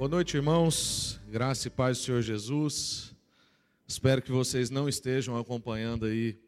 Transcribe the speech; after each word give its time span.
Boa 0.00 0.08
noite, 0.08 0.34
irmãos. 0.34 1.20
Graça 1.28 1.68
e 1.68 1.70
paz 1.70 1.98
do 1.98 2.04
Senhor 2.04 2.22
Jesus. 2.22 3.14
Espero 3.86 4.22
que 4.22 4.32
vocês 4.32 4.70
não 4.70 4.88
estejam 4.88 5.36
acompanhando 5.36 6.06
aí 6.06 6.38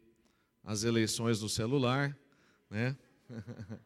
as 0.63 0.83
eleições 0.83 1.39
no 1.39 1.47
celular, 1.47 2.17
né? 2.67 2.97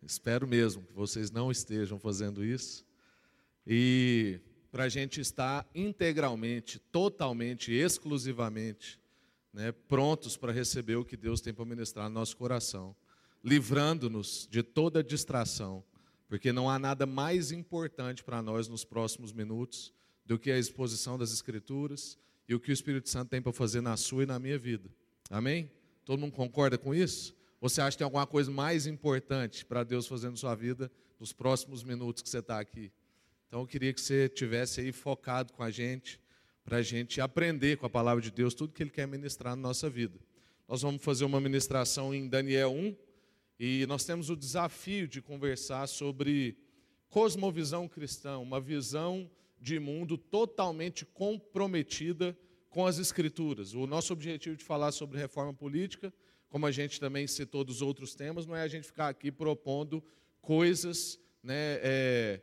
Espero 0.00 0.46
mesmo 0.46 0.84
que 0.84 0.92
vocês 0.92 1.28
não 1.28 1.50
estejam 1.50 1.98
fazendo 1.98 2.44
isso. 2.44 2.86
E 3.66 4.38
para 4.70 4.84
a 4.84 4.88
gente 4.88 5.20
estar 5.20 5.68
integralmente, 5.74 6.78
totalmente, 6.78 7.72
exclusivamente, 7.72 8.96
né, 9.52 9.72
prontos 9.72 10.36
para 10.36 10.52
receber 10.52 10.94
o 10.94 11.04
que 11.04 11.16
Deus 11.16 11.40
tem 11.40 11.52
para 11.52 11.64
ministrar 11.64 12.08
no 12.08 12.14
nosso 12.14 12.36
coração, 12.36 12.94
livrando-nos 13.42 14.46
de 14.48 14.62
toda 14.62 15.02
distração, 15.02 15.82
porque 16.30 16.52
não 16.52 16.70
há 16.70 16.78
nada 16.78 17.06
mais 17.06 17.50
importante 17.50 18.22
para 18.22 18.40
nós 18.40 18.68
nos 18.68 18.84
próximos 18.84 19.32
minutos 19.32 19.92
do 20.24 20.38
que 20.38 20.48
a 20.52 20.56
exposição 20.56 21.18
das 21.18 21.32
Escrituras 21.32 22.16
e 22.48 22.54
o 22.54 22.60
que 22.60 22.70
o 22.70 22.72
Espírito 22.72 23.10
Santo 23.10 23.30
tem 23.30 23.42
para 23.42 23.52
fazer 23.52 23.80
na 23.80 23.96
sua 23.96 24.22
e 24.22 24.26
na 24.26 24.38
minha 24.38 24.56
vida. 24.56 24.88
Amém? 25.28 25.68
Todo 26.04 26.20
mundo 26.20 26.30
concorda 26.30 26.78
com 26.78 26.94
isso? 26.94 27.34
Você 27.60 27.80
acha 27.80 27.90
que 27.90 27.98
tem 27.98 28.04
alguma 28.04 28.28
coisa 28.28 28.48
mais 28.48 28.86
importante 28.86 29.66
para 29.66 29.82
Deus 29.82 30.06
fazer 30.06 30.30
na 30.30 30.36
sua 30.36 30.54
vida 30.54 30.88
nos 31.18 31.32
próximos 31.32 31.82
minutos 31.82 32.22
que 32.22 32.28
você 32.28 32.38
está 32.38 32.60
aqui? 32.60 32.92
Então 33.48 33.62
eu 33.62 33.66
queria 33.66 33.92
que 33.92 34.00
você 34.00 34.28
tivesse 34.28 34.80
aí 34.80 34.92
focado 34.92 35.52
com 35.52 35.64
a 35.64 35.70
gente, 35.70 36.20
para 36.64 36.76
a 36.76 36.82
gente 36.82 37.20
aprender 37.20 37.76
com 37.76 37.86
a 37.86 37.90
palavra 37.90 38.22
de 38.22 38.30
Deus 38.30 38.54
tudo 38.54 38.72
que 38.72 38.84
Ele 38.84 38.90
quer 38.90 39.08
ministrar 39.08 39.56
na 39.56 39.62
nossa 39.62 39.90
vida. 39.90 40.20
Nós 40.68 40.82
vamos 40.82 41.02
fazer 41.02 41.24
uma 41.24 41.40
ministração 41.40 42.14
em 42.14 42.28
Daniel 42.28 42.70
1, 42.70 42.94
e 43.62 43.84
nós 43.84 44.06
temos 44.06 44.30
o 44.30 44.36
desafio 44.36 45.06
de 45.06 45.20
conversar 45.20 45.86
sobre 45.86 46.56
cosmovisão 47.10 47.86
cristã, 47.86 48.38
uma 48.38 48.58
visão 48.58 49.30
de 49.60 49.78
mundo 49.78 50.16
totalmente 50.16 51.04
comprometida 51.04 52.34
com 52.70 52.86
as 52.86 52.98
Escrituras. 52.98 53.74
O 53.74 53.86
nosso 53.86 54.14
objetivo 54.14 54.56
de 54.56 54.64
falar 54.64 54.92
sobre 54.92 55.18
reforma 55.18 55.52
política, 55.52 56.10
como 56.48 56.64
a 56.64 56.70
gente 56.70 56.98
também 56.98 57.26
citou 57.26 57.62
dos 57.62 57.82
outros 57.82 58.14
temas, 58.14 58.46
não 58.46 58.56
é 58.56 58.62
a 58.62 58.68
gente 58.68 58.86
ficar 58.86 59.08
aqui 59.08 59.30
propondo 59.30 60.02
coisas 60.40 61.20
né, 61.42 61.78
é, 61.82 62.40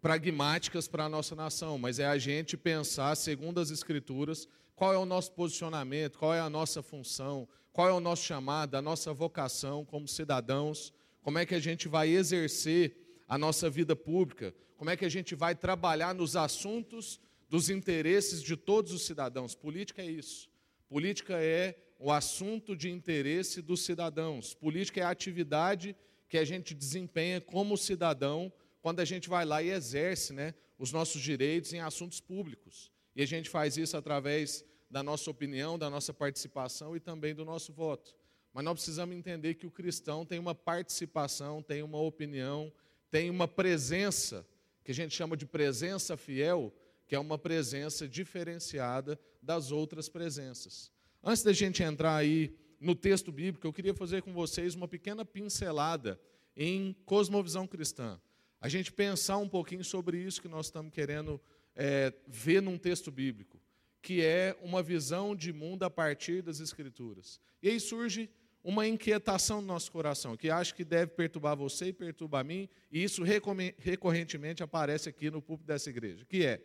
pragmáticas 0.00 0.88
para 0.88 1.04
a 1.04 1.10
nossa 1.10 1.36
nação, 1.36 1.76
mas 1.76 1.98
é 1.98 2.06
a 2.06 2.16
gente 2.16 2.56
pensar, 2.56 3.14
segundo 3.16 3.60
as 3.60 3.70
Escrituras, 3.70 4.48
qual 4.82 4.92
é 4.92 4.98
o 4.98 5.06
nosso 5.06 5.30
posicionamento, 5.30 6.18
qual 6.18 6.34
é 6.34 6.40
a 6.40 6.50
nossa 6.50 6.82
função, 6.82 7.48
qual 7.72 7.88
é 7.88 7.92
o 7.92 8.00
nosso 8.00 8.24
chamado, 8.24 8.74
a 8.74 8.82
nossa 8.82 9.14
vocação 9.14 9.84
como 9.84 10.08
cidadãos, 10.08 10.92
como 11.22 11.38
é 11.38 11.46
que 11.46 11.54
a 11.54 11.60
gente 11.60 11.86
vai 11.86 12.08
exercer 12.08 12.96
a 13.28 13.38
nossa 13.38 13.70
vida 13.70 13.94
pública, 13.94 14.52
como 14.76 14.90
é 14.90 14.96
que 14.96 15.04
a 15.04 15.08
gente 15.08 15.36
vai 15.36 15.54
trabalhar 15.54 16.12
nos 16.12 16.34
assuntos 16.34 17.20
dos 17.48 17.70
interesses 17.70 18.42
de 18.42 18.56
todos 18.56 18.92
os 18.92 19.06
cidadãos. 19.06 19.54
Política 19.54 20.02
é 20.02 20.10
isso. 20.10 20.50
Política 20.88 21.34
é 21.40 21.78
o 21.96 22.10
assunto 22.10 22.74
de 22.74 22.90
interesse 22.90 23.62
dos 23.62 23.84
cidadãos. 23.84 24.52
Política 24.52 25.00
é 25.00 25.04
a 25.04 25.10
atividade 25.10 25.94
que 26.28 26.36
a 26.36 26.44
gente 26.44 26.74
desempenha 26.74 27.40
como 27.40 27.76
cidadão 27.76 28.52
quando 28.80 28.98
a 28.98 29.04
gente 29.04 29.28
vai 29.28 29.44
lá 29.44 29.62
e 29.62 29.70
exerce 29.70 30.32
né, 30.32 30.54
os 30.76 30.90
nossos 30.90 31.22
direitos 31.22 31.72
em 31.72 31.78
assuntos 31.78 32.20
públicos. 32.20 32.90
E 33.14 33.22
a 33.22 33.26
gente 33.26 33.48
faz 33.48 33.76
isso 33.76 33.96
através 33.96 34.64
da 34.92 35.02
nossa 35.02 35.30
opinião, 35.30 35.78
da 35.78 35.88
nossa 35.88 36.12
participação 36.12 36.94
e 36.94 37.00
também 37.00 37.34
do 37.34 37.46
nosso 37.46 37.72
voto. 37.72 38.14
Mas 38.52 38.62
nós 38.62 38.74
precisamos 38.74 39.16
entender 39.16 39.54
que 39.54 39.66
o 39.66 39.70
cristão 39.70 40.26
tem 40.26 40.38
uma 40.38 40.54
participação, 40.54 41.62
tem 41.62 41.82
uma 41.82 41.98
opinião, 41.98 42.70
tem 43.10 43.30
uma 43.30 43.48
presença, 43.48 44.46
que 44.84 44.90
a 44.90 44.94
gente 44.94 45.16
chama 45.16 45.34
de 45.34 45.46
presença 45.46 46.14
fiel, 46.14 46.70
que 47.06 47.14
é 47.14 47.18
uma 47.18 47.38
presença 47.38 48.06
diferenciada 48.06 49.18
das 49.40 49.72
outras 49.72 50.10
presenças. 50.10 50.92
Antes 51.24 51.42
da 51.42 51.54
gente 51.54 51.82
entrar 51.82 52.14
aí 52.14 52.54
no 52.78 52.94
texto 52.94 53.32
bíblico, 53.32 53.66
eu 53.66 53.72
queria 53.72 53.94
fazer 53.94 54.20
com 54.20 54.34
vocês 54.34 54.74
uma 54.74 54.86
pequena 54.86 55.24
pincelada 55.24 56.20
em 56.54 56.94
cosmovisão 57.06 57.66
cristã. 57.66 58.20
A 58.60 58.68
gente 58.68 58.92
pensar 58.92 59.38
um 59.38 59.48
pouquinho 59.48 59.84
sobre 59.84 60.18
isso 60.18 60.42
que 60.42 60.48
nós 60.48 60.66
estamos 60.66 60.92
querendo 60.92 61.40
é, 61.74 62.12
ver 62.28 62.60
num 62.60 62.76
texto 62.76 63.10
bíblico 63.10 63.61
que 64.02 64.20
é 64.20 64.56
uma 64.60 64.82
visão 64.82 65.34
de 65.34 65.52
mundo 65.52 65.84
a 65.84 65.90
partir 65.90 66.42
das 66.42 66.58
Escrituras. 66.58 67.40
E 67.62 67.68
aí 67.70 67.78
surge 67.78 68.28
uma 68.64 68.86
inquietação 68.86 69.60
no 69.60 69.68
nosso 69.68 69.90
coração, 69.90 70.36
que 70.36 70.50
acho 70.50 70.74
que 70.74 70.84
deve 70.84 71.12
perturbar 71.12 71.56
você 71.56 71.86
e 71.86 71.92
perturbar 71.92 72.42
a 72.42 72.44
mim, 72.44 72.68
e 72.90 73.02
isso 73.02 73.22
recorrentemente 73.22 74.62
aparece 74.62 75.08
aqui 75.08 75.30
no 75.30 75.40
púlpito 75.40 75.66
dessa 75.66 75.88
igreja, 75.88 76.24
que 76.24 76.44
é, 76.44 76.60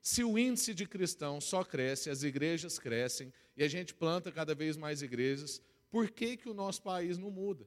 se 0.00 0.24
o 0.24 0.38
índice 0.38 0.72
de 0.74 0.86
cristãos 0.86 1.44
só 1.44 1.64
cresce, 1.64 2.10
as 2.10 2.22
igrejas 2.22 2.78
crescem, 2.78 3.32
e 3.56 3.62
a 3.62 3.68
gente 3.68 3.94
planta 3.94 4.30
cada 4.30 4.54
vez 4.54 4.76
mais 4.76 5.02
igrejas, 5.02 5.60
por 5.90 6.10
que, 6.10 6.36
que 6.36 6.48
o 6.48 6.54
nosso 6.54 6.82
país 6.82 7.16
não 7.18 7.30
muda? 7.30 7.66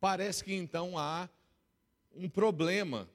Parece 0.00 0.44
que 0.44 0.54
então 0.54 0.96
há 0.96 1.28
um 2.14 2.28
problema 2.28 3.08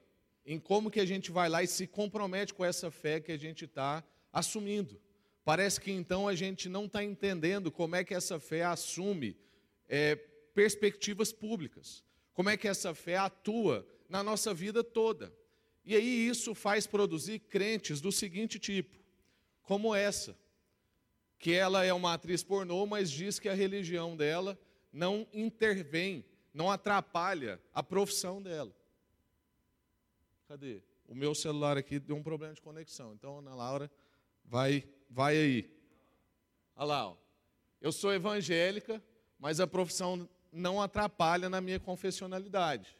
em 0.44 0.58
como 0.58 0.90
que 0.90 1.00
a 1.00 1.06
gente 1.06 1.30
vai 1.30 1.48
lá 1.48 1.62
e 1.62 1.66
se 1.66 1.86
compromete 1.86 2.52
com 2.52 2.64
essa 2.64 2.90
fé 2.90 3.20
que 3.20 3.32
a 3.32 3.38
gente 3.38 3.64
está 3.64 4.04
assumindo. 4.34 5.00
Parece 5.44 5.80
que 5.80 5.92
então 5.92 6.26
a 6.26 6.34
gente 6.34 6.68
não 6.68 6.86
está 6.86 7.04
entendendo 7.04 7.70
como 7.70 7.94
é 7.94 8.02
que 8.02 8.12
essa 8.12 8.40
fé 8.40 8.64
assume 8.64 9.36
é, 9.88 10.16
perspectivas 10.54 11.32
públicas, 11.32 12.02
como 12.32 12.50
é 12.50 12.56
que 12.56 12.66
essa 12.66 12.92
fé 12.94 13.16
atua 13.16 13.86
na 14.08 14.22
nossa 14.22 14.52
vida 14.52 14.82
toda. 14.82 15.32
E 15.84 15.94
aí 15.94 16.28
isso 16.28 16.54
faz 16.54 16.86
produzir 16.86 17.38
crentes 17.38 18.00
do 18.00 18.10
seguinte 18.10 18.58
tipo, 18.58 18.96
como 19.62 19.94
essa, 19.94 20.36
que 21.38 21.52
ela 21.52 21.84
é 21.84 21.92
uma 21.92 22.14
atriz 22.14 22.42
pornô, 22.42 22.86
mas 22.86 23.10
diz 23.10 23.38
que 23.38 23.48
a 23.48 23.54
religião 23.54 24.16
dela 24.16 24.58
não 24.92 25.26
intervém, 25.32 26.24
não 26.52 26.70
atrapalha 26.70 27.60
a 27.72 27.82
profissão 27.82 28.42
dela. 28.42 28.74
Cadê? 30.48 30.82
O 31.06 31.14
meu 31.14 31.34
celular 31.34 31.76
aqui 31.76 31.98
deu 31.98 32.16
um 32.16 32.22
problema 32.22 32.54
de 32.54 32.62
conexão. 32.62 33.12
Então, 33.12 33.38
Ana 33.38 33.54
Laura 33.54 33.90
Vai, 34.44 34.84
vai 35.08 35.36
aí. 35.36 35.70
Olha 36.76 36.86
lá, 36.86 37.08
ó. 37.08 37.16
eu 37.80 37.92
sou 37.92 38.12
evangélica, 38.12 39.02
mas 39.38 39.60
a 39.60 39.66
profissão 39.66 40.28
não 40.52 40.80
atrapalha 40.80 41.48
na 41.48 41.60
minha 41.60 41.80
confessionalidade. 41.80 42.96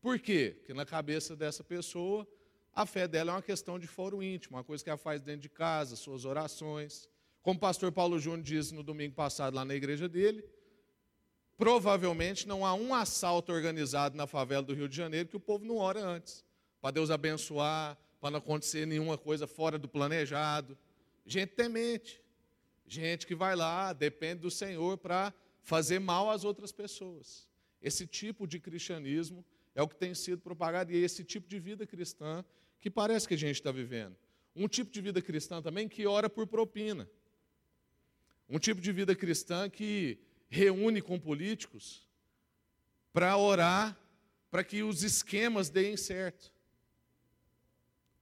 Por 0.00 0.18
quê? 0.18 0.54
Porque 0.58 0.74
na 0.74 0.86
cabeça 0.86 1.34
dessa 1.34 1.62
pessoa, 1.64 2.26
a 2.72 2.86
fé 2.86 3.08
dela 3.08 3.32
é 3.32 3.34
uma 3.34 3.42
questão 3.42 3.78
de 3.78 3.86
foro 3.86 4.22
íntimo, 4.22 4.56
uma 4.56 4.64
coisa 4.64 4.82
que 4.82 4.90
ela 4.90 4.98
faz 4.98 5.20
dentro 5.20 5.42
de 5.42 5.48
casa, 5.48 5.96
suas 5.96 6.24
orações. 6.24 7.08
Como 7.42 7.56
o 7.56 7.60
pastor 7.60 7.90
Paulo 7.90 8.18
Júnior 8.18 8.42
disse 8.42 8.74
no 8.74 8.82
domingo 8.82 9.14
passado 9.14 9.54
lá 9.54 9.64
na 9.64 9.74
igreja 9.74 10.08
dele, 10.08 10.44
provavelmente 11.56 12.46
não 12.46 12.64
há 12.64 12.74
um 12.74 12.94
assalto 12.94 13.52
organizado 13.52 14.16
na 14.16 14.26
favela 14.26 14.62
do 14.62 14.74
Rio 14.74 14.88
de 14.88 14.96
Janeiro 14.96 15.28
que 15.28 15.36
o 15.36 15.40
povo 15.40 15.64
não 15.64 15.76
ora 15.76 16.00
antes, 16.00 16.44
para 16.80 16.92
Deus 16.92 17.10
abençoar, 17.10 17.98
para 18.20 18.30
não 18.30 18.38
acontecer 18.38 18.86
nenhuma 18.86 19.16
coisa 19.16 19.46
fora 19.46 19.78
do 19.78 19.88
planejado. 19.88 20.76
Gente 21.26 21.50
temente, 21.50 22.20
gente 22.86 23.26
que 23.26 23.34
vai 23.34 23.54
lá, 23.54 23.92
depende 23.92 24.40
do 24.40 24.50
Senhor 24.50 24.98
para 24.98 25.32
fazer 25.62 25.98
mal 25.98 26.30
às 26.30 26.44
outras 26.44 26.72
pessoas. 26.72 27.46
Esse 27.82 28.06
tipo 28.06 28.46
de 28.46 28.58
cristianismo 28.58 29.44
é 29.74 29.82
o 29.82 29.88
que 29.88 29.96
tem 29.96 30.14
sido 30.14 30.40
propagado 30.40 30.92
e 30.92 30.96
é 30.96 30.98
esse 30.98 31.22
tipo 31.22 31.48
de 31.48 31.60
vida 31.60 31.86
cristã 31.86 32.44
que 32.80 32.90
parece 32.90 33.28
que 33.28 33.34
a 33.34 33.38
gente 33.38 33.56
está 33.56 33.70
vivendo. 33.70 34.16
Um 34.54 34.66
tipo 34.66 34.90
de 34.90 35.00
vida 35.00 35.22
cristã 35.22 35.62
também 35.62 35.88
que 35.88 36.06
ora 36.06 36.28
por 36.28 36.46
propina. 36.46 37.08
Um 38.48 38.58
tipo 38.58 38.80
de 38.80 38.90
vida 38.92 39.14
cristã 39.14 39.68
que 39.68 40.18
reúne 40.48 41.00
com 41.00 41.20
políticos 41.20 42.06
para 43.12 43.36
orar 43.36 43.96
para 44.50 44.64
que 44.64 44.82
os 44.82 45.02
esquemas 45.02 45.68
deem 45.68 45.96
certo. 45.96 46.50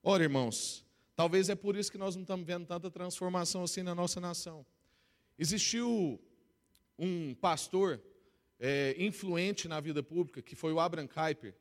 Ora, 0.08 0.22
irmãos, 0.22 0.86
talvez 1.16 1.48
é 1.48 1.56
por 1.56 1.74
isso 1.74 1.90
que 1.90 1.98
nós 1.98 2.14
não 2.14 2.22
estamos 2.22 2.46
vendo 2.46 2.64
tanta 2.64 2.88
transformação 2.88 3.64
assim 3.64 3.82
na 3.82 3.92
nossa 3.92 4.20
nação. 4.20 4.64
Existiu 5.36 6.20
um 6.96 7.34
pastor 7.34 8.00
é, 8.60 8.94
influente 9.00 9.66
na 9.66 9.80
vida 9.80 10.04
pública, 10.04 10.40
que 10.40 10.54
foi 10.54 10.72
o 10.72 10.78
Abraham 10.78 11.08
Kuyper, 11.08 11.56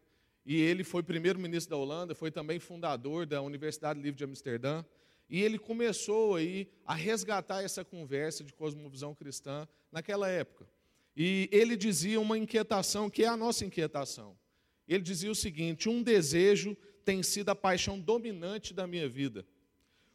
e 0.45 0.61
ele 0.61 0.83
foi 0.83 1.01
primeiro-ministro 1.01 1.71
da 1.71 1.77
Holanda, 1.77 2.13
foi 2.13 2.29
também 2.29 2.59
fundador 2.59 3.25
da 3.25 3.41
Universidade 3.41 3.99
Livre 3.99 4.19
de 4.19 4.25
Amsterdã, 4.25 4.85
e 5.27 5.41
ele 5.41 5.57
começou 5.57 6.35
aí 6.35 6.69
a 6.85 6.93
resgatar 6.93 7.63
essa 7.63 7.83
conversa 7.83 8.43
de 8.43 8.53
cosmovisão 8.53 9.15
cristã 9.15 9.67
naquela 9.91 10.29
época. 10.29 10.67
E 11.17 11.49
ele 11.51 11.75
dizia 11.75 12.21
uma 12.21 12.37
inquietação, 12.37 13.09
que 13.09 13.23
é 13.23 13.27
a 13.27 13.35
nossa 13.35 13.65
inquietação. 13.65 14.37
Ele 14.87 15.01
dizia 15.01 15.31
o 15.31 15.35
seguinte: 15.35 15.89
um 15.89 16.03
desejo 16.03 16.77
tem 17.05 17.21
sido 17.21 17.49
a 17.49 17.55
paixão 17.55 17.99
dominante 17.99 18.73
da 18.73 18.87
minha 18.87 19.07
vida. 19.07 19.45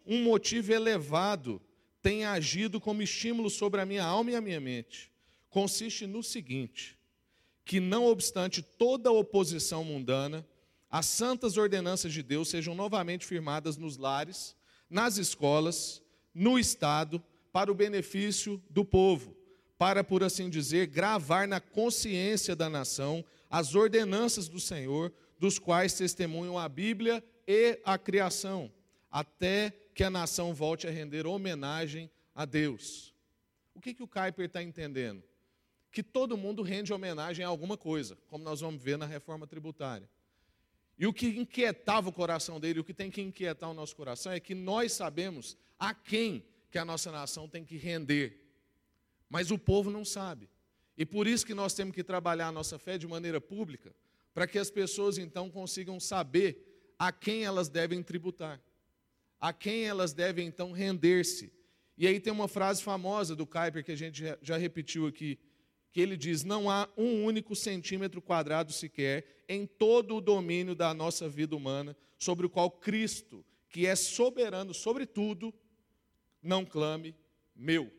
Um 0.05 0.23
motivo 0.25 0.73
elevado 0.73 1.63
tem 2.03 2.25
agido 2.25 2.81
como 2.81 3.01
estímulo 3.01 3.49
sobre 3.49 3.81
a 3.81 3.87
minha 3.87 4.05
alma 4.05 4.33
e 4.33 4.35
a 4.35 4.41
minha 4.41 4.61
mente. 4.61 5.11
Consiste 5.49 6.07
no 6.07 6.23
seguinte: 6.23 6.99
que 7.65 7.79
não 7.79 8.07
obstante 8.07 8.61
toda 8.61 9.13
oposição 9.13 9.85
mundana, 9.85 10.47
as 10.91 11.07
santas 11.07 11.57
ordenanças 11.57 12.13
de 12.13 12.23
Deus 12.23 12.49
sejam 12.49 12.75
novamente 12.75 13.25
firmadas 13.25 13.77
nos 13.77 13.97
lares, 13.97 14.57
nas 14.89 15.19
escolas, 15.19 16.03
no 16.35 16.59
Estado, 16.59 17.23
para 17.53 17.71
o 17.71 17.75
benefício 17.75 18.61
do 18.69 18.85
povo, 18.85 19.37
para, 19.79 20.03
por 20.03 20.25
assim 20.25 20.51
dizer, 20.51 20.87
gravar 20.89 21.47
na 21.47 21.61
consciência 21.61 22.57
da 22.57 22.69
nação 22.69 23.25
as 23.49 23.75
ordenanças 23.75 24.49
do 24.49 24.61
Senhor, 24.61 25.13
dos 25.41 25.59
quais 25.59 25.95
testemunham 25.95 26.59
a 26.59 26.69
Bíblia 26.69 27.25
e 27.49 27.81
a 27.83 27.97
criação, 27.97 28.71
até 29.11 29.71
que 29.95 30.05
a 30.05 30.11
nação 30.11 30.53
volte 30.53 30.87
a 30.87 30.91
render 30.91 31.27
homenagem 31.27 32.11
a 32.35 32.45
Deus. 32.45 33.15
O 33.75 33.81
que, 33.81 33.95
que 33.95 34.03
o 34.03 34.07
Kuyper 34.07 34.45
está 34.45 34.63
entendendo? 34.63 35.25
Que 35.91 36.03
todo 36.03 36.37
mundo 36.37 36.63
rende 36.63 36.93
homenagem 36.93 37.43
a 37.43 37.49
alguma 37.49 37.79
coisa, 37.79 38.19
como 38.29 38.45
nós 38.45 38.61
vamos 38.61 38.83
ver 38.83 38.99
na 38.99 39.07
reforma 39.07 39.47
tributária. 39.47 40.09
E 40.99 41.07
o 41.07 41.13
que 41.13 41.29
inquietava 41.29 42.11
o 42.11 42.13
coração 42.13 42.61
dele, 42.61 42.81
o 42.81 42.85
que 42.85 42.93
tem 42.93 43.11
que 43.11 43.23
inquietar 43.23 43.71
o 43.71 43.75
nosso 43.75 43.97
coração, 43.97 44.33
é 44.33 44.39
que 44.39 44.55
nós 44.55 44.93
sabemos 44.93 45.57
a 45.79 45.95
quem 45.95 46.45
que 46.71 46.77
a 46.77 46.85
nossa 46.85 47.11
nação 47.11 47.49
tem 47.49 47.65
que 47.65 47.79
render. 47.79 48.39
Mas 49.27 49.51
o 49.51 49.57
povo 49.57 49.91
não 49.91 50.05
sabe. 50.05 50.51
E 50.99 51.07
por 51.07 51.27
isso 51.27 51.47
que 51.47 51.55
nós 51.55 51.73
temos 51.73 51.95
que 51.95 52.05
trabalhar 52.05 52.49
a 52.49 52.53
nossa 52.53 52.79
fé 52.79 52.99
de 52.99 53.07
maneira 53.09 53.41
pública, 53.41 53.95
para 54.33 54.47
que 54.47 54.59
as 54.59 54.71
pessoas 54.71 55.19
então 55.19 55.51
consigam 55.51 55.99
saber 55.99 56.71
a 56.99 57.11
quem 57.11 57.45
elas 57.45 57.69
devem 57.69 58.03
tributar, 58.03 58.61
a 59.41 59.53
quem 59.53 59.87
elas 59.87 60.13
devem 60.13 60.47
então 60.47 60.73
render-se. 60.73 61.53
E 61.97 62.07
aí 62.07 62.21
tem 62.21 62.33
uma 62.33 62.49
frase 62.49 62.83
famosa 62.83 63.35
do 63.35 63.47
Kuyper 63.47 63.85
que 63.85 63.93
a 63.93 63.97
gente 63.97 64.23
já 64.43 64.57
repetiu 64.57 65.07
aqui, 65.07 65.39
que 65.93 66.01
ele 66.01 66.17
diz: 66.17 66.45
Não 66.45 66.71
há 66.71 66.89
um 66.97 67.25
único 67.25 67.55
centímetro 67.57 68.23
quadrado 68.23 68.73
sequer 68.73 69.45
em 69.49 69.67
todo 69.67 70.17
o 70.17 70.21
domínio 70.21 70.75
da 70.75 70.95
nossa 70.95 71.29
vida 71.29 71.57
humana 71.57 71.97
sobre 72.19 72.47
o 72.47 72.51
qual 72.51 72.71
Cristo, 72.71 73.45
que 73.69 73.87
é 73.87 73.97
soberano 73.97 74.73
sobre 74.73 75.07
tudo, 75.07 75.53
não 76.43 76.65
clame 76.65 77.15
meu. 77.55 77.85
O 77.85 77.91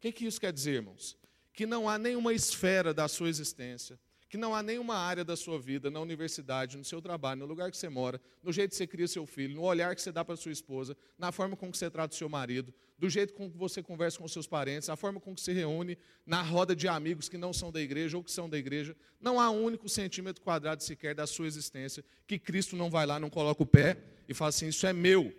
que, 0.00 0.12
que 0.12 0.26
isso 0.26 0.40
quer 0.40 0.52
dizer, 0.52 0.74
irmãos? 0.74 1.16
Que 1.52 1.66
não 1.66 1.88
há 1.88 1.98
nenhuma 1.98 2.32
esfera 2.32 2.94
da 2.94 3.06
sua 3.08 3.28
existência, 3.28 3.98
que 4.30 4.38
não 4.38 4.54
há 4.54 4.62
nenhuma 4.62 4.94
área 4.94 5.24
da 5.24 5.36
sua 5.36 5.58
vida, 5.58 5.90
na 5.90 6.00
universidade, 6.00 6.78
no 6.78 6.84
seu 6.84 7.02
trabalho, 7.02 7.40
no 7.40 7.46
lugar 7.46 7.68
que 7.68 7.76
você 7.76 7.88
mora, 7.88 8.20
no 8.44 8.52
jeito 8.52 8.70
que 8.70 8.76
você 8.76 8.86
cria 8.86 9.08
seu 9.08 9.26
filho, 9.26 9.56
no 9.56 9.62
olhar 9.62 9.92
que 9.92 10.00
você 10.00 10.12
dá 10.12 10.24
para 10.24 10.36
sua 10.36 10.52
esposa, 10.52 10.96
na 11.18 11.32
forma 11.32 11.56
com 11.56 11.68
que 11.68 11.76
você 11.76 11.90
trata 11.90 12.14
o 12.14 12.16
seu 12.16 12.28
marido, 12.28 12.72
do 12.96 13.10
jeito 13.10 13.34
com 13.34 13.50
que 13.50 13.58
você 13.58 13.82
conversa 13.82 14.18
com 14.18 14.28
seus 14.28 14.46
parentes, 14.46 14.88
a 14.88 14.94
forma 14.94 15.18
com 15.18 15.34
que 15.34 15.40
se 15.40 15.52
reúne 15.52 15.98
na 16.24 16.42
roda 16.42 16.76
de 16.76 16.86
amigos 16.86 17.28
que 17.28 17.36
não 17.36 17.52
são 17.52 17.72
da 17.72 17.80
igreja 17.80 18.16
ou 18.16 18.22
que 18.22 18.30
são 18.30 18.48
da 18.48 18.56
igreja, 18.56 18.96
não 19.20 19.40
há 19.40 19.50
um 19.50 19.64
único 19.64 19.88
centímetro 19.88 20.40
quadrado 20.42 20.80
sequer 20.84 21.12
da 21.12 21.26
sua 21.26 21.48
existência 21.48 22.04
que 22.24 22.38
Cristo 22.38 22.76
não 22.76 22.88
vai 22.88 23.06
lá, 23.06 23.18
não 23.18 23.28
coloca 23.28 23.64
o 23.64 23.66
pé 23.66 23.96
e 24.28 24.32
fala 24.32 24.50
assim: 24.50 24.68
Isso 24.68 24.86
é 24.86 24.92
meu, 24.92 25.34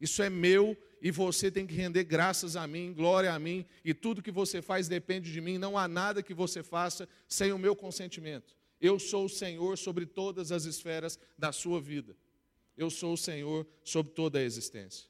isso 0.00 0.22
é 0.22 0.30
meu 0.30 0.76
e 1.00 1.10
você 1.10 1.50
tem 1.50 1.66
que 1.66 1.74
render 1.74 2.04
graças 2.04 2.56
a 2.56 2.66
mim, 2.66 2.92
glória 2.92 3.32
a 3.32 3.38
mim, 3.38 3.64
e 3.84 3.94
tudo 3.94 4.22
que 4.22 4.30
você 4.30 4.60
faz 4.60 4.86
depende 4.86 5.32
de 5.32 5.40
mim, 5.40 5.56
não 5.56 5.78
há 5.78 5.88
nada 5.88 6.22
que 6.22 6.34
você 6.34 6.62
faça 6.62 7.08
sem 7.26 7.52
o 7.52 7.58
meu 7.58 7.74
consentimento. 7.74 8.54
Eu 8.80 8.98
sou 8.98 9.26
o 9.26 9.28
Senhor 9.28 9.76
sobre 9.78 10.06
todas 10.06 10.52
as 10.52 10.64
esferas 10.64 11.18
da 11.38 11.52
sua 11.52 11.80
vida. 11.80 12.16
Eu 12.76 12.90
sou 12.90 13.14
o 13.14 13.18
Senhor 13.18 13.66
sobre 13.84 14.12
toda 14.12 14.38
a 14.38 14.42
existência. 14.42 15.08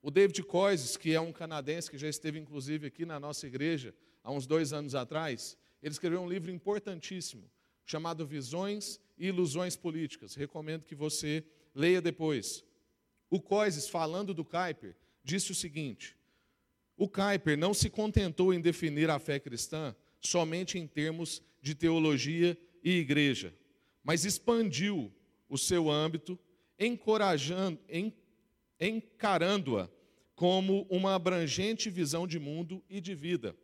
O 0.00 0.10
David 0.10 0.42
Coises, 0.42 0.96
que 0.96 1.14
é 1.14 1.20
um 1.20 1.32
canadense 1.32 1.90
que 1.90 1.98
já 1.98 2.08
esteve 2.08 2.38
inclusive 2.38 2.86
aqui 2.86 3.06
na 3.06 3.20
nossa 3.20 3.46
igreja 3.46 3.94
há 4.24 4.32
uns 4.32 4.46
dois 4.46 4.72
anos 4.72 4.94
atrás, 4.94 5.56
ele 5.82 5.92
escreveu 5.92 6.20
um 6.20 6.28
livro 6.28 6.50
importantíssimo 6.50 7.50
chamado 7.84 8.26
Visões 8.26 9.00
e 9.18 9.28
Ilusões 9.28 9.76
Políticas. 9.76 10.34
Recomendo 10.34 10.84
que 10.84 10.94
você 10.94 11.44
leia 11.74 12.00
depois. 12.00 12.64
O 13.30 13.40
Coises, 13.40 13.88
falando 13.88 14.34
do 14.34 14.44
Kuyper, 14.44 14.96
disse 15.22 15.52
o 15.52 15.54
seguinte: 15.54 16.16
o 16.96 17.08
Kuyper 17.08 17.56
não 17.58 17.72
se 17.74 17.88
contentou 17.90 18.52
em 18.52 18.60
definir 18.60 19.10
a 19.10 19.18
fé 19.18 19.38
cristã 19.38 19.94
somente 20.20 20.78
em 20.78 20.86
termos 20.86 21.42
de 21.60 21.74
teologia 21.74 22.56
e 22.82 22.98
igreja, 22.98 23.54
mas 24.02 24.24
expandiu 24.24 25.12
o 25.48 25.58
seu 25.58 25.90
âmbito, 25.90 26.38
encarando-a 28.80 29.88
como 30.34 30.86
uma 30.90 31.14
abrangente 31.14 31.90
visão 31.90 32.26
de 32.26 32.38
mundo 32.38 32.82
e 32.88 33.00
de 33.00 33.14
vida. 33.14 33.54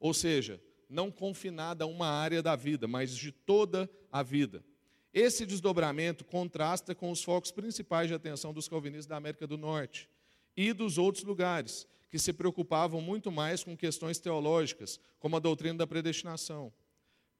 Ou 0.00 0.12
seja, 0.14 0.60
não 0.88 1.10
confinada 1.10 1.84
a 1.84 1.86
uma 1.86 2.08
área 2.08 2.42
da 2.42 2.56
vida, 2.56 2.86
mas 2.86 3.16
de 3.16 3.32
toda 3.32 3.90
a 4.10 4.22
vida. 4.22 4.64
Esse 5.12 5.46
desdobramento 5.46 6.24
contrasta 6.24 6.94
com 6.94 7.10
os 7.10 7.22
focos 7.22 7.52
principais 7.52 8.08
de 8.08 8.14
atenção 8.14 8.52
dos 8.52 8.68
calvinistas 8.68 9.06
da 9.06 9.16
América 9.16 9.46
do 9.46 9.56
Norte, 9.56 10.08
e 10.56 10.72
dos 10.72 10.98
outros 10.98 11.24
lugares, 11.24 11.86
que 12.10 12.18
se 12.18 12.32
preocupavam 12.32 13.00
muito 13.00 13.32
mais 13.32 13.64
com 13.64 13.76
questões 13.76 14.18
teológicas, 14.18 15.00
como 15.18 15.36
a 15.36 15.40
doutrina 15.40 15.78
da 15.78 15.86
predestinação. 15.86 16.72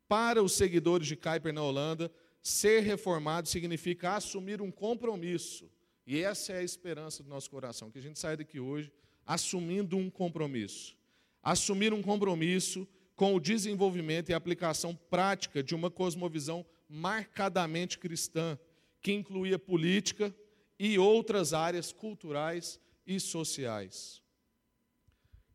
Para 0.09 0.43
os 0.43 0.53
seguidores 0.53 1.07
de 1.07 1.17
Kuyper 1.17 1.53
na 1.53 1.63
Holanda, 1.63 2.11
ser 2.43 2.81
reformado 2.81 3.49
significa 3.49 4.17
assumir 4.17 4.61
um 4.61 4.71
compromisso. 4.71 5.71
E 6.07 6.21
essa 6.21 6.53
é 6.53 6.59
a 6.59 6.63
esperança 6.63 7.23
do 7.23 7.29
nosso 7.29 7.49
coração, 7.51 7.91
que 7.91 7.99
a 7.99 8.03
gente 8.03 8.19
saia 8.19 8.37
daqui 8.37 8.61
hoje 8.61 8.93
assumindo 9.27 9.97
um 9.97 10.11
compromisso. 10.11 10.97
Assumir 11.43 11.93
um 11.93 12.03
compromisso 12.03 12.87
com 13.17 13.35
o 13.35 13.41
desenvolvimento 13.41 14.31
e 14.31 14.35
aplicação 14.35 14.95
prática 14.95 15.63
de 15.63 15.75
uma 15.75 15.91
cosmovisão 15.91 16.67
marcadamente 16.89 17.99
cristã, 17.99 18.59
que 19.01 19.13
incluía 19.13 19.59
política 19.59 20.35
e 20.79 20.99
outras 20.99 21.53
áreas 21.53 21.93
culturais 21.93 22.81
e 23.07 23.21
sociais. 23.21 24.23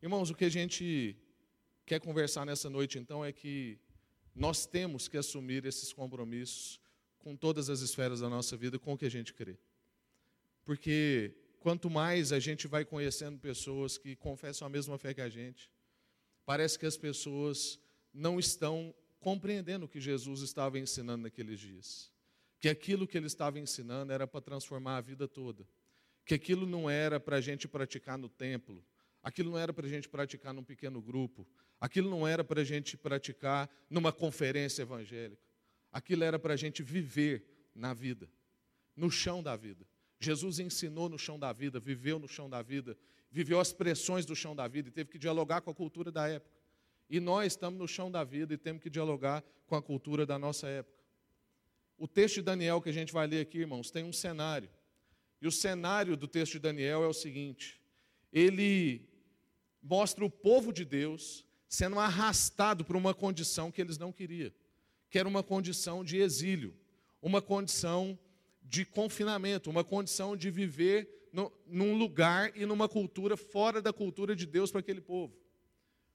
Irmãos, 0.02 0.30
o 0.30 0.34
que 0.34 0.44
a 0.44 0.50
gente 0.50 1.16
quer 1.84 2.00
conversar 2.00 2.46
nessa 2.46 2.70
noite 2.70 2.98
então 2.98 3.24
é 3.24 3.32
que 3.32 3.78
nós 4.34 4.64
temos 4.64 5.08
que 5.08 5.16
assumir 5.16 5.64
esses 5.66 5.92
compromissos 5.92 6.80
com 7.18 7.36
todas 7.36 7.68
as 7.68 7.80
esferas 7.80 8.20
da 8.20 8.28
nossa 8.28 8.56
vida, 8.56 8.78
com 8.78 8.94
o 8.94 8.98
que 8.98 9.04
a 9.04 9.10
gente 9.10 9.34
crê. 9.34 9.58
Porque 10.64 11.34
quanto 11.58 11.90
mais 11.90 12.32
a 12.32 12.38
gente 12.38 12.66
vai 12.66 12.84
conhecendo 12.84 13.38
pessoas 13.38 13.98
que 13.98 14.16
confessam 14.16 14.66
a 14.66 14.70
mesma 14.70 14.96
fé 14.96 15.12
que 15.12 15.20
a 15.20 15.28
gente, 15.28 15.70
parece 16.46 16.78
que 16.78 16.86
as 16.86 16.96
pessoas 16.96 17.78
não 18.14 18.38
estão 18.38 18.94
compreendendo 19.18 19.84
o 19.84 19.88
que 19.88 20.00
Jesus 20.00 20.40
estava 20.40 20.78
ensinando 20.78 21.24
naqueles 21.24 21.60
dias. 21.60 22.10
Que 22.58 22.68
aquilo 22.68 23.06
que 23.06 23.18
ele 23.18 23.26
estava 23.26 23.58
ensinando 23.58 24.12
era 24.12 24.26
para 24.26 24.40
transformar 24.40 24.96
a 24.96 25.00
vida 25.00 25.28
toda 25.28 25.66
que 26.30 26.34
aquilo 26.34 26.64
não 26.64 26.88
era 26.88 27.18
para 27.18 27.38
a 27.38 27.40
gente 27.40 27.66
praticar 27.66 28.16
no 28.16 28.28
templo, 28.28 28.84
aquilo 29.20 29.50
não 29.50 29.58
era 29.58 29.72
para 29.72 29.84
a 29.84 29.88
gente 29.88 30.08
praticar 30.08 30.54
num 30.54 30.62
pequeno 30.62 31.02
grupo, 31.02 31.44
aquilo 31.80 32.08
não 32.08 32.24
era 32.24 32.44
para 32.44 32.60
a 32.60 32.64
gente 32.64 32.96
praticar 32.96 33.68
numa 33.90 34.12
conferência 34.12 34.82
evangélica, 34.82 35.42
aquilo 35.90 36.22
era 36.22 36.38
para 36.38 36.54
a 36.54 36.56
gente 36.56 36.84
viver 36.84 37.42
na 37.74 37.92
vida, 37.92 38.30
no 38.94 39.10
chão 39.10 39.42
da 39.42 39.56
vida. 39.56 39.84
Jesus 40.20 40.60
ensinou 40.60 41.08
no 41.08 41.18
chão 41.18 41.36
da 41.36 41.52
vida, 41.52 41.80
viveu 41.80 42.16
no 42.20 42.28
chão 42.28 42.48
da 42.48 42.62
vida, 42.62 42.96
viveu 43.28 43.58
as 43.58 43.72
pressões 43.72 44.24
do 44.24 44.36
chão 44.36 44.54
da 44.54 44.68
vida 44.68 44.88
e 44.88 44.92
teve 44.92 45.10
que 45.10 45.18
dialogar 45.18 45.62
com 45.62 45.72
a 45.72 45.74
cultura 45.74 46.12
da 46.12 46.28
época. 46.28 46.60
E 47.08 47.18
nós 47.18 47.54
estamos 47.54 47.76
no 47.76 47.88
chão 47.88 48.08
da 48.08 48.22
vida 48.22 48.54
e 48.54 48.56
temos 48.56 48.80
que 48.80 48.88
dialogar 48.88 49.42
com 49.66 49.74
a 49.74 49.82
cultura 49.82 50.24
da 50.24 50.38
nossa 50.38 50.68
época. 50.68 50.96
O 51.98 52.06
texto 52.06 52.36
de 52.36 52.42
Daniel 52.42 52.80
que 52.80 52.88
a 52.88 52.92
gente 52.92 53.12
vai 53.12 53.26
ler 53.26 53.40
aqui, 53.40 53.58
irmãos, 53.58 53.90
tem 53.90 54.04
um 54.04 54.12
cenário. 54.12 54.70
E 55.40 55.46
o 55.46 55.52
cenário 55.52 56.16
do 56.16 56.28
texto 56.28 56.52
de 56.52 56.58
Daniel 56.58 57.02
é 57.02 57.06
o 57.06 57.14
seguinte: 57.14 57.80
ele 58.32 59.08
mostra 59.82 60.24
o 60.24 60.30
povo 60.30 60.72
de 60.72 60.84
Deus 60.84 61.44
sendo 61.68 61.98
arrastado 61.98 62.84
para 62.84 62.96
uma 62.96 63.14
condição 63.14 63.70
que 63.70 63.80
eles 63.80 63.96
não 63.96 64.12
queriam, 64.12 64.52
que 65.08 65.18
era 65.18 65.28
uma 65.28 65.42
condição 65.42 66.04
de 66.04 66.18
exílio, 66.18 66.74
uma 67.22 67.40
condição 67.40 68.18
de 68.62 68.84
confinamento, 68.84 69.70
uma 69.70 69.84
condição 69.84 70.36
de 70.36 70.50
viver 70.50 71.28
no, 71.32 71.52
num 71.66 71.96
lugar 71.96 72.52
e 72.56 72.66
numa 72.66 72.88
cultura 72.88 73.36
fora 73.36 73.80
da 73.80 73.92
cultura 73.92 74.34
de 74.34 74.46
Deus 74.46 74.70
para 74.70 74.80
aquele 74.80 75.00
povo. 75.00 75.36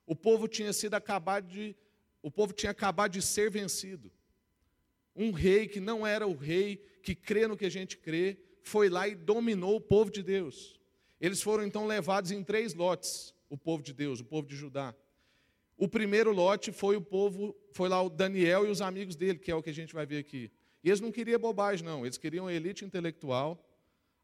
O 0.05 0.15
povo 0.15 0.47
tinha 0.47 0.71
sido 0.71 0.93
acabado 0.93 1.47
de, 1.47 1.75
o 2.21 2.29
povo 2.29 2.53
tinha 2.53 2.71
acabado 2.71 3.13
de 3.13 3.21
ser 3.21 3.49
vencido. 3.49 4.11
Um 5.15 5.31
rei 5.31 5.67
que 5.67 5.79
não 5.79 6.05
era 6.05 6.27
o 6.27 6.35
rei 6.35 6.77
que 7.01 7.15
crê 7.15 7.47
no 7.47 7.57
que 7.57 7.65
a 7.65 7.69
gente 7.69 7.97
crê, 7.97 8.37
foi 8.65 8.89
lá 8.89 9.07
e 9.07 9.13
dominou 9.13 9.75
o 9.75 9.81
povo 9.81 10.09
de 10.09 10.23
Deus. 10.23 10.79
Eles 11.21 11.41
foram 11.41 11.63
então 11.63 11.85
levados 11.85 12.31
em 12.31 12.43
três 12.43 12.73
lotes, 12.73 13.33
o 13.47 13.55
povo 13.55 13.83
de 13.83 13.93
Deus, 13.93 14.19
o 14.19 14.25
povo 14.25 14.47
de 14.47 14.55
Judá. 14.55 14.93
O 15.77 15.87
primeiro 15.87 16.31
lote 16.31 16.71
foi 16.71 16.95
o 16.97 17.01
povo, 17.01 17.55
foi 17.71 17.87
lá 17.87 18.01
o 18.01 18.09
Daniel 18.09 18.65
e 18.65 18.71
os 18.71 18.81
amigos 18.81 19.15
dele, 19.15 19.37
que 19.37 19.51
é 19.51 19.55
o 19.55 19.61
que 19.61 19.69
a 19.69 19.73
gente 19.73 19.93
vai 19.93 20.05
ver 20.05 20.17
aqui. 20.17 20.51
E 20.83 20.89
eles 20.89 20.99
não 20.99 21.11
queriam 21.11 21.39
bobagem, 21.39 21.85
não. 21.85 22.05
Eles 22.05 22.17
queriam 22.17 22.49
elite 22.49 22.83
intelectual, 22.83 23.63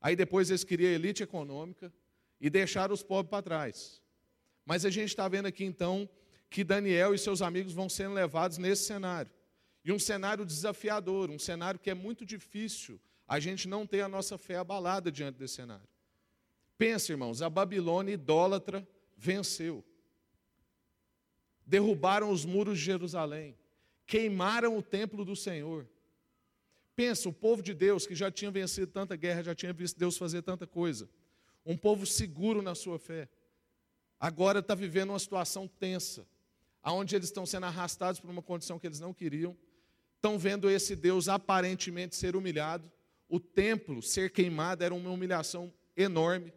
aí 0.02 0.16
depois 0.16 0.50
eles 0.50 0.64
queriam 0.64 0.92
elite 0.92 1.22
econômica 1.22 1.94
e 2.40 2.50
deixaram 2.50 2.96
os 2.96 3.04
pobres 3.04 3.30
para 3.30 3.44
trás. 3.44 4.02
Mas 4.66 4.86
a 4.86 4.90
gente 4.90 5.10
está 5.10 5.28
vendo 5.28 5.46
aqui 5.46 5.64
então 5.64 6.10
que 6.50 6.64
Daniel 6.64 7.14
e 7.14 7.18
seus 7.20 7.44
amigos 7.44 7.74
vão 7.74 7.88
sendo 7.88 8.16
levados 8.16 8.58
nesse 8.58 8.86
cenário. 8.86 9.32
E 9.86 9.92
um 9.92 10.00
cenário 10.00 10.44
desafiador, 10.46 11.30
um 11.30 11.40
cenário 11.40 11.80
que 11.80 11.92
é 11.92 11.94
muito 11.94 12.26
difícil 12.26 13.00
a 13.32 13.40
gente 13.40 13.66
não 13.66 13.88
ter 13.88 14.02
a 14.02 14.10
nossa 14.10 14.38
fé 14.38 14.58
abalada 14.58 15.10
diante 15.10 15.38
desse 15.38 15.54
cenário. 15.54 15.88
Pensa, 16.78 17.14
irmãos, 17.14 17.42
a 17.42 17.50
Babilônia 17.50 18.12
idólatra 18.12 18.86
venceu. 19.16 19.86
Derrubaram 21.66 22.30
os 22.30 22.44
muros 22.44 22.78
de 22.78 22.84
Jerusalém, 22.84 23.58
queimaram 24.06 24.78
o 24.78 24.84
templo 24.84 25.24
do 25.24 25.34
Senhor. 25.34 25.88
Pensa, 26.94 27.30
o 27.30 27.32
povo 27.32 27.64
de 27.64 27.74
Deus, 27.74 28.06
que 28.06 28.14
já 28.14 28.30
tinha 28.30 28.52
vencido 28.52 28.88
tanta 28.88 29.16
guerra, 29.16 29.44
já 29.44 29.56
tinha 29.56 29.72
visto 29.72 29.98
Deus 29.98 30.18
fazer 30.18 30.42
tanta 30.42 30.68
coisa, 30.68 31.10
um 31.66 31.78
povo 31.78 32.06
seguro 32.06 32.62
na 32.62 32.76
sua 32.76 33.00
fé, 33.00 33.30
agora 34.20 34.60
está 34.60 34.76
vivendo 34.76 35.12
uma 35.12 35.20
situação 35.20 35.70
tensa, 35.70 36.28
aonde 36.84 37.16
eles 37.16 37.30
estão 37.30 37.46
sendo 37.46 37.66
arrastados 37.66 38.20
por 38.20 38.30
uma 38.30 38.42
condição 38.42 38.78
que 38.78 38.88
eles 38.88 39.00
não 39.00 39.14
queriam, 39.14 39.56
estão 40.18 40.38
vendo 40.38 40.70
esse 40.70 40.98
Deus 40.98 41.30
aparentemente 41.30 42.18
ser 42.18 42.36
humilhado, 42.36 42.92
o 43.32 43.40
templo 43.40 44.02
ser 44.02 44.30
queimado 44.30 44.84
era 44.84 44.94
uma 44.94 45.10
humilhação 45.10 45.74
enorme, 45.96 46.54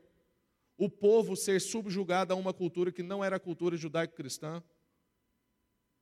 o 0.77 0.91
povo 0.91 1.37
ser 1.37 1.61
subjugado 1.61 2.33
a 2.33 2.37
uma 2.37 2.53
cultura 2.53 2.91
que 2.91 3.01
não 3.01 3.23
era 3.23 3.37
a 3.37 3.41
cultura 3.41 3.77
judaico-cristã. 3.77 4.61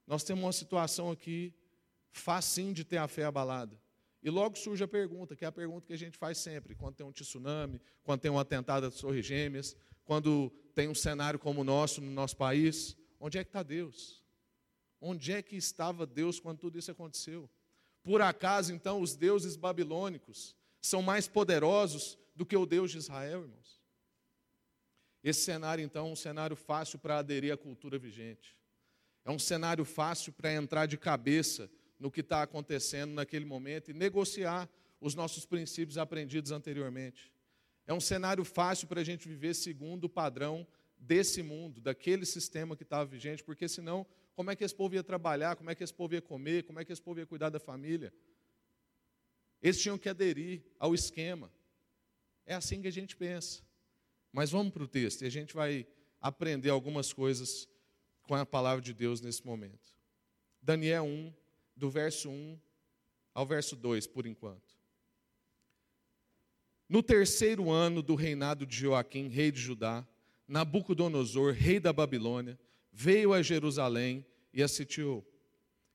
Nós 0.07 0.25
temos 0.25 0.43
uma 0.43 0.53
situação 0.53 1.11
aqui 1.11 1.55
facinho 2.11 2.73
de 2.73 2.85
ter 2.85 2.97
a 2.97 3.07
fé 3.07 3.25
abalada. 3.25 3.79
E 4.23 4.31
logo 4.31 4.57
surge 4.57 4.83
a 4.83 4.89
pergunta, 4.89 5.37
que 5.37 5.45
é 5.45 5.49
a 5.49 5.53
pergunta 5.53 5.87
que 5.87 5.93
a 5.93 5.99
gente 5.99 6.17
faz 6.17 6.39
sempre, 6.39 6.75
quando 6.75 6.95
tem 6.95 7.05
um 7.07 7.13
tsunami, 7.13 7.79
quando 8.03 8.23
tem 8.23 8.31
um 8.31 8.39
atentado 8.39 8.87
às 8.87 8.95
Torres 8.95 9.27
Gêmeas, 9.27 9.77
quando 10.05 10.51
tem 10.75 10.89
um 10.89 10.95
cenário 10.95 11.39
como 11.39 11.61
o 11.61 11.65
nosso 11.65 12.01
no 12.01 12.11
nosso 12.11 12.37
país, 12.39 12.97
onde 13.21 13.37
é 13.37 13.45
que 13.45 13.51
está 13.51 13.63
Deus? 13.63 14.25
Onde 14.99 15.33
é 15.33 15.43
que 15.43 15.55
estava 15.55 16.07
Deus 16.07 16.41
quando 16.41 16.61
tudo 16.61 16.79
isso 16.79 16.91
aconteceu? 16.91 17.51
Por 18.03 18.23
acaso, 18.23 18.73
então, 18.73 19.03
os 19.03 19.15
deuses 19.15 19.55
babilônicos 19.55 20.57
são 20.83 21.01
mais 21.01 21.29
poderosos 21.29 22.19
do 22.35 22.45
que 22.45 22.57
o 22.57 22.67
Deus 22.67 22.91
de 22.91 22.99
Israel, 22.99 23.43
irmãos? 23.43 23.81
Esse 25.23 25.43
cenário, 25.43 25.85
então, 25.85 26.09
é 26.09 26.11
um 26.11 26.17
cenário 26.17 26.57
fácil 26.57 26.99
para 26.99 27.19
aderir 27.19 27.55
à 27.55 27.57
cultura 27.57 27.97
vigente. 27.97 28.57
É 29.25 29.31
um 29.31 29.39
cenário 29.39 29.85
fácil 29.85 30.33
para 30.33 30.53
entrar 30.53 30.87
de 30.87 30.99
cabeça 30.99 31.71
no 31.99 32.11
que 32.11 32.21
está 32.21 32.43
acontecendo 32.43 33.15
naquele 33.15 33.45
momento 33.45 33.93
e 33.93 33.95
negociar 33.95 34.69
os 35.01 35.15
nossos 35.15 35.47
princípios 35.47 35.97
aprendidos 35.97 36.51
anteriormente. 36.51 37.33
É 37.87 37.95
um 37.95 38.01
cenário 38.01 38.45
fácil 38.45 38.89
para 38.89 39.01
a 39.01 39.05
gente 39.05 39.29
viver 39.29 39.55
segundo 39.55 40.05
o 40.05 40.09
padrão 40.09 40.67
desse 40.99 41.43
mundo, 41.43 41.81
daquele 41.81 42.27
sistema 42.27 42.77
que 42.77 42.83
estava 42.83 43.05
vigente, 43.05 43.45
porque 43.45 43.69
senão, 43.69 44.05
como 44.35 44.51
é 44.51 44.57
que 44.57 44.65
esse 44.65 44.75
povo 44.75 44.95
ia 44.95 45.03
trabalhar, 45.03 45.55
como 45.55 45.71
é 45.71 45.75
que 45.75 45.85
esse 45.85 45.95
povo 45.95 46.15
ia 46.15 46.23
comer, 46.23 46.65
como 46.65 46.81
é 46.81 46.85
que 46.85 46.93
esse 46.93 47.03
povo 47.03 47.21
ia 47.21 47.27
cuidar 47.27 47.51
da 47.51 47.61
família? 47.61 48.13
Eles 49.63 49.81
tinham 49.81 49.97
que 49.97 50.09
aderir 50.09 50.63
ao 50.79 50.95
esquema. 50.95 51.53
É 52.45 52.55
assim 52.55 52.83
que 52.83 52.89
a 52.89 52.93
gente 52.93 53.17
pensa. 53.17 53.63
Mas 54.33 54.51
vamos 54.51 54.73
para 54.73 54.83
o 54.83 54.89
texto 54.89 55.23
e 55.23 55.27
a 55.27 55.31
gente 55.31 55.55
vai 55.55 55.87
aprender 56.21 56.71
algumas 56.71 57.13
coisas 57.13 57.69
com 58.23 58.35
a 58.35 58.47
palavra 58.47 58.83
de 58.83 58.93
Deus 58.93 59.21
nesse 59.21 59.45
momento. 59.47 59.95
Daniel 60.61 61.05
1, 61.05 61.33
do 61.77 61.91
verso 61.91 62.31
1 62.31 62.59
ao 63.35 63.47
verso 63.47 63.77
2, 63.77 64.07
por 64.07 64.27
enquanto. 64.27 64.73
No 66.89 67.03
terceiro 67.03 67.71
ano 67.71 68.03
do 68.03 68.15
reinado 68.15 68.67
de 68.67 68.77
Joaquim, 68.77 69.29
rei 69.29 69.51
de 69.51 69.61
Judá, 69.61 70.07
Nabucodonosor, 70.47 71.55
rei 71.55 71.81
da 71.81 71.93
Babilônia, 71.93 72.59
veio 72.93 73.33
a 73.33 73.43
Jerusalém 73.43 74.27
e 74.53 74.63
a 74.63 74.69
sitiou. 74.69 75.27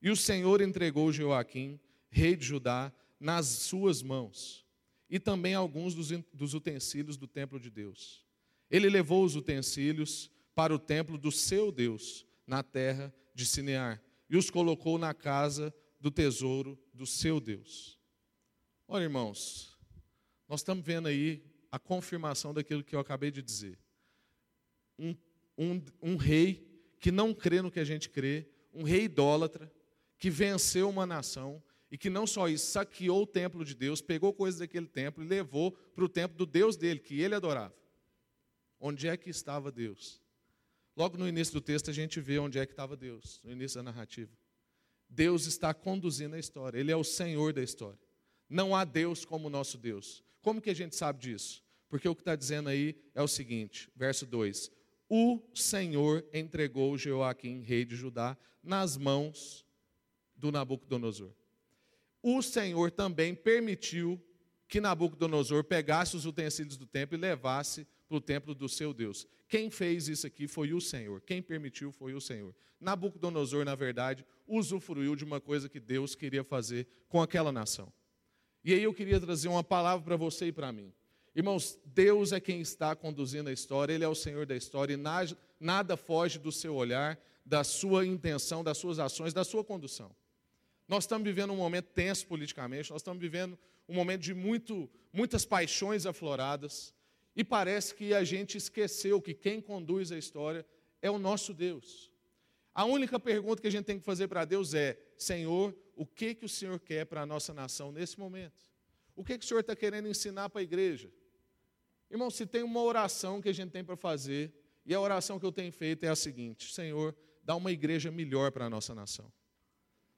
E 0.01 0.09
o 0.09 0.15
Senhor 0.15 0.61
entregou 0.61 1.11
Joaquim, 1.11 1.79
rei 2.09 2.35
de 2.35 2.45
Judá, 2.45 2.91
nas 3.19 3.45
suas 3.47 4.01
mãos, 4.01 4.65
e 5.09 5.19
também 5.19 5.53
alguns 5.53 5.93
dos 6.33 6.53
utensílios 6.53 7.17
do 7.17 7.27
templo 7.27 7.59
de 7.59 7.69
Deus. 7.69 8.25
Ele 8.69 8.89
levou 8.89 9.23
os 9.23 9.35
utensílios 9.35 10.29
para 10.53 10.73
o 10.73 10.79
templo 10.79 11.17
do 11.17 11.31
seu 11.31 11.71
Deus, 11.71 12.25
na 12.45 12.63
terra 12.63 13.13
de 13.33 13.45
Sinear, 13.45 14.01
e 14.29 14.35
os 14.35 14.49
colocou 14.49 14.97
na 14.97 15.13
casa 15.13 15.73
do 15.99 16.11
tesouro 16.11 16.77
do 16.93 17.05
seu 17.05 17.39
Deus. 17.39 17.99
Olha, 18.87 19.03
irmãos, 19.03 19.77
nós 20.47 20.61
estamos 20.61 20.85
vendo 20.85 21.07
aí 21.07 21.43
a 21.71 21.79
confirmação 21.79 22.53
daquilo 22.53 22.83
que 22.83 22.95
eu 22.95 22.99
acabei 22.99 23.31
de 23.31 23.41
dizer. 23.41 23.79
Um, 24.97 25.15
um, 25.57 25.81
um 26.01 26.15
rei 26.15 26.67
que 26.99 27.11
não 27.11 27.33
crê 27.33 27.61
no 27.61 27.71
que 27.71 27.79
a 27.79 27.83
gente 27.83 28.09
crê, 28.09 28.49
um 28.73 28.83
rei 28.83 29.03
idólatra, 29.03 29.71
que 30.17 30.29
venceu 30.29 30.89
uma 30.89 31.05
nação 31.05 31.61
e 31.91 31.97
que 31.97 32.09
não 32.09 32.27
só 32.27 32.47
isso, 32.47 32.71
saqueou 32.71 33.23
o 33.23 33.27
templo 33.27 33.63
de 33.63 33.73
Deus, 33.73 34.01
pegou 34.01 34.33
coisas 34.33 34.59
daquele 34.59 34.87
templo 34.87 35.23
e 35.23 35.27
levou 35.27 35.71
para 35.71 36.03
o 36.03 36.09
templo 36.09 36.37
do 36.37 36.45
Deus 36.45 36.75
dele, 36.75 36.99
que 36.99 37.21
ele 37.21 37.35
adorava. 37.35 37.73
Onde 38.79 39.07
é 39.07 39.15
que 39.15 39.29
estava 39.29 39.71
Deus? 39.71 40.21
Logo 40.95 41.17
no 41.17 41.27
início 41.27 41.53
do 41.53 41.61
texto 41.61 41.89
a 41.89 41.93
gente 41.93 42.19
vê 42.19 42.39
onde 42.39 42.59
é 42.59 42.65
que 42.65 42.73
estava 42.73 42.97
Deus, 42.97 43.39
no 43.43 43.51
início 43.51 43.77
da 43.77 43.83
narrativa. 43.83 44.31
Deus 45.09 45.45
está 45.45 45.73
conduzindo 45.73 46.35
a 46.35 46.39
história, 46.39 46.79
Ele 46.79 46.91
é 46.91 46.95
o 46.95 47.03
Senhor 47.03 47.53
da 47.53 47.63
história. 47.63 47.99
Não 48.49 48.75
há 48.75 48.83
Deus 48.83 49.23
como 49.23 49.49
nosso 49.49 49.77
Deus. 49.77 50.23
Como 50.41 50.61
que 50.61 50.69
a 50.69 50.75
gente 50.75 50.95
sabe 50.95 51.19
disso? 51.19 51.63
Porque 51.89 52.07
o 52.07 52.15
que 52.15 52.21
está 52.21 52.35
dizendo 52.35 52.69
aí 52.69 52.95
é 53.15 53.21
o 53.21 53.27
seguinte, 53.27 53.89
verso 53.95 54.25
2: 54.25 54.71
O 55.07 55.41
Senhor 55.53 56.25
entregou 56.33 56.97
Joaquim, 56.97 57.61
rei 57.61 57.85
de 57.85 57.95
Judá, 57.95 58.37
nas 58.61 58.97
mãos 58.97 59.65
do 60.35 60.51
Nabucodonosor. 60.51 61.31
O 62.29 62.41
Senhor 62.41 62.91
também 62.91 63.33
permitiu 63.33 64.21
que 64.67 64.81
Nabucodonosor 64.81 65.63
pegasse 65.63 66.13
os 66.13 66.25
utensílios 66.25 66.75
do 66.75 66.85
templo 66.85 67.17
e 67.17 67.21
levasse 67.21 67.87
para 68.05 68.17
o 68.17 68.19
templo 68.19 68.53
do 68.53 68.67
seu 68.67 68.93
Deus. 68.93 69.25
Quem 69.47 69.69
fez 69.69 70.09
isso 70.09 70.27
aqui 70.27 70.45
foi 70.45 70.73
o 70.73 70.81
Senhor. 70.81 71.21
Quem 71.21 71.41
permitiu 71.41 71.89
foi 71.89 72.13
o 72.13 72.19
Senhor. 72.19 72.53
Nabucodonosor, 72.81 73.63
na 73.63 73.75
verdade, 73.75 74.25
usufruiu 74.45 75.15
de 75.15 75.23
uma 75.23 75.39
coisa 75.39 75.69
que 75.69 75.79
Deus 75.79 76.15
queria 76.15 76.43
fazer 76.43 76.85
com 77.07 77.21
aquela 77.21 77.49
nação. 77.49 77.93
E 78.61 78.73
aí 78.73 78.83
eu 78.83 78.93
queria 78.93 79.21
trazer 79.21 79.47
uma 79.47 79.63
palavra 79.63 80.03
para 80.03 80.17
você 80.17 80.47
e 80.47 80.51
para 80.51 80.69
mim. 80.69 80.91
Irmãos, 81.33 81.79
Deus 81.85 82.33
é 82.33 82.41
quem 82.41 82.59
está 82.59 82.93
conduzindo 82.93 83.49
a 83.49 83.53
história, 83.53 83.93
Ele 83.93 84.03
é 84.03 84.07
o 84.09 84.13
Senhor 84.13 84.45
da 84.45 84.57
história 84.57 84.95
e 84.95 85.63
nada 85.63 85.95
foge 85.95 86.37
do 86.37 86.51
seu 86.51 86.75
olhar, 86.75 87.17
da 87.45 87.63
sua 87.63 88.05
intenção, 88.05 88.65
das 88.65 88.77
suas 88.77 88.99
ações, 88.99 89.33
da 89.33 89.45
sua 89.45 89.63
condução. 89.63 90.13
Nós 90.87 91.03
estamos 91.03 91.25
vivendo 91.25 91.51
um 91.51 91.57
momento 91.57 91.87
tenso 91.87 92.25
politicamente, 92.27 92.91
nós 92.91 93.01
estamos 93.01 93.19
vivendo 93.19 93.57
um 93.87 93.93
momento 93.93 94.21
de 94.21 94.33
muito, 94.33 94.89
muitas 95.11 95.45
paixões 95.45 96.05
afloradas, 96.05 96.93
e 97.35 97.43
parece 97.43 97.93
que 97.93 98.13
a 98.13 98.23
gente 98.23 98.57
esqueceu 98.57 99.21
que 99.21 99.33
quem 99.33 99.61
conduz 99.61 100.11
a 100.11 100.17
história 100.17 100.65
é 101.01 101.11
o 101.11 101.19
nosso 101.19 101.53
Deus. 101.53 102.11
A 102.73 102.85
única 102.85 103.19
pergunta 103.19 103.61
que 103.61 103.67
a 103.67 103.71
gente 103.71 103.85
tem 103.85 103.99
que 103.99 104.05
fazer 104.05 104.27
para 104.27 104.45
Deus 104.45 104.73
é: 104.73 104.97
Senhor, 105.17 105.75
o 105.95 106.05
que, 106.05 106.33
que 106.35 106.45
o 106.45 106.49
Senhor 106.49 106.79
quer 106.79 107.05
para 107.05 107.21
a 107.21 107.25
nossa 107.25 107.53
nação 107.53 107.91
nesse 107.91 108.19
momento? 108.19 108.65
O 109.15 109.23
que, 109.23 109.37
que 109.37 109.43
o 109.43 109.47
Senhor 109.47 109.61
está 109.61 109.75
querendo 109.75 110.07
ensinar 110.07 110.49
para 110.49 110.61
a 110.61 110.63
igreja? 110.63 111.11
Irmão, 112.09 112.29
se 112.29 112.45
tem 112.45 112.63
uma 112.63 112.81
oração 112.81 113.41
que 113.41 113.49
a 113.49 113.53
gente 113.53 113.71
tem 113.71 113.83
para 113.83 113.95
fazer, 113.95 114.53
e 114.85 114.93
a 114.93 114.99
oração 115.01 115.39
que 115.39 115.45
eu 115.45 115.51
tenho 115.51 115.71
feito 115.71 116.05
é 116.05 116.09
a 116.09 116.15
seguinte: 116.15 116.73
Senhor, 116.73 117.15
dá 117.43 117.55
uma 117.55 117.71
igreja 117.71 118.09
melhor 118.11 118.51
para 118.51 118.65
a 118.65 118.69
nossa 118.69 118.95
nação. 118.95 119.31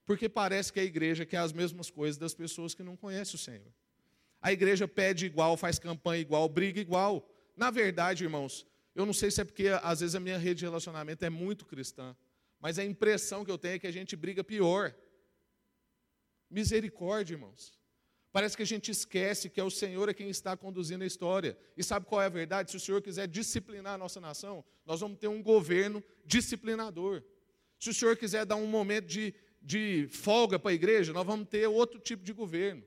Porque 0.09 0.27
parece 0.27 0.73
que 0.73 0.79
a 0.79 0.83
igreja 0.83 1.23
quer 1.23 1.37
as 1.37 1.53
mesmas 1.53 1.91
coisas 1.91 2.17
das 2.17 2.33
pessoas 2.33 2.73
que 2.73 2.81
não 2.81 2.95
conhecem 2.95 3.35
o 3.35 3.37
Senhor. 3.37 3.71
A 4.41 4.51
igreja 4.51 4.87
pede 4.87 5.27
igual, 5.27 5.55
faz 5.55 5.77
campanha 5.77 6.19
igual, 6.19 6.49
briga 6.49 6.81
igual. 6.81 7.29
Na 7.55 7.69
verdade, 7.69 8.23
irmãos, 8.23 8.65
eu 8.95 9.05
não 9.05 9.13
sei 9.13 9.29
se 9.29 9.39
é 9.39 9.45
porque 9.45 9.67
às 9.83 9.99
vezes 9.99 10.15
a 10.15 10.19
minha 10.19 10.39
rede 10.39 10.61
de 10.61 10.65
relacionamento 10.65 11.23
é 11.23 11.29
muito 11.29 11.63
cristã, 11.63 12.17
mas 12.59 12.79
a 12.79 12.83
impressão 12.83 13.45
que 13.45 13.51
eu 13.51 13.57
tenho 13.59 13.75
é 13.75 13.77
que 13.77 13.85
a 13.85 13.91
gente 13.91 14.15
briga 14.15 14.43
pior. 14.43 14.95
Misericórdia, 16.49 17.35
irmãos. 17.35 17.77
Parece 18.31 18.57
que 18.57 18.63
a 18.63 18.65
gente 18.65 18.89
esquece 18.89 19.47
que 19.47 19.61
é 19.61 19.63
o 19.63 19.69
Senhor 19.69 20.09
é 20.09 20.13
quem 20.15 20.31
está 20.31 20.57
conduzindo 20.57 21.03
a 21.03 21.07
história. 21.07 21.55
E 21.77 21.83
sabe 21.83 22.07
qual 22.07 22.19
é 22.19 22.25
a 22.25 22.29
verdade? 22.29 22.71
Se 22.71 22.77
o 22.77 22.79
Senhor 22.79 22.99
quiser 23.03 23.27
disciplinar 23.27 23.93
a 23.93 23.97
nossa 23.99 24.19
nação, 24.19 24.65
nós 24.87 25.01
vamos 25.01 25.19
ter 25.19 25.27
um 25.27 25.43
governo 25.43 26.03
disciplinador. 26.25 27.21
Se 27.79 27.91
o 27.91 27.93
Senhor 27.93 28.17
quiser 28.17 28.43
dar 28.43 28.55
um 28.55 28.65
momento 28.65 29.05
de, 29.05 29.33
de 29.61 30.07
folga 30.11 30.57
para 30.57 30.71
a 30.71 30.73
igreja, 30.73 31.13
nós 31.13 31.25
vamos 31.25 31.47
ter 31.47 31.67
outro 31.67 31.99
tipo 31.99 32.23
de 32.23 32.33
governo. 32.33 32.83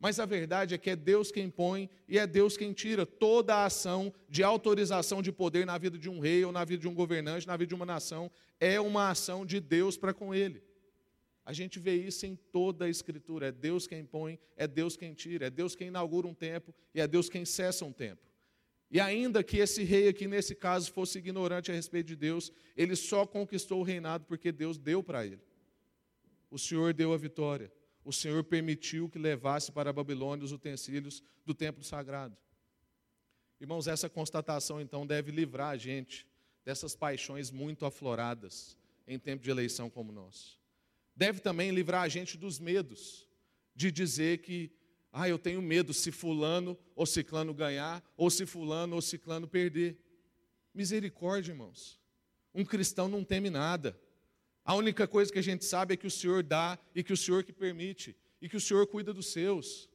Mas 0.00 0.18
a 0.18 0.24
verdade 0.24 0.74
é 0.74 0.78
que 0.78 0.88
é 0.88 0.96
Deus 0.96 1.30
quem 1.30 1.50
põe 1.50 1.90
e 2.08 2.18
é 2.18 2.26
Deus 2.26 2.56
quem 2.56 2.72
tira 2.72 3.04
toda 3.04 3.54
a 3.54 3.66
ação 3.66 4.12
de 4.28 4.42
autorização 4.42 5.20
de 5.20 5.30
poder 5.30 5.66
na 5.66 5.76
vida 5.76 5.98
de 5.98 6.08
um 6.08 6.20
rei 6.20 6.42
ou 6.42 6.50
na 6.50 6.64
vida 6.64 6.80
de 6.80 6.88
um 6.88 6.94
governante, 6.94 7.46
na 7.46 7.56
vida 7.56 7.68
de 7.68 7.74
uma 7.74 7.84
nação, 7.84 8.30
é 8.58 8.80
uma 8.80 9.10
ação 9.10 9.44
de 9.44 9.60
Deus 9.60 9.98
para 9.98 10.14
com 10.14 10.34
ele. 10.34 10.62
A 11.44 11.52
gente 11.52 11.78
vê 11.78 11.94
isso 11.94 12.24
em 12.24 12.34
toda 12.34 12.86
a 12.86 12.88
Escritura: 12.88 13.48
é 13.48 13.52
Deus 13.52 13.86
quem 13.86 14.04
põe, 14.04 14.38
é 14.56 14.66
Deus 14.66 14.96
quem 14.96 15.12
tira, 15.12 15.48
é 15.48 15.50
Deus 15.50 15.74
quem 15.74 15.88
inaugura 15.88 16.26
um 16.26 16.34
tempo 16.34 16.74
e 16.94 17.00
é 17.00 17.06
Deus 17.06 17.28
quem 17.28 17.44
cessa 17.44 17.84
um 17.84 17.92
tempo. 17.92 18.22
E 18.90 18.98
ainda 18.98 19.42
que 19.44 19.58
esse 19.58 19.84
rei 19.84 20.08
aqui, 20.08 20.26
nesse 20.26 20.54
caso, 20.54 20.92
fosse 20.92 21.18
ignorante 21.18 21.70
a 21.70 21.74
respeito 21.74 22.08
de 22.08 22.16
Deus, 22.16 22.50
ele 22.76 22.96
só 22.96 23.26
conquistou 23.26 23.80
o 23.80 23.84
reinado 23.84 24.24
porque 24.24 24.50
Deus 24.50 24.78
deu 24.78 25.02
para 25.02 25.24
ele. 25.24 25.40
O 26.50 26.58
Senhor 26.58 26.92
deu 26.92 27.12
a 27.12 27.16
vitória. 27.16 27.72
O 28.04 28.12
Senhor 28.12 28.42
permitiu 28.44 29.08
que 29.08 29.18
levasse 29.18 29.70
para 29.70 29.90
a 29.90 29.92
Babilônia 29.92 30.44
os 30.44 30.52
utensílios 30.52 31.22
do 31.44 31.54
templo 31.54 31.84
sagrado. 31.84 32.36
Irmãos, 33.60 33.86
essa 33.86 34.08
constatação 34.08 34.80
então 34.80 35.06
deve 35.06 35.30
livrar 35.30 35.70
a 35.70 35.76
gente 35.76 36.26
dessas 36.64 36.96
paixões 36.96 37.50
muito 37.50 37.84
afloradas 37.84 38.76
em 39.06 39.18
tempo 39.18 39.42
de 39.42 39.50
eleição 39.50 39.90
como 39.90 40.10
nós. 40.10 40.58
Deve 41.14 41.40
também 41.40 41.70
livrar 41.70 42.02
a 42.02 42.08
gente 42.08 42.38
dos 42.38 42.58
medos 42.58 43.28
de 43.74 43.92
dizer 43.92 44.38
que, 44.38 44.72
ah, 45.12 45.28
eu 45.28 45.38
tenho 45.38 45.60
medo 45.60 45.92
se 45.92 46.10
fulano 46.10 46.78
ou 46.94 47.04
ciclano 47.04 47.52
ganhar, 47.52 48.02
ou 48.16 48.30
se 48.30 48.46
fulano 48.46 48.94
ou 48.94 49.02
ciclano 49.02 49.46
perder. 49.46 49.98
Misericórdia, 50.72 51.52
irmãos. 51.52 52.00
Um 52.54 52.64
cristão 52.64 53.08
não 53.08 53.24
teme 53.24 53.50
nada. 53.50 53.98
A 54.70 54.74
única 54.74 55.08
coisa 55.08 55.32
que 55.32 55.38
a 55.40 55.42
gente 55.42 55.64
sabe 55.64 55.94
é 55.94 55.96
que 55.96 56.06
o 56.06 56.10
Senhor 56.12 56.44
dá 56.44 56.78
e 56.94 57.02
que 57.02 57.12
o 57.12 57.16
Senhor 57.16 57.42
que 57.42 57.52
permite 57.52 58.16
e 58.40 58.48
que 58.48 58.56
o 58.56 58.60
Senhor 58.60 58.86
cuida 58.86 59.12
dos 59.12 59.26
seus. 59.32 59.90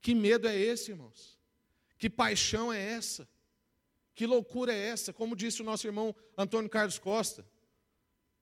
Que 0.00 0.12
medo 0.12 0.48
é 0.48 0.58
esse, 0.58 0.90
irmãos? 0.90 1.38
Que 1.98 2.10
paixão 2.10 2.72
é 2.72 2.82
essa? 2.82 3.28
Que 4.12 4.26
loucura 4.26 4.74
é 4.74 4.88
essa? 4.88 5.12
Como 5.12 5.36
disse 5.36 5.62
o 5.62 5.64
nosso 5.64 5.86
irmão 5.86 6.16
Antônio 6.36 6.68
Carlos 6.68 6.98
Costa, 6.98 7.46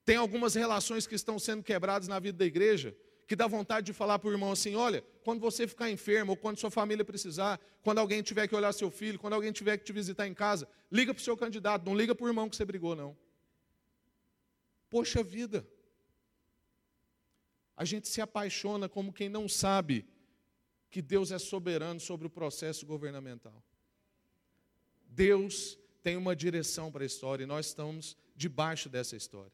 tem 0.02 0.16
algumas 0.16 0.54
relações 0.54 1.06
que 1.06 1.14
estão 1.14 1.38
sendo 1.38 1.62
quebradas 1.62 2.08
na 2.08 2.18
vida 2.18 2.38
da 2.38 2.46
igreja, 2.46 2.96
que 3.26 3.36
dá 3.36 3.46
vontade 3.46 3.84
de 3.84 3.92
falar 3.92 4.18
para 4.18 4.30
o 4.30 4.32
irmão 4.32 4.50
assim: 4.50 4.74
olha, 4.76 5.04
quando 5.24 5.40
você 5.40 5.68
ficar 5.68 5.90
enfermo, 5.90 6.32
ou 6.32 6.38
quando 6.38 6.58
sua 6.58 6.70
família 6.70 7.04
precisar, 7.04 7.60
quando 7.82 7.98
alguém 7.98 8.22
tiver 8.22 8.48
que 8.48 8.56
olhar 8.56 8.72
seu 8.72 8.90
filho, 8.90 9.18
quando 9.18 9.34
alguém 9.34 9.52
tiver 9.52 9.76
que 9.76 9.84
te 9.84 9.92
visitar 9.92 10.26
em 10.26 10.32
casa, 10.32 10.66
liga 10.90 11.12
para 11.12 11.20
o 11.20 11.22
seu 11.22 11.36
candidato, 11.36 11.84
não 11.84 11.94
liga 11.94 12.14
para 12.14 12.24
o 12.24 12.28
irmão 12.28 12.48
que 12.48 12.56
você 12.56 12.64
brigou, 12.64 12.96
não. 12.96 13.14
Poxa 14.94 15.24
vida, 15.24 15.66
a 17.76 17.84
gente 17.84 18.06
se 18.06 18.20
apaixona 18.20 18.88
como 18.88 19.12
quem 19.12 19.28
não 19.28 19.48
sabe 19.48 20.06
que 20.88 21.02
Deus 21.02 21.32
é 21.32 21.38
soberano 21.40 21.98
sobre 21.98 22.28
o 22.28 22.30
processo 22.30 22.86
governamental. 22.86 23.60
Deus 25.04 25.76
tem 26.00 26.16
uma 26.16 26.36
direção 26.36 26.92
para 26.92 27.02
a 27.02 27.06
história 27.06 27.42
e 27.42 27.46
nós 27.46 27.66
estamos 27.66 28.16
debaixo 28.36 28.88
dessa 28.88 29.16
história. 29.16 29.50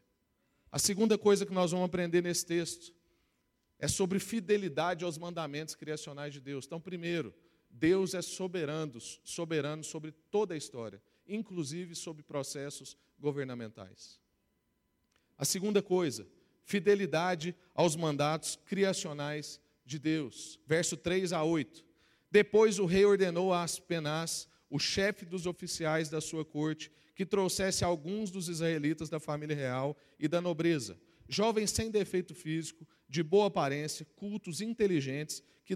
A 0.70 0.78
segunda 0.78 1.16
coisa 1.16 1.46
que 1.46 1.54
nós 1.54 1.70
vamos 1.70 1.86
aprender 1.86 2.22
nesse 2.22 2.44
texto 2.44 2.92
é 3.78 3.88
sobre 3.88 4.18
fidelidade 4.18 5.06
aos 5.06 5.16
mandamentos 5.16 5.74
criacionais 5.74 6.34
de 6.34 6.40
Deus. 6.42 6.66
Então, 6.66 6.78
primeiro, 6.78 7.34
Deus 7.70 8.12
é 8.12 8.20
soberano, 8.20 9.00
soberano 9.00 9.82
sobre 9.82 10.12
toda 10.30 10.52
a 10.52 10.58
história, 10.58 11.02
inclusive 11.26 11.94
sobre 11.94 12.22
processos 12.22 12.94
governamentais. 13.18 14.20
A 15.40 15.44
segunda 15.46 15.80
coisa, 15.80 16.28
fidelidade 16.66 17.56
aos 17.74 17.96
mandatos 17.96 18.58
criacionais 18.66 19.58
de 19.86 19.98
Deus. 19.98 20.60
Verso 20.66 20.98
3 20.98 21.32
a 21.32 21.42
8. 21.42 21.82
Depois 22.30 22.78
o 22.78 22.84
rei 22.84 23.06
ordenou 23.06 23.50
a 23.50 23.62
Aspenaz, 23.62 24.46
o 24.68 24.78
chefe 24.78 25.24
dos 25.24 25.46
oficiais 25.46 26.10
da 26.10 26.20
sua 26.20 26.44
corte, 26.44 26.92
que 27.16 27.24
trouxesse 27.24 27.82
alguns 27.82 28.30
dos 28.30 28.50
israelitas 28.50 29.08
da 29.08 29.18
família 29.18 29.56
real 29.56 29.96
e 30.18 30.28
da 30.28 30.42
nobreza, 30.42 31.00
jovens 31.26 31.70
sem 31.70 31.90
defeito 31.90 32.34
físico, 32.34 32.86
de 33.08 33.22
boa 33.22 33.46
aparência, 33.46 34.06
cultos, 34.16 34.60
inteligentes, 34.60 35.42
que 35.64 35.74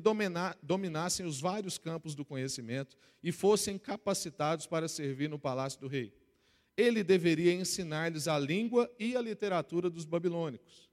dominassem 0.63 1.25
os 1.25 1.41
vários 1.41 1.79
campos 1.79 2.15
do 2.15 2.23
conhecimento 2.23 2.99
e 3.23 3.33
fossem 3.33 3.79
capacitados 3.79 4.67
para 4.67 4.89
servir 4.89 5.31
no 5.31 5.39
palácio 5.39 5.81
do 5.81 5.89
rei. 5.89 6.13
Ele 6.77 7.05
deveria 7.05 7.53
ensinar-lhes 7.53 8.27
a 8.27 8.39
língua 8.39 8.91
e 8.99 9.17
a 9.17 9.21
literatura 9.21 9.89
dos 9.89 10.05
babilônicos 10.05 10.85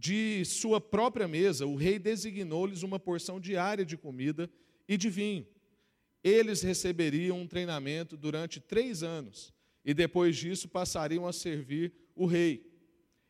de 0.00 0.42
sua 0.46 0.80
própria 0.80 1.28
mesa, 1.28 1.66
o 1.66 1.76
rei 1.76 1.98
designou-lhes 1.98 2.82
uma 2.82 2.98
porção 2.98 3.38
diária 3.38 3.84
de 3.84 3.98
comida 3.98 4.50
e 4.88 4.96
de 4.96 5.10
vinho. 5.10 5.46
Eles 6.24 6.62
receberiam 6.62 7.38
um 7.38 7.46
treinamento 7.46 8.16
durante 8.16 8.60
três 8.60 9.02
anos 9.02 9.52
e 9.84 9.92
depois 9.92 10.38
disso 10.38 10.68
passariam 10.68 11.26
a 11.26 11.34
servir 11.34 11.92
o 12.16 12.24
rei. 12.24 12.66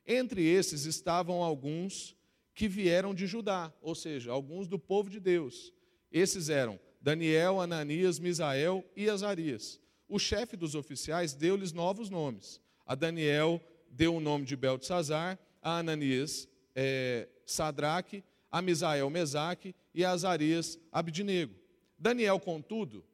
Entre 0.07 0.45
esses 0.45 0.85
estavam 0.85 1.43
alguns 1.43 2.17
que 2.55 2.69
vieram 2.69 3.13
de 3.13 3.27
Judá, 3.27 3.75
ou 3.83 3.97
seja, 3.97 4.31
alguns 4.31 4.69
do 4.69 4.79
povo 4.79 5.11
de 5.11 5.19
Deus. 5.19 5.75
Esses 6.13 6.49
eram 6.49 6.79
Daniel, 7.01 7.61
Ananias, 7.61 8.21
Misael 8.21 8.89
e 8.95 9.11
Azarias. 9.11 9.81
O 10.11 10.19
chefe 10.19 10.57
dos 10.57 10.75
oficiais 10.75 11.33
deu-lhes 11.33 11.73
novos 11.73 12.11
nomes. 12.11 12.61
A 12.85 12.95
Daniel 12.95 13.63
deu 13.89 14.17
o 14.17 14.21
nome 14.21 14.45
de 14.45 14.57
Beltesazar, 14.57 15.39
a 15.63 15.79
Ananias 15.79 16.49
é, 16.75 17.29
Sadraque, 17.47 18.25
a 18.51 18.61
Misael 18.61 19.09
Mesaque 19.09 19.75
e 19.95 20.05
a 20.05 20.11
Azarias 20.11 20.79
Abdinego. 20.91 21.55
Daniel, 21.97 22.41
contudo, 22.41 23.05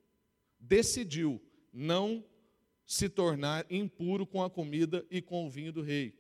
decidiu 0.58 1.40
não 1.72 2.24
se 2.86 3.08
tornar 3.08 3.66
impuro 3.68 4.26
com 4.26 4.42
a 4.42 4.48
comida 4.48 5.04
e 5.10 5.20
com 5.20 5.46
o 5.46 5.50
vinho 5.50 5.72
do 5.72 5.82
rei, 5.82 6.18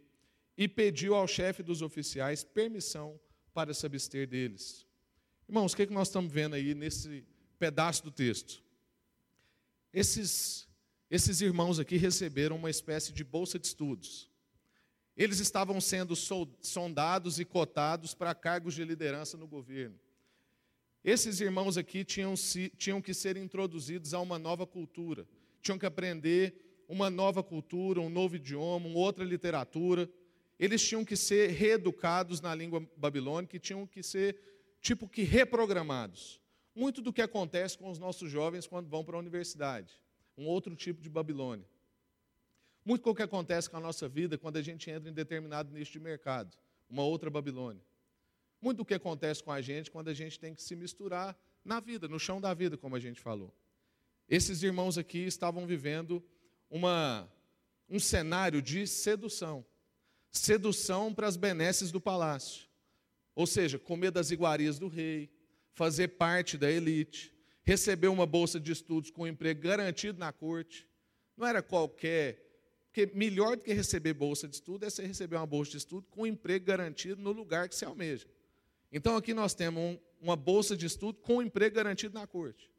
e 0.58 0.68
pediu 0.68 1.14
ao 1.14 1.26
chefe 1.26 1.62
dos 1.62 1.80
oficiais 1.80 2.44
permissão 2.44 3.18
para 3.54 3.72
se 3.72 3.86
abster 3.86 4.26
deles. 4.28 4.86
Irmãos, 5.48 5.72
o 5.72 5.76
que, 5.76 5.82
é 5.82 5.86
que 5.86 5.92
nós 5.92 6.08
estamos 6.08 6.30
vendo 6.30 6.54
aí 6.54 6.74
nesse 6.74 7.24
pedaço 7.58 8.02
do 8.04 8.10
texto? 8.10 8.62
Esses, 9.92 10.65
esses 11.10 11.40
irmãos 11.40 11.78
aqui 11.78 11.96
receberam 11.96 12.56
uma 12.56 12.70
espécie 12.70 13.12
de 13.12 13.22
bolsa 13.22 13.58
de 13.58 13.66
estudos. 13.66 14.30
Eles 15.16 15.38
estavam 15.40 15.80
sendo 15.80 16.14
sondados 16.14 17.38
e 17.40 17.44
cotados 17.44 18.14
para 18.14 18.34
cargos 18.34 18.74
de 18.74 18.84
liderança 18.84 19.36
no 19.36 19.46
governo. 19.46 19.98
Esses 21.02 21.40
irmãos 21.40 21.78
aqui 21.78 22.04
tinham, 22.04 22.34
tinham 22.76 23.00
que 23.00 23.14
ser 23.14 23.36
introduzidos 23.36 24.12
a 24.12 24.20
uma 24.20 24.38
nova 24.38 24.66
cultura, 24.66 25.26
tinham 25.62 25.78
que 25.78 25.86
aprender 25.86 26.84
uma 26.88 27.08
nova 27.08 27.42
cultura, 27.42 28.00
um 28.00 28.10
novo 28.10 28.36
idioma, 28.36 28.86
uma 28.86 28.98
outra 28.98 29.24
literatura. 29.24 30.10
Eles 30.58 30.86
tinham 30.86 31.04
que 31.04 31.16
ser 31.16 31.50
reeducados 31.50 32.40
na 32.40 32.54
língua 32.54 32.86
babilônica 32.96 33.56
e 33.56 33.60
tinham 33.60 33.86
que 33.86 34.02
ser, 34.02 34.36
tipo 34.80 35.08
que, 35.08 35.22
reprogramados. 35.22 36.40
Muito 36.74 37.00
do 37.00 37.12
que 37.12 37.22
acontece 37.22 37.78
com 37.78 37.90
os 37.90 37.98
nossos 37.98 38.30
jovens 38.30 38.66
quando 38.66 38.88
vão 38.88 39.04
para 39.04 39.16
a 39.16 39.20
universidade, 39.20 39.98
um 40.36 40.46
outro 40.46 40.74
tipo 40.74 41.00
de 41.00 41.08
Babilônia. 41.08 41.66
Muito 42.84 43.02
com 43.02 43.10
o 43.10 43.14
que 43.14 43.22
acontece 43.22 43.68
com 43.68 43.76
a 43.76 43.80
nossa 43.80 44.08
vida 44.08 44.38
quando 44.38 44.56
a 44.58 44.62
gente 44.62 44.90
entra 44.90 45.10
em 45.10 45.12
determinado 45.12 45.72
nicho 45.72 45.92
de 45.92 46.00
mercado, 46.00 46.56
uma 46.88 47.02
outra 47.02 47.28
Babilônia. 47.28 47.82
Muito 48.60 48.78
do 48.78 48.84
que 48.84 48.94
acontece 48.94 49.42
com 49.42 49.50
a 49.50 49.60
gente 49.60 49.90
quando 49.90 50.08
a 50.08 50.14
gente 50.14 50.38
tem 50.38 50.54
que 50.54 50.62
se 50.62 50.76
misturar 50.76 51.36
na 51.64 51.80
vida, 51.80 52.06
no 52.06 52.18
chão 52.18 52.40
da 52.40 52.54
vida, 52.54 52.76
como 52.76 52.94
a 52.94 53.00
gente 53.00 53.20
falou. 53.20 53.52
Esses 54.28 54.62
irmãos 54.62 54.96
aqui 54.96 55.18
estavam 55.18 55.66
vivendo 55.66 56.24
uma, 56.70 57.28
um 57.88 57.98
cenário 57.98 58.62
de 58.62 58.86
sedução. 58.86 59.64
Sedução 60.30 61.12
para 61.14 61.26
as 61.26 61.36
benesses 61.36 61.90
do 61.90 62.00
palácio. 62.00 62.66
Ou 63.34 63.46
seja, 63.46 63.78
comer 63.78 64.10
das 64.10 64.30
iguarias 64.30 64.78
do 64.78 64.88
rei, 64.88 65.30
fazer 65.72 66.08
parte 66.08 66.56
da 66.56 66.70
elite, 66.70 67.35
receber 67.66 68.08
uma 68.08 68.24
bolsa 68.24 68.58
de 68.58 68.72
estudos 68.72 69.10
com 69.10 69.24
um 69.24 69.26
emprego 69.26 69.60
garantido 69.60 70.18
na 70.18 70.32
corte. 70.32 70.88
Não 71.36 71.46
era 71.46 71.62
qualquer 71.62 72.46
porque 72.96 73.14
melhor 73.14 73.58
do 73.58 73.62
que 73.62 73.74
receber 73.74 74.14
bolsa 74.14 74.48
de 74.48 74.54
estudo 74.54 74.86
é 74.86 74.88
você 74.88 75.06
receber 75.06 75.36
uma 75.36 75.44
bolsa 75.44 75.72
de 75.72 75.76
estudo 75.76 76.06
com 76.10 76.22
um 76.22 76.26
emprego 76.26 76.64
garantido 76.64 77.20
no 77.20 77.30
lugar 77.30 77.68
que 77.68 77.74
você 77.74 77.84
almeja. 77.84 78.26
Então 78.90 79.14
aqui 79.16 79.34
nós 79.34 79.52
temos 79.52 79.82
um, 79.82 79.98
uma 80.18 80.34
bolsa 80.34 80.74
de 80.74 80.86
estudo 80.86 81.20
com 81.20 81.36
um 81.36 81.42
emprego 81.42 81.76
garantido 81.76 82.14
na 82.14 82.26
corte. 82.26 82.70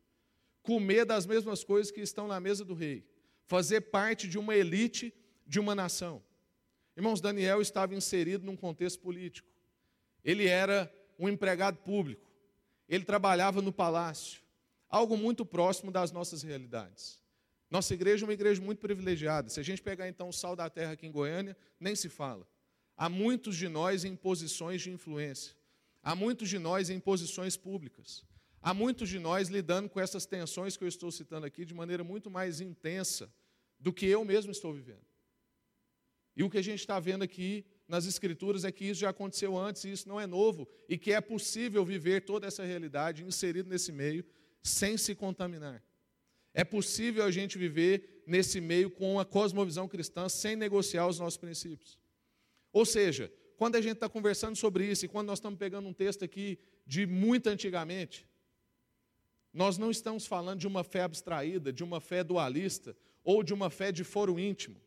Comer 0.63 1.05
das 1.05 1.27
mesmas 1.27 1.63
coisas 1.63 1.91
que 1.91 2.01
estão 2.01 2.27
na 2.27 2.39
mesa 2.39 2.65
do 2.65 2.73
rei. 2.73 3.05
Fazer 3.45 3.81
parte 3.81 4.27
de 4.27 4.39
uma 4.39 4.55
elite 4.55 5.13
de 5.45 5.59
uma 5.59 5.75
nação. 5.75 6.23
Irmãos, 6.95 7.21
Daniel 7.21 7.61
estava 7.61 7.93
inserido 7.93 8.43
num 8.43 8.55
contexto 8.55 8.99
político. 8.99 9.47
Ele 10.23 10.47
era 10.47 10.91
um 11.19 11.29
empregado 11.29 11.77
público. 11.77 12.27
Ele 12.89 13.05
trabalhava 13.05 13.61
no 13.61 13.71
palácio. 13.71 14.41
Algo 14.89 15.17
muito 15.17 15.45
próximo 15.45 15.91
das 15.91 16.11
nossas 16.11 16.43
realidades. 16.43 17.21
Nossa 17.69 17.93
igreja 17.93 18.23
é 18.23 18.27
uma 18.27 18.33
igreja 18.33 18.61
muito 18.61 18.79
privilegiada. 18.79 19.49
Se 19.49 19.59
a 19.59 19.63
gente 19.63 19.81
pegar 19.81 20.07
então 20.07 20.29
o 20.29 20.33
sal 20.33 20.55
da 20.55 20.69
terra 20.69 20.93
aqui 20.93 21.05
em 21.05 21.11
Goiânia, 21.11 21.57
nem 21.79 21.95
se 21.95 22.07
fala. 22.07 22.47
Há 22.95 23.09
muitos 23.09 23.55
de 23.55 23.67
nós 23.67 24.05
em 24.05 24.15
posições 24.15 24.81
de 24.81 24.89
influência. 24.89 25.55
Há 26.01 26.15
muitos 26.15 26.49
de 26.49 26.57
nós 26.57 26.89
em 26.89 26.99
posições 26.99 27.57
públicas. 27.57 28.23
Há 28.61 28.73
muitos 28.73 29.09
de 29.09 29.19
nós 29.19 29.49
lidando 29.49 29.89
com 29.89 29.99
essas 29.99 30.25
tensões 30.25 30.77
que 30.77 30.83
eu 30.83 30.87
estou 30.87 31.11
citando 31.11 31.45
aqui 31.45 31.65
de 31.65 31.73
maneira 31.73 32.03
muito 32.03 32.29
mais 32.29 32.61
intensa 32.61 33.31
do 33.79 33.93
que 33.93 34.05
eu 34.05 34.23
mesmo 34.23 34.51
estou 34.51 34.73
vivendo. 34.73 35.05
E 36.35 36.43
o 36.43 36.49
que 36.49 36.57
a 36.57 36.61
gente 36.61 36.79
está 36.79 36.99
vendo 36.99 37.23
aqui 37.23 37.65
nas 37.87 38.05
Escrituras 38.05 38.63
é 38.63 38.71
que 38.71 38.85
isso 38.85 39.01
já 39.01 39.09
aconteceu 39.09 39.57
antes 39.57 39.83
e 39.83 39.91
isso 39.91 40.07
não 40.07 40.19
é 40.19 40.27
novo, 40.27 40.67
e 40.87 40.97
que 40.97 41.11
é 41.11 41.19
possível 41.19 41.83
viver 41.83 42.25
toda 42.25 42.45
essa 42.45 42.63
realidade 42.63 43.23
inserido 43.23 43.69
nesse 43.69 43.91
meio 43.91 44.23
sem 44.63 44.97
se 44.97 45.15
contaminar. 45.15 45.83
É 46.53 46.63
possível 46.63 47.23
a 47.23 47.31
gente 47.31 47.57
viver 47.57 48.23
nesse 48.25 48.59
meio 48.59 48.89
com 48.89 49.13
uma 49.13 49.25
cosmovisão 49.25 49.87
cristã 49.87 50.27
sem 50.27 50.55
negociar 50.55 51.07
os 51.07 51.19
nossos 51.19 51.37
princípios. 51.37 51.99
Ou 52.73 52.85
seja, 52.85 53.31
quando 53.55 53.75
a 53.75 53.81
gente 53.81 53.93
está 53.93 54.09
conversando 54.09 54.55
sobre 54.55 54.85
isso, 54.85 55.05
e 55.05 55.07
quando 55.07 55.27
nós 55.27 55.39
estamos 55.39 55.57
pegando 55.57 55.87
um 55.87 55.93
texto 55.93 56.23
aqui 56.23 56.59
de 56.85 57.05
muito 57.05 57.47
antigamente, 57.47 58.27
nós 59.53 59.77
não 59.77 59.89
estamos 59.89 60.25
falando 60.25 60.59
de 60.59 60.67
uma 60.67 60.83
fé 60.83 61.01
abstraída, 61.01 61.73
de 61.73 61.83
uma 61.83 61.99
fé 61.99 62.23
dualista, 62.23 62.95
ou 63.23 63.43
de 63.43 63.53
uma 63.53 63.69
fé 63.69 63.91
de 63.91 64.03
foro 64.03 64.39
íntimo. 64.39 64.79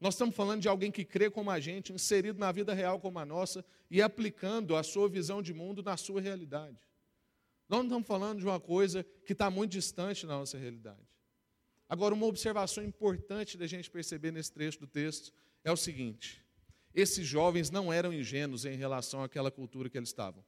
Nós 0.00 0.14
estamos 0.14 0.34
falando 0.34 0.60
de 0.60 0.68
alguém 0.68 0.90
que 0.90 1.04
crê 1.04 1.30
como 1.30 1.50
a 1.50 1.60
gente, 1.60 1.92
inserido 1.92 2.38
na 2.38 2.50
vida 2.50 2.74
real 2.74 2.98
como 2.98 3.18
a 3.18 3.24
nossa 3.24 3.64
e 3.90 4.02
aplicando 4.02 4.76
a 4.76 4.82
sua 4.82 5.08
visão 5.08 5.40
de 5.40 5.54
mundo 5.54 5.82
na 5.82 5.96
sua 5.96 6.20
realidade. 6.20 6.78
Nós 7.68 7.78
não 7.78 7.86
estamos 7.86 8.06
falando 8.06 8.38
de 8.38 8.44
uma 8.44 8.60
coisa 8.60 9.04
que 9.24 9.32
está 9.32 9.50
muito 9.50 9.72
distante 9.72 10.26
da 10.26 10.34
nossa 10.34 10.58
realidade. 10.58 11.06
Agora, 11.88 12.14
uma 12.14 12.26
observação 12.26 12.84
importante 12.84 13.56
da 13.56 13.66
gente 13.66 13.90
perceber 13.90 14.30
nesse 14.30 14.52
trecho 14.52 14.80
do 14.80 14.86
texto 14.86 15.32
é 15.62 15.72
o 15.72 15.76
seguinte: 15.76 16.44
esses 16.94 17.26
jovens 17.26 17.70
não 17.70 17.92
eram 17.92 18.12
ingênuos 18.12 18.64
em 18.64 18.76
relação 18.76 19.22
àquela 19.22 19.50
cultura 19.50 19.88
que 19.88 19.98
eles 19.98 20.10
estavam. 20.10 20.44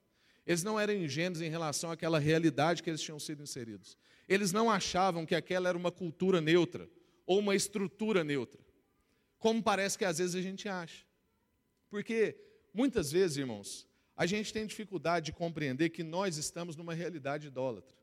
Eles 0.46 0.62
não 0.62 0.78
eram 0.78 0.94
ingênuos 0.94 1.42
em 1.42 1.50
relação 1.50 1.90
àquela 1.90 2.20
realidade 2.20 2.82
que 2.82 2.88
eles 2.88 3.02
tinham 3.02 3.18
sido 3.18 3.42
inseridos. 3.42 3.98
Eles 4.28 4.52
não 4.52 4.70
achavam 4.70 5.26
que 5.26 5.34
aquela 5.34 5.68
era 5.68 5.76
uma 5.76 5.90
cultura 5.90 6.40
neutra 6.40 6.88
ou 7.26 7.40
uma 7.40 7.56
estrutura 7.56 8.22
neutra, 8.22 8.60
como 9.38 9.60
parece 9.60 9.98
que 9.98 10.04
às 10.04 10.18
vezes 10.18 10.36
a 10.36 10.40
gente 10.40 10.68
acha. 10.68 11.04
Porque 11.90 12.36
muitas 12.72 13.10
vezes, 13.10 13.36
irmãos, 13.36 13.88
a 14.16 14.24
gente 14.24 14.52
tem 14.52 14.66
dificuldade 14.66 15.26
de 15.26 15.32
compreender 15.32 15.90
que 15.90 16.02
nós 16.02 16.38
estamos 16.38 16.74
numa 16.74 16.94
realidade 16.94 17.48
idólatra. 17.48 17.94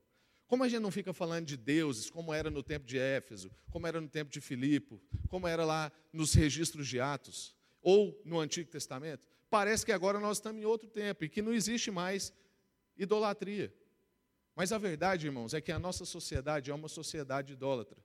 Como 0.45 0.63
a 0.63 0.69
gente 0.69 0.81
não 0.81 0.91
fica 0.91 1.11
falando 1.13 1.47
de 1.47 1.57
deuses, 1.57 2.09
como 2.09 2.31
era 2.31 2.51
no 2.51 2.61
tempo 2.61 2.85
de 2.85 2.99
Éfeso, 2.99 3.49
como 3.71 3.87
era 3.87 3.99
no 3.99 4.07
tempo 4.07 4.29
de 4.29 4.39
Filipe, 4.39 5.01
como 5.27 5.47
era 5.47 5.65
lá 5.65 5.91
nos 6.11 6.33
registros 6.33 6.87
de 6.87 6.99
Atos, 6.99 7.55
ou 7.81 8.21
no 8.23 8.39
Antigo 8.39 8.69
Testamento, 8.69 9.27
parece 9.49 9.85
que 9.85 9.91
agora 9.91 10.19
nós 10.19 10.37
estamos 10.37 10.61
em 10.61 10.65
outro 10.65 10.87
tempo 10.87 11.25
e 11.25 11.29
que 11.29 11.41
não 11.41 11.53
existe 11.53 11.89
mais 11.89 12.31
idolatria. 12.95 13.73
Mas 14.55 14.71
a 14.71 14.77
verdade, 14.77 15.25
irmãos, 15.25 15.53
é 15.53 15.61
que 15.61 15.71
a 15.71 15.79
nossa 15.79 16.05
sociedade 16.05 16.69
é 16.69 16.73
uma 16.73 16.87
sociedade 16.87 17.53
idólatra. 17.53 17.97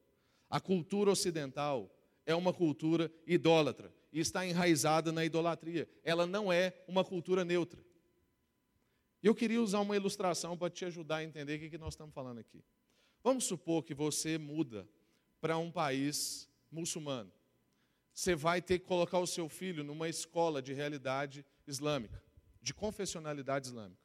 A 0.49 0.59
cultura 0.59 1.11
ocidental 1.11 1.95
é 2.25 2.35
uma 2.35 2.55
cultura 2.55 3.13
idólatra 3.27 3.93
e 4.11 4.21
está 4.21 4.47
enraizada 4.47 5.13
na 5.13 5.25
idolatria. 5.25 5.87
Ela 6.03 6.27
não 6.27 6.51
é 6.51 6.73
uma 6.89 7.05
cultura 7.05 7.45
neutra. 7.45 7.83
E 9.23 9.27
eu 9.27 9.35
queria 9.35 9.61
usar 9.61 9.81
uma 9.81 9.97
ilustração 9.97 10.57
para 10.57 10.71
te 10.71 10.85
ajudar 10.85 11.17
a 11.17 11.25
entender 11.25 11.57
o 11.57 11.71
que 11.71 11.79
nós 11.79 11.95
estamos 11.95 12.15
falando 12.15 12.39
aqui. 12.39 12.65
Vamos 13.23 13.45
supor 13.45 13.83
que 13.83 13.95
você 13.95 14.39
muda 14.39 14.89
para 15.41 15.59
um 15.59 15.71
país 15.71 16.49
muçulmano. 16.71 17.33
Você 18.13 18.35
vai 18.35 18.61
ter 18.61 18.79
que 18.79 18.87
colocar 18.87 19.19
o 19.19 19.27
seu 19.27 19.49
filho 19.49 19.85
numa 19.85 20.09
escola 20.09 20.61
de 20.61 20.73
realidade 20.73 21.45
islâmica, 21.67 22.23
de 22.61 22.75
confessionalidade 22.75 23.69
islâmica. 23.69 24.03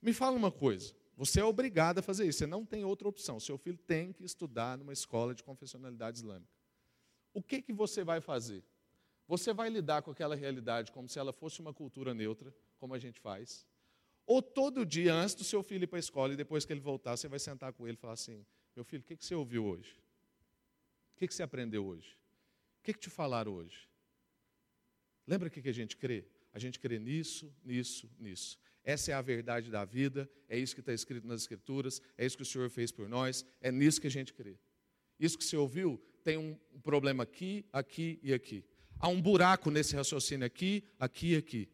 Me 0.00 0.12
fala 0.12 0.36
uma 0.36 0.50
coisa: 0.50 0.94
você 1.16 1.40
é 1.40 1.44
obrigado 1.44 1.98
a 1.98 2.02
fazer 2.02 2.26
isso, 2.26 2.38
você 2.38 2.46
não 2.46 2.64
tem 2.64 2.84
outra 2.84 3.08
opção. 3.08 3.38
Seu 3.38 3.56
filho 3.56 3.78
tem 3.78 4.12
que 4.12 4.24
estudar 4.24 4.76
numa 4.76 4.92
escola 4.92 5.34
de 5.34 5.42
confessionalidade 5.42 6.18
islâmica. 6.18 6.52
O 7.32 7.42
que, 7.42 7.62
que 7.62 7.72
você 7.72 8.04
vai 8.04 8.20
fazer? 8.20 8.64
Você 9.26 9.52
vai 9.52 9.70
lidar 9.70 10.02
com 10.02 10.10
aquela 10.10 10.34
realidade 10.34 10.92
como 10.92 11.08
se 11.08 11.18
ela 11.18 11.32
fosse 11.32 11.60
uma 11.60 11.72
cultura 11.72 12.12
neutra, 12.12 12.54
como 12.78 12.94
a 12.94 12.98
gente 12.98 13.20
faz? 13.20 13.66
Ou 14.26 14.40
todo 14.40 14.86
dia, 14.86 15.12
antes 15.12 15.34
do 15.34 15.44
seu 15.44 15.62
filho 15.62 15.84
ir 15.84 15.86
para 15.86 15.98
a 15.98 16.00
escola 16.00 16.32
e 16.32 16.36
depois 16.36 16.64
que 16.64 16.72
ele 16.72 16.80
voltar, 16.80 17.16
você 17.16 17.28
vai 17.28 17.38
sentar 17.38 17.72
com 17.72 17.86
ele 17.86 17.96
e 17.96 18.00
falar 18.00 18.14
assim: 18.14 18.44
Meu 18.74 18.84
filho, 18.84 19.02
o 19.02 19.04
que, 19.04 19.16
que 19.16 19.24
você 19.24 19.34
ouviu 19.34 19.64
hoje? 19.66 19.92
O 21.14 21.16
que, 21.16 21.28
que 21.28 21.34
você 21.34 21.42
aprendeu 21.42 21.84
hoje? 21.86 22.16
O 22.80 22.82
que, 22.82 22.94
que 22.94 23.00
te 23.00 23.10
falaram 23.10 23.52
hoje? 23.52 23.88
Lembra 25.26 25.48
o 25.48 25.50
que, 25.50 25.62
que 25.62 25.68
a 25.68 25.74
gente 25.74 25.96
crê? 25.96 26.24
A 26.52 26.58
gente 26.58 26.78
crê 26.78 26.98
nisso, 26.98 27.52
nisso, 27.64 28.10
nisso. 28.18 28.58
Essa 28.82 29.12
é 29.12 29.14
a 29.14 29.22
verdade 29.22 29.70
da 29.70 29.84
vida, 29.84 30.30
é 30.48 30.58
isso 30.58 30.74
que 30.74 30.80
está 30.80 30.92
escrito 30.92 31.26
nas 31.26 31.40
Escrituras, 31.40 32.02
é 32.18 32.26
isso 32.26 32.36
que 32.36 32.42
o 32.42 32.46
Senhor 32.46 32.68
fez 32.68 32.92
por 32.92 33.08
nós, 33.08 33.44
é 33.60 33.72
nisso 33.72 34.00
que 34.00 34.06
a 34.06 34.10
gente 34.10 34.34
crê. 34.34 34.58
Isso 35.18 35.38
que 35.38 35.44
você 35.44 35.56
ouviu 35.56 36.00
tem 36.22 36.36
um 36.36 36.56
problema 36.82 37.22
aqui, 37.22 37.64
aqui 37.72 38.18
e 38.22 38.32
aqui. 38.32 38.64
Há 38.98 39.08
um 39.08 39.20
buraco 39.20 39.70
nesse 39.70 39.96
raciocínio 39.96 40.46
aqui, 40.46 40.84
aqui 40.98 41.32
e 41.32 41.36
aqui. 41.36 41.68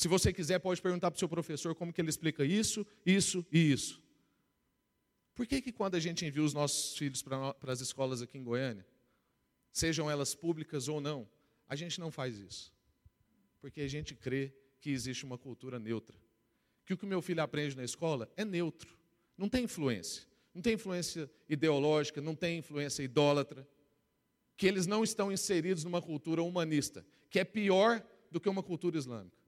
Se 0.00 0.08
você 0.08 0.32
quiser, 0.32 0.58
pode 0.58 0.80
perguntar 0.80 1.10
para 1.10 1.16
o 1.16 1.18
seu 1.18 1.28
professor 1.28 1.74
como 1.74 1.92
que 1.92 2.00
ele 2.00 2.08
explica 2.08 2.42
isso, 2.42 2.86
isso 3.04 3.44
e 3.52 3.70
isso. 3.70 4.02
Por 5.34 5.46
que, 5.46 5.60
que 5.60 5.70
quando 5.70 5.94
a 5.94 6.00
gente 6.00 6.24
envia 6.24 6.42
os 6.42 6.54
nossos 6.54 6.96
filhos 6.96 7.22
para, 7.22 7.54
as 7.66 7.82
escolas 7.82 8.22
aqui 8.22 8.38
em 8.38 8.42
Goiânia, 8.42 8.86
sejam 9.70 10.10
elas 10.10 10.34
públicas 10.34 10.88
ou 10.88 11.02
não, 11.02 11.28
a 11.68 11.76
gente 11.76 12.00
não 12.00 12.10
faz 12.10 12.38
isso? 12.38 12.72
Porque 13.60 13.82
a 13.82 13.88
gente 13.88 14.14
crê 14.14 14.54
que 14.80 14.88
existe 14.88 15.22
uma 15.26 15.36
cultura 15.36 15.78
neutra. 15.78 16.16
Que 16.86 16.94
o 16.94 16.96
que 16.96 17.04
o 17.04 17.06
meu 17.06 17.20
filho 17.20 17.42
aprende 17.42 17.76
na 17.76 17.84
escola 17.84 18.26
é 18.38 18.42
neutro, 18.42 18.96
não 19.36 19.50
tem 19.50 19.64
influência. 19.64 20.26
Não 20.54 20.62
tem 20.62 20.72
influência 20.76 21.30
ideológica, 21.46 22.22
não 22.22 22.34
tem 22.34 22.60
influência 22.60 23.02
idólatra. 23.02 23.68
Que 24.56 24.66
eles 24.66 24.86
não 24.86 25.04
estão 25.04 25.30
inseridos 25.30 25.84
numa 25.84 26.00
cultura 26.00 26.42
humanista, 26.42 27.04
que 27.28 27.38
é 27.38 27.44
pior 27.44 28.02
do 28.30 28.40
que 28.40 28.48
uma 28.48 28.62
cultura 28.62 28.96
islâmica. 28.96 29.39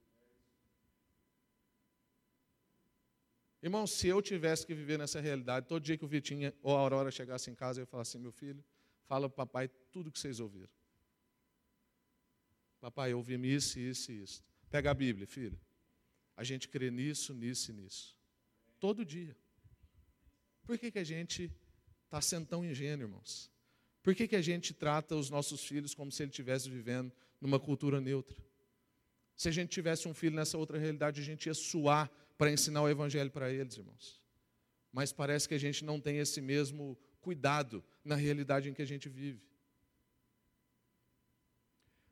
Irmão, 3.63 3.87
se 3.87 4.09
eu 4.09 4.21
tivesse 4.21 4.67
que 4.67 4.75
viver 4.75 4.99
nessa 4.99 5.21
realidade, 5.21 5.69
todo 5.69 5.85
dia 5.85 5.97
que 5.97 6.05
o 6.05 6.09
Vitinho 6.09 6.53
ou 6.63 6.77
a 6.77 6.81
Aurora 6.81 7.11
chegasse 7.11 7.49
em 7.49 7.55
casa, 7.55 7.81
eu 7.81 7.83
ia 7.83 7.87
falar 7.87 8.03
assim: 8.03 8.19
meu 8.19 8.33
filho, 8.33 8.65
fala 9.07 9.29
para 9.29 9.35
o 9.35 9.47
papai 9.47 9.69
tudo 9.93 10.11
que 10.11 10.19
vocês 10.19 10.41
ouviram. 10.41 10.71
Papai, 12.81 13.13
eu 13.13 13.19
ouvi 13.19 13.35
isso, 13.55 13.79
isso 13.79 14.11
e 14.11 14.23
isso. 14.23 14.43
Pega 14.69 14.91
a 14.91 14.95
Bíblia, 14.95 15.27
filho. 15.27 15.59
A 16.37 16.43
gente 16.43 16.69
crê 16.69 16.91
nisso, 16.91 17.33
nisso 17.33 17.71
e 17.71 17.75
nisso. 17.75 18.17
Todo 18.81 19.05
dia. 19.05 19.37
Por 20.65 20.77
que, 20.77 20.91
que 20.91 20.99
a 20.99 21.05
gente 21.05 21.53
está 22.05 22.21
sendo 22.21 22.47
tão 22.47 22.65
ingênuo, 22.65 23.07
irmãos? 23.07 23.49
Por 24.03 24.15
que, 24.17 24.27
que 24.27 24.35
a 24.35 24.43
gente 24.43 24.75
trata 24.75 25.15
os 25.15 25.31
nossos 25.31 25.65
filhos 25.65 25.95
como 25.95 26.11
se 26.11 26.25
ele 26.25 26.31
estivesse 26.31 26.69
vivendo 26.69 27.13
numa 27.41 27.61
cultura 27.61 28.01
neutra? 28.01 28.37
Se 29.37 29.49
a 29.49 29.53
gente 29.53 29.71
tivesse 29.71 30.09
um 30.09 30.15
filho 30.15 30.35
nessa 30.35 30.59
outra 30.59 30.79
realidade, 30.79 31.21
a 31.21 31.25
gente 31.25 31.47
ia 31.47 31.55
suar 31.55 32.11
para 32.43 32.51
ensinar 32.51 32.83
o 32.83 32.89
Evangelho 32.89 33.31
para 33.31 33.53
eles, 33.53 33.77
irmãos. 33.77 34.21
Mas 34.91 35.13
parece 35.13 35.47
que 35.47 35.55
a 35.55 35.59
gente 35.59 35.85
não 35.85 36.01
tem 36.01 36.19
esse 36.19 36.41
mesmo 36.41 36.99
cuidado 37.21 37.85
na 38.05 38.17
realidade 38.17 38.69
em 38.69 38.75
que 38.75 38.83
a 38.83 38.85
gente 38.85 39.09
vive. 39.09 39.47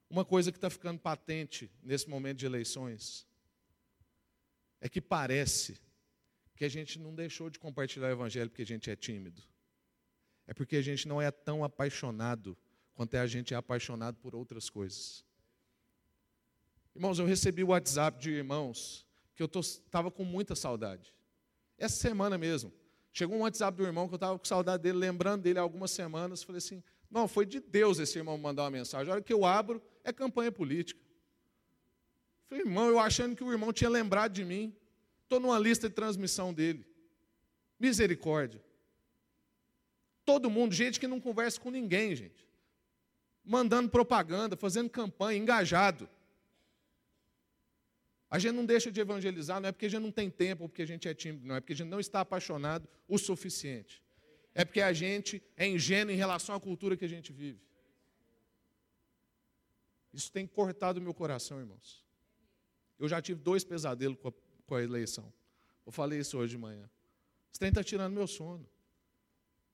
Uma 0.08 0.24
coisa 0.24 0.52
que 0.52 0.56
está 0.56 0.70
ficando 0.70 1.00
patente 1.00 1.68
nesse 1.82 2.08
momento 2.08 2.38
de 2.38 2.46
eleições 2.46 3.26
é 4.80 4.88
que 4.88 5.00
parece 5.00 5.80
que 6.54 6.64
a 6.64 6.68
gente 6.68 6.96
não 6.96 7.12
deixou 7.12 7.50
de 7.50 7.58
compartilhar 7.58 8.06
o 8.06 8.12
Evangelho 8.12 8.50
porque 8.50 8.62
a 8.62 8.66
gente 8.66 8.88
é 8.88 8.94
tímido. 8.94 9.42
É 10.46 10.54
porque 10.54 10.76
a 10.76 10.82
gente 10.82 11.08
não 11.08 11.20
é 11.20 11.32
tão 11.32 11.64
apaixonado 11.64 12.56
quanto 12.94 13.14
é 13.14 13.18
a 13.18 13.26
gente 13.26 13.52
é 13.52 13.56
apaixonado 13.56 14.16
por 14.18 14.36
outras 14.36 14.70
coisas. 14.70 15.24
Irmãos, 16.94 17.18
eu 17.18 17.26
recebi 17.26 17.64
o 17.64 17.70
WhatsApp 17.70 18.16
de 18.20 18.30
irmãos 18.30 19.09
que 19.48 19.56
eu 19.56 19.60
estava 19.60 20.10
com 20.10 20.24
muita 20.24 20.54
saudade. 20.54 21.14
Essa 21.78 21.96
semana 21.96 22.36
mesmo. 22.36 22.72
Chegou 23.12 23.36
um 23.36 23.40
WhatsApp 23.40 23.76
do 23.76 23.84
irmão 23.84 24.06
que 24.06 24.14
eu 24.14 24.16
estava 24.16 24.38
com 24.38 24.44
saudade 24.44 24.82
dele, 24.82 24.98
lembrando 24.98 25.42
dele 25.42 25.58
há 25.58 25.62
algumas 25.62 25.90
semanas. 25.90 26.42
Falei 26.42 26.58
assim: 26.58 26.82
não, 27.10 27.26
foi 27.26 27.44
de 27.44 27.58
Deus 27.58 27.98
esse 27.98 28.18
irmão 28.18 28.38
mandar 28.38 28.62
uma 28.62 28.70
mensagem. 28.70 29.10
A 29.10 29.14
hora 29.14 29.22
que 29.22 29.32
eu 29.32 29.44
abro, 29.44 29.82
é 30.04 30.12
campanha 30.12 30.52
política. 30.52 31.00
Falei, 32.48 32.64
irmão, 32.64 32.88
eu 32.88 32.98
achando 32.98 33.34
que 33.34 33.42
o 33.42 33.50
irmão 33.50 33.72
tinha 33.72 33.90
lembrado 33.90 34.32
de 34.32 34.44
mim. 34.44 34.74
Estou 35.22 35.40
numa 35.40 35.58
lista 35.58 35.88
de 35.88 35.94
transmissão 35.94 36.52
dele. 36.52 36.86
Misericórdia. 37.78 38.62
Todo 40.24 40.50
mundo, 40.50 40.74
gente 40.74 41.00
que 41.00 41.06
não 41.08 41.20
conversa 41.20 41.60
com 41.60 41.70
ninguém, 41.70 42.14
gente. 42.14 42.46
Mandando 43.44 43.88
propaganda, 43.88 44.56
fazendo 44.56 44.90
campanha, 44.90 45.38
engajado. 45.38 46.08
A 48.30 48.38
gente 48.38 48.52
não 48.52 48.64
deixa 48.64 48.92
de 48.92 49.00
evangelizar, 49.00 49.60
não 49.60 49.68
é 49.68 49.72
porque 49.72 49.86
a 49.86 49.88
gente 49.88 50.02
não 50.02 50.12
tem 50.12 50.30
tempo 50.30 50.62
ou 50.62 50.68
porque 50.68 50.82
a 50.82 50.86
gente 50.86 51.08
é 51.08 51.12
tímido, 51.12 51.46
não, 51.46 51.56
é 51.56 51.60
porque 51.60 51.72
a 51.72 51.76
gente 51.76 51.88
não 51.88 51.98
está 51.98 52.20
apaixonado 52.20 52.88
o 53.08 53.18
suficiente. 53.18 54.00
É 54.54 54.64
porque 54.64 54.80
a 54.80 54.92
gente 54.92 55.42
é 55.56 55.66
ingênuo 55.66 56.12
em 56.12 56.16
relação 56.16 56.54
à 56.54 56.60
cultura 56.60 56.96
que 56.96 57.04
a 57.04 57.08
gente 57.08 57.32
vive. 57.32 57.60
Isso 60.12 60.30
tem 60.30 60.46
cortado 60.46 61.00
meu 61.00 61.14
coração, 61.14 61.58
irmãos. 61.58 62.04
Eu 62.98 63.08
já 63.08 63.20
tive 63.20 63.40
dois 63.40 63.64
pesadelos 63.64 64.18
com 64.18 64.28
a, 64.28 64.32
com 64.66 64.74
a 64.74 64.82
eleição. 64.82 65.32
Eu 65.84 65.92
falei 65.92 66.20
isso 66.20 66.38
hoje 66.38 66.52
de 66.52 66.58
manhã. 66.58 66.88
Esse 67.50 67.58
trem 67.58 67.70
está 67.70 67.82
tirando 67.82 68.12
meu 68.12 68.26
sono. 68.26 68.68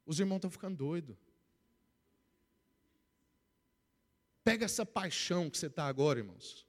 Os 0.07 0.19
irmãos 0.19 0.37
estão 0.37 0.51
ficando 0.51 0.77
doidos. 0.77 1.16
Pega 4.45 4.64
essa 4.64 4.87
paixão 4.87 5.51
que 5.51 5.59
você 5.59 5.66
está 5.66 5.87
agora, 5.87 6.21
irmãos. 6.21 6.65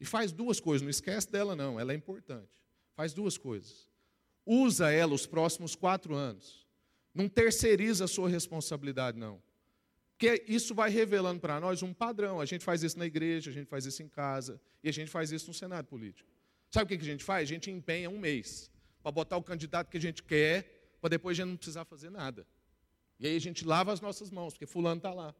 E 0.00 0.04
faz 0.04 0.32
duas 0.32 0.58
coisas, 0.58 0.82
não 0.82 0.90
esquece 0.90 1.30
dela 1.30 1.54
não, 1.54 1.78
ela 1.78 1.92
é 1.92 1.94
importante. 1.94 2.64
Faz 2.94 3.12
duas 3.12 3.36
coisas. 3.36 3.88
Usa 4.46 4.90
ela 4.90 5.14
os 5.14 5.26
próximos 5.26 5.76
quatro 5.76 6.14
anos. 6.14 6.66
Não 7.14 7.28
terceiriza 7.28 8.06
a 8.06 8.08
sua 8.08 8.28
responsabilidade, 8.28 9.18
não. 9.18 9.42
Porque 10.12 10.44
isso 10.46 10.74
vai 10.74 10.90
revelando 10.90 11.40
para 11.40 11.60
nós 11.60 11.82
um 11.82 11.92
padrão. 11.92 12.40
A 12.40 12.44
gente 12.44 12.64
faz 12.64 12.82
isso 12.82 12.98
na 12.98 13.06
igreja, 13.06 13.50
a 13.50 13.54
gente 13.54 13.68
faz 13.68 13.84
isso 13.84 14.02
em 14.02 14.08
casa, 14.08 14.60
e 14.82 14.88
a 14.88 14.92
gente 14.92 15.10
faz 15.10 15.32
isso 15.32 15.48
no 15.48 15.54
cenário 15.54 15.88
político. 15.88 16.28
Sabe 16.70 16.84
o 16.84 16.98
que 16.98 17.02
a 17.02 17.06
gente 17.06 17.24
faz? 17.24 17.48
A 17.48 17.52
gente 17.52 17.70
empenha 17.70 18.08
um 18.08 18.18
mês 18.18 18.70
para 19.02 19.10
botar 19.10 19.36
o 19.36 19.42
candidato 19.42 19.90
que 19.90 19.96
a 19.96 20.00
gente 20.00 20.22
quer, 20.22 20.96
para 21.00 21.10
depois 21.10 21.38
a 21.38 21.42
gente 21.42 21.50
não 21.50 21.56
precisar 21.56 21.84
fazer 21.84 22.10
nada. 22.10 22.46
E 23.18 23.26
aí 23.26 23.36
a 23.36 23.40
gente 23.40 23.64
lava 23.64 23.92
as 23.92 24.00
nossas 24.00 24.30
mãos, 24.30 24.54
porque 24.54 24.66
fulano 24.66 24.98
está 24.98 25.12
lá. 25.12 25.34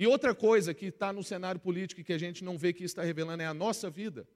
E 0.00 0.06
outra 0.06 0.34
coisa 0.34 0.72
que 0.72 0.86
está 0.86 1.12
no 1.12 1.22
cenário 1.22 1.60
político 1.60 2.00
e 2.00 2.04
que 2.04 2.14
a 2.14 2.16
gente 2.16 2.42
não 2.42 2.56
vê 2.56 2.72
que 2.72 2.82
está 2.82 3.02
revelando 3.02 3.42
é 3.42 3.46
a 3.46 3.52
nossa 3.52 3.90
vida. 3.90 4.26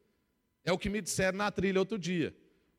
É 0.63 0.71
o 0.71 0.77
que 0.77 0.91
me 0.91 1.01
disseram 1.01 1.39
na 1.39 1.51
trilha 1.51 1.81
outro 1.81 1.99
dia. 1.99 2.37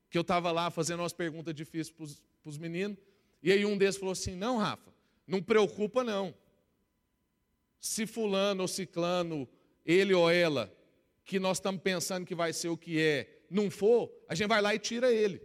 Que 0.07 0.15
eu 0.15 0.21
estava 0.21 0.51
lá 0.51 0.69
fazendo 0.69 0.99
umas 0.99 1.11
perguntas 1.11 1.55
difíceis 1.55 1.89
para 1.89 2.47
os 2.47 2.59
meninos. 2.59 2.99
E 3.41 3.51
aí 3.51 3.65
um 3.65 3.75
deles 3.75 3.97
falou 3.97 4.11
assim: 4.11 4.35
Não, 4.35 4.57
Rafa, 4.57 4.93
não 5.25 5.41
preocupa, 5.41 6.03
não. 6.03 6.31
Se 7.79 8.05
fulano 8.05 8.61
ou 8.61 8.67
ciclano, 8.67 9.49
ele 9.83 10.13
ou 10.13 10.29
ela, 10.29 10.71
que 11.23 11.39
nós 11.39 11.57
estamos 11.57 11.81
pensando 11.81 12.23
que 12.23 12.35
vai 12.35 12.53
ser 12.53 12.69
o 12.69 12.77
que 12.77 13.01
é, 13.01 13.45
não 13.49 13.71
for, 13.71 14.11
a 14.29 14.35
gente 14.35 14.47
vai 14.47 14.61
lá 14.61 14.75
e 14.75 14.79
tira 14.79 15.11
ele. 15.11 15.41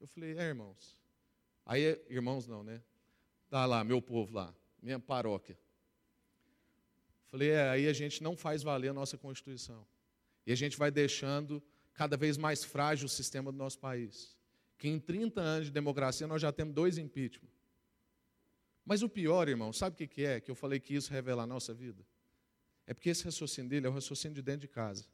Eu 0.00 0.08
falei, 0.08 0.36
é, 0.36 0.42
irmãos. 0.42 1.00
Aí, 1.64 2.02
irmãos 2.08 2.48
não, 2.48 2.64
né? 2.64 2.82
Tá 3.48 3.64
lá, 3.64 3.84
meu 3.84 4.02
povo 4.02 4.34
lá, 4.34 4.52
minha 4.82 4.98
paróquia. 4.98 5.58
Falei, 7.26 7.50
é, 7.50 7.68
aí 7.68 7.88
a 7.88 7.92
gente 7.92 8.22
não 8.22 8.36
faz 8.36 8.62
valer 8.62 8.88
a 8.88 8.94
nossa 8.94 9.18
Constituição. 9.18 9.86
E 10.46 10.52
a 10.52 10.54
gente 10.54 10.76
vai 10.76 10.90
deixando 10.90 11.62
cada 11.92 12.16
vez 12.16 12.36
mais 12.36 12.62
frágil 12.62 13.06
o 13.06 13.08
sistema 13.08 13.50
do 13.50 13.58
nosso 13.58 13.78
país. 13.78 14.36
Que 14.78 14.88
em 14.88 14.98
30 14.98 15.40
anos 15.40 15.66
de 15.66 15.72
democracia 15.72 16.26
nós 16.26 16.40
já 16.40 16.52
temos 16.52 16.74
dois 16.74 16.98
impeachment. 16.98 17.50
Mas 18.84 19.02
o 19.02 19.08
pior, 19.08 19.48
irmão, 19.48 19.72
sabe 19.72 20.04
o 20.04 20.08
que 20.08 20.24
é? 20.24 20.40
Que 20.40 20.50
eu 20.50 20.54
falei 20.54 20.78
que 20.78 20.94
isso 20.94 21.10
revela 21.10 21.42
a 21.42 21.46
nossa 21.46 21.74
vida? 21.74 22.06
É 22.86 22.94
porque 22.94 23.10
esse 23.10 23.24
raciocínio 23.24 23.68
dele 23.68 23.86
é 23.86 23.90
o 23.90 23.92
raciocínio 23.92 24.36
de 24.36 24.42
dentro 24.42 24.60
de 24.60 24.68
casa. 24.68 25.04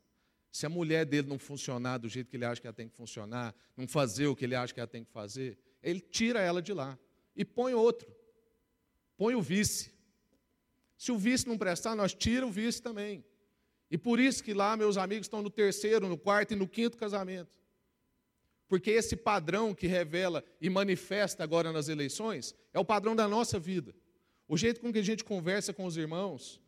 Se 0.51 0.67
a 0.67 0.69
mulher 0.69 1.07
dele 1.07 1.27
não 1.27 1.39
funcionar 1.39 1.97
do 1.97 2.09
jeito 2.09 2.29
que 2.29 2.37
ele 2.37 2.45
acha 2.45 2.61
que 2.61 2.67
ela 2.67 2.75
tem 2.75 2.87
que 2.87 2.95
funcionar, 2.95 3.55
não 3.75 3.89
fazer 3.89 4.27
o 4.27 4.37
que 4.37 4.45
ele 4.45 4.55
acha 4.55 4.75
que 4.75 4.81
ela 4.81 4.87
tem 4.87 5.03
que 5.03 5.11
fazer, 5.11 5.59
ele 5.83 6.01
tira 6.01 6.41
ela 6.41 6.61
de 6.61 6.75
lá 6.75 6.99
e 7.35 7.43
põe 7.43 7.73
outro. 7.73 8.15
Põe 9.17 9.35
o 9.35 9.43
vice. 9.43 9.93
Se 10.97 11.11
o 11.11 11.19
vice 11.19 11.49
não 11.49 11.59
prestar, 11.59 11.95
nós 11.95 12.15
tira 12.15 12.47
o 12.47 12.51
vice 12.51 12.81
também. 12.81 13.25
E 13.91 13.99
por 13.99 14.19
isso 14.19 14.43
que 14.43 14.55
lá 14.55 14.77
meus 14.77 14.97
amigos 14.97 15.27
estão 15.27 15.43
no 15.43 15.51
terceiro, 15.51 16.09
no 16.09 16.17
quarto 16.17 16.53
e 16.53 16.57
no 16.57 16.67
quinto 16.67 16.97
casamento. 16.97 17.51
Porque 18.67 18.91
esse 18.91 19.15
padrão 19.15 19.75
que 19.75 19.87
revela 19.87 20.43
e 20.61 20.71
manifesta 20.71 21.45
agora 21.45 21.73
nas 21.73 21.89
eleições 21.89 22.55
é 22.73 22.79
o 22.79 22.85
padrão 22.85 23.15
da 23.15 23.29
nossa 23.29 23.59
vida. 23.59 23.95
O 24.49 24.57
jeito 24.57 24.81
com 24.81 24.91
que 24.91 24.99
a 24.99 25.03
gente 25.03 25.23
conversa 25.23 25.75
com 25.75 25.85
os 25.85 25.97
irmãos, 25.97 26.59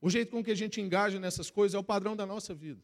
o 0.00 0.08
jeito 0.08 0.30
com 0.30 0.42
que 0.42 0.50
a 0.50 0.54
gente 0.54 0.80
engaja 0.80 1.20
nessas 1.20 1.50
coisas 1.50 1.74
é 1.74 1.78
o 1.78 1.84
padrão 1.84 2.16
da 2.16 2.24
nossa 2.24 2.54
vida. 2.54 2.82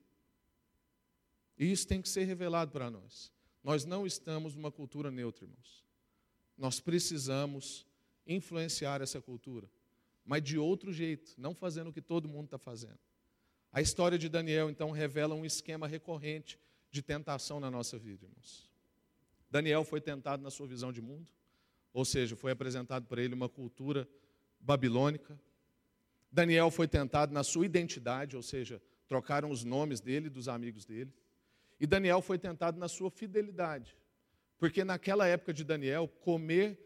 E 1.59 1.73
isso 1.73 1.87
tem 1.87 2.03
que 2.03 2.09
ser 2.09 2.25
revelado 2.25 2.71
para 2.71 2.91
nós. 2.91 3.33
Nós 3.65 3.85
não 3.87 4.07
estamos 4.07 4.55
numa 4.55 4.71
cultura 4.71 5.11
neutra, 5.11 5.45
irmãos. 5.45 5.85
Nós 6.59 6.81
precisamos 6.81 7.86
influenciar 8.27 9.01
essa 9.01 9.21
cultura, 9.21 9.71
mas 10.25 10.43
de 10.43 10.59
outro 10.59 10.93
jeito, 10.93 11.35
não 11.39 11.55
fazendo 11.55 11.89
o 11.89 11.93
que 11.93 12.03
todo 12.03 12.29
mundo 12.29 12.47
está 12.47 12.59
fazendo. 12.59 12.99
A 13.73 13.81
história 13.81 14.19
de 14.19 14.29
Daniel, 14.29 14.71
então, 14.71 14.91
revela 14.91 15.35
um 15.35 15.45
esquema 15.45 15.87
recorrente 15.87 16.59
de 16.91 17.03
tentação 17.03 17.61
na 17.61 17.71
nossa 17.71 17.99
vida, 17.99 18.25
irmãos. 18.25 18.71
Daniel 19.51 19.85
foi 19.85 20.01
tentado 20.01 20.43
na 20.43 20.51
sua 20.51 20.67
visão 20.67 20.93
de 20.93 21.01
mundo, 21.01 21.31
ou 21.93 22.05
seja, 22.05 22.35
foi 22.37 22.51
apresentado 22.51 23.07
para 23.07 23.23
ele 23.23 23.35
uma 23.35 23.49
cultura 23.49 24.09
babilônica. 24.61 25.39
Daniel 26.31 26.71
foi 26.71 26.89
tentado 26.89 27.33
na 27.33 27.45
sua 27.45 27.65
identidade, 27.65 28.37
ou 28.37 28.43
seja, 28.43 28.83
trocaram 29.07 29.51
os 29.51 29.63
nomes 29.63 30.01
dele 30.01 30.27
e 30.27 30.31
dos 30.31 30.49
amigos 30.49 30.85
dele. 30.85 31.13
E 31.79 31.87
Daniel 31.87 32.21
foi 32.21 32.39
tentado 32.39 32.79
na 32.79 32.89
sua 32.89 33.11
fidelidade, 33.11 33.97
porque 34.59 34.85
naquela 34.85 35.27
época 35.27 35.53
de 35.53 35.63
Daniel, 35.63 36.09
comer 36.09 36.86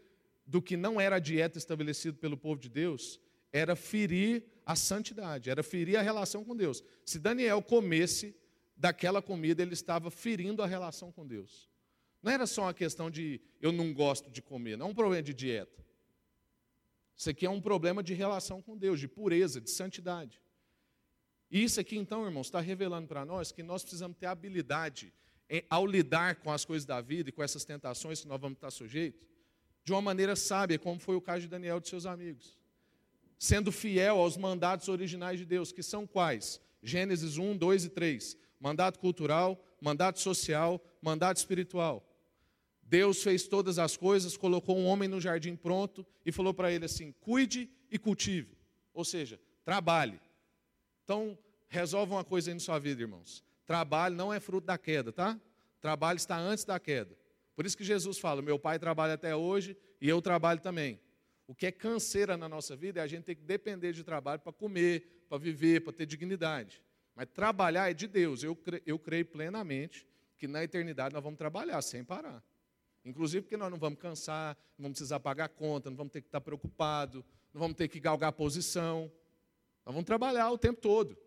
do 0.51 0.61
que 0.61 0.75
não 0.75 0.99
era 0.99 1.15
a 1.15 1.19
dieta 1.19 1.57
estabelecida 1.57 2.17
pelo 2.17 2.35
povo 2.35 2.59
de 2.59 2.67
Deus 2.67 3.21
era 3.53 3.73
ferir 3.73 4.43
a 4.65 4.75
santidade, 4.75 5.49
era 5.49 5.63
ferir 5.63 5.97
a 5.97 6.01
relação 6.01 6.43
com 6.43 6.53
Deus. 6.53 6.83
Se 7.05 7.17
Daniel 7.17 7.61
comesse 7.61 8.35
daquela 8.75 9.21
comida, 9.21 9.61
ele 9.61 9.73
estava 9.73 10.11
ferindo 10.11 10.61
a 10.61 10.67
relação 10.67 11.09
com 11.09 11.25
Deus. 11.25 11.69
Não 12.21 12.29
era 12.33 12.45
só 12.45 12.63
uma 12.63 12.73
questão 12.73 13.09
de 13.09 13.39
eu 13.61 13.71
não 13.71 13.93
gosto 13.93 14.29
de 14.29 14.41
comer, 14.41 14.77
não 14.77 14.87
é 14.87 14.89
um 14.89 14.93
problema 14.93 15.23
de 15.23 15.33
dieta. 15.33 15.85
Isso 17.15 17.29
aqui 17.29 17.45
é 17.45 17.49
um 17.49 17.61
problema 17.61 18.03
de 18.03 18.13
relação 18.13 18.61
com 18.61 18.77
Deus, 18.77 18.99
de 18.99 19.07
pureza, 19.07 19.61
de 19.61 19.69
santidade. 19.69 20.41
E 21.49 21.63
isso 21.63 21.79
aqui, 21.79 21.97
então, 21.97 22.25
irmãos, 22.25 22.47
está 22.47 22.59
revelando 22.59 23.07
para 23.07 23.23
nós 23.23 23.53
que 23.53 23.63
nós 23.63 23.83
precisamos 23.83 24.17
ter 24.17 24.25
habilidade 24.25 25.13
em, 25.49 25.63
ao 25.69 25.85
lidar 25.85 26.35
com 26.41 26.51
as 26.51 26.65
coisas 26.65 26.85
da 26.85 26.99
vida 26.99 27.29
e 27.29 27.31
com 27.31 27.41
essas 27.41 27.63
tentações 27.63 28.19
que 28.21 28.27
nós 28.27 28.39
vamos 28.39 28.57
estar 28.57 28.71
sujeitos, 28.71 29.30
de 29.83 29.91
uma 29.91 30.01
maneira 30.01 30.35
sábia, 30.35 30.79
como 30.79 30.99
foi 30.99 31.15
o 31.15 31.21
caso 31.21 31.41
de 31.41 31.47
Daniel 31.47 31.77
e 31.77 31.81
de 31.81 31.89
seus 31.89 32.05
amigos. 32.05 32.57
Sendo 33.37 33.71
fiel 33.71 34.17
aos 34.17 34.37
mandatos 34.37 34.87
originais 34.87 35.39
de 35.39 35.45
Deus, 35.45 35.71
que 35.71 35.81
são 35.81 36.05
quais? 36.05 36.61
Gênesis 36.83 37.37
1, 37.37 37.57
2 37.57 37.85
e 37.85 37.89
3 37.89 38.37
mandato 38.61 38.99
cultural, 38.99 39.59
mandato 39.81 40.19
social, 40.19 40.79
mandato 41.01 41.37
espiritual. 41.37 42.07
Deus 42.83 43.23
fez 43.23 43.47
todas 43.47 43.79
as 43.79 43.97
coisas, 43.97 44.37
colocou 44.37 44.77
um 44.77 44.85
homem 44.85 45.09
no 45.09 45.19
jardim 45.19 45.55
pronto 45.55 46.05
e 46.23 46.31
falou 46.31 46.53
para 46.53 46.71
ele 46.71 46.85
assim: 46.85 47.11
cuide 47.19 47.69
e 47.89 47.97
cultive. 47.97 48.55
Ou 48.93 49.03
seja, 49.03 49.39
trabalhe. 49.65 50.19
Então, 51.03 51.37
resolva 51.67 52.15
uma 52.15 52.23
coisa 52.23 52.51
aí 52.51 52.53
na 52.53 52.59
sua 52.59 52.77
vida, 52.77 53.01
irmãos. 53.01 53.43
Trabalho 53.65 54.15
não 54.15 54.31
é 54.31 54.39
fruto 54.39 54.67
da 54.67 54.77
queda, 54.77 55.11
tá? 55.11 55.39
Trabalho 55.79 56.17
está 56.17 56.37
antes 56.37 56.63
da 56.63 56.79
queda. 56.79 57.17
Por 57.55 57.65
isso 57.65 57.77
que 57.77 57.83
Jesus 57.83 58.17
fala: 58.17 58.41
meu 58.41 58.57
pai 58.57 58.79
trabalha 58.79 59.13
até 59.13 59.35
hoje 59.35 59.77
e 59.99 60.07
eu 60.07 60.21
trabalho 60.21 60.59
também. 60.59 60.99
O 61.47 61.53
que 61.53 61.65
é 61.65 61.71
canseira 61.71 62.37
na 62.37 62.47
nossa 62.47 62.75
vida 62.75 63.01
é 63.01 63.03
a 63.03 63.07
gente 63.07 63.25
ter 63.25 63.35
que 63.35 63.43
depender 63.43 63.91
de 63.91 64.03
trabalho 64.03 64.39
para 64.39 64.53
comer, 64.53 65.25
para 65.27 65.37
viver, 65.37 65.81
para 65.81 65.91
ter 65.91 66.05
dignidade. 66.05 66.81
Mas 67.15 67.27
trabalhar 67.27 67.91
é 67.91 67.93
de 67.93 68.07
Deus. 68.07 68.41
Eu, 68.43 68.55
cre, 68.55 68.81
eu 68.85 68.97
creio 68.97 69.25
plenamente 69.25 70.07
que 70.37 70.47
na 70.47 70.63
eternidade 70.63 71.13
nós 71.13 71.23
vamos 71.23 71.37
trabalhar 71.37 71.81
sem 71.81 72.03
parar. 72.03 72.43
Inclusive 73.03 73.41
porque 73.41 73.57
nós 73.57 73.69
não 73.69 73.77
vamos 73.77 73.99
cansar, 73.99 74.55
não 74.77 74.83
vamos 74.83 74.97
precisar 74.97 75.19
pagar 75.19 75.49
conta, 75.49 75.89
não 75.89 75.97
vamos 75.97 76.13
ter 76.13 76.21
que 76.21 76.27
estar 76.27 76.41
preocupado, 76.41 77.25
não 77.53 77.59
vamos 77.59 77.75
ter 77.75 77.87
que 77.87 77.99
galgar 77.99 78.31
posição. 78.31 79.11
Nós 79.85 79.93
vamos 79.93 80.05
trabalhar 80.05 80.49
o 80.51 80.57
tempo 80.57 80.79
todo. 80.79 81.17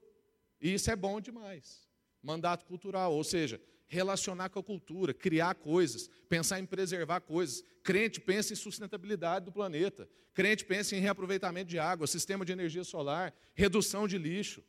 E 0.61 0.73
isso 0.73 0.91
é 0.91 0.97
bom 0.97 1.21
demais. 1.21 1.87
Mandato 2.23 2.65
cultural, 2.65 3.13
ou 3.13 3.23
seja, 3.23 3.61
relacionar 3.87 4.49
com 4.49 4.59
a 4.59 4.63
cultura, 4.63 5.15
criar 5.15 5.55
coisas, 5.55 6.09
pensar 6.29 6.59
em 6.61 6.67
preservar 6.67 7.21
coisas. 7.21 7.65
Crente 7.83 8.21
pensa 8.21 8.53
em 8.53 8.57
sustentabilidade 8.57 9.45
do 9.45 9.53
planeta. 9.53 10.09
Crente 10.33 10.65
pensa 10.65 10.97
em 10.97 11.01
reaproveitamento 11.01 11.71
de 11.71 11.79
água, 11.79 12.07
sistema 12.07 12.45
de 12.45 12.53
energia 12.53 12.85
solar, 12.85 13.35
redução 13.55 14.09
de 14.09 14.19
lixo. 14.19 14.63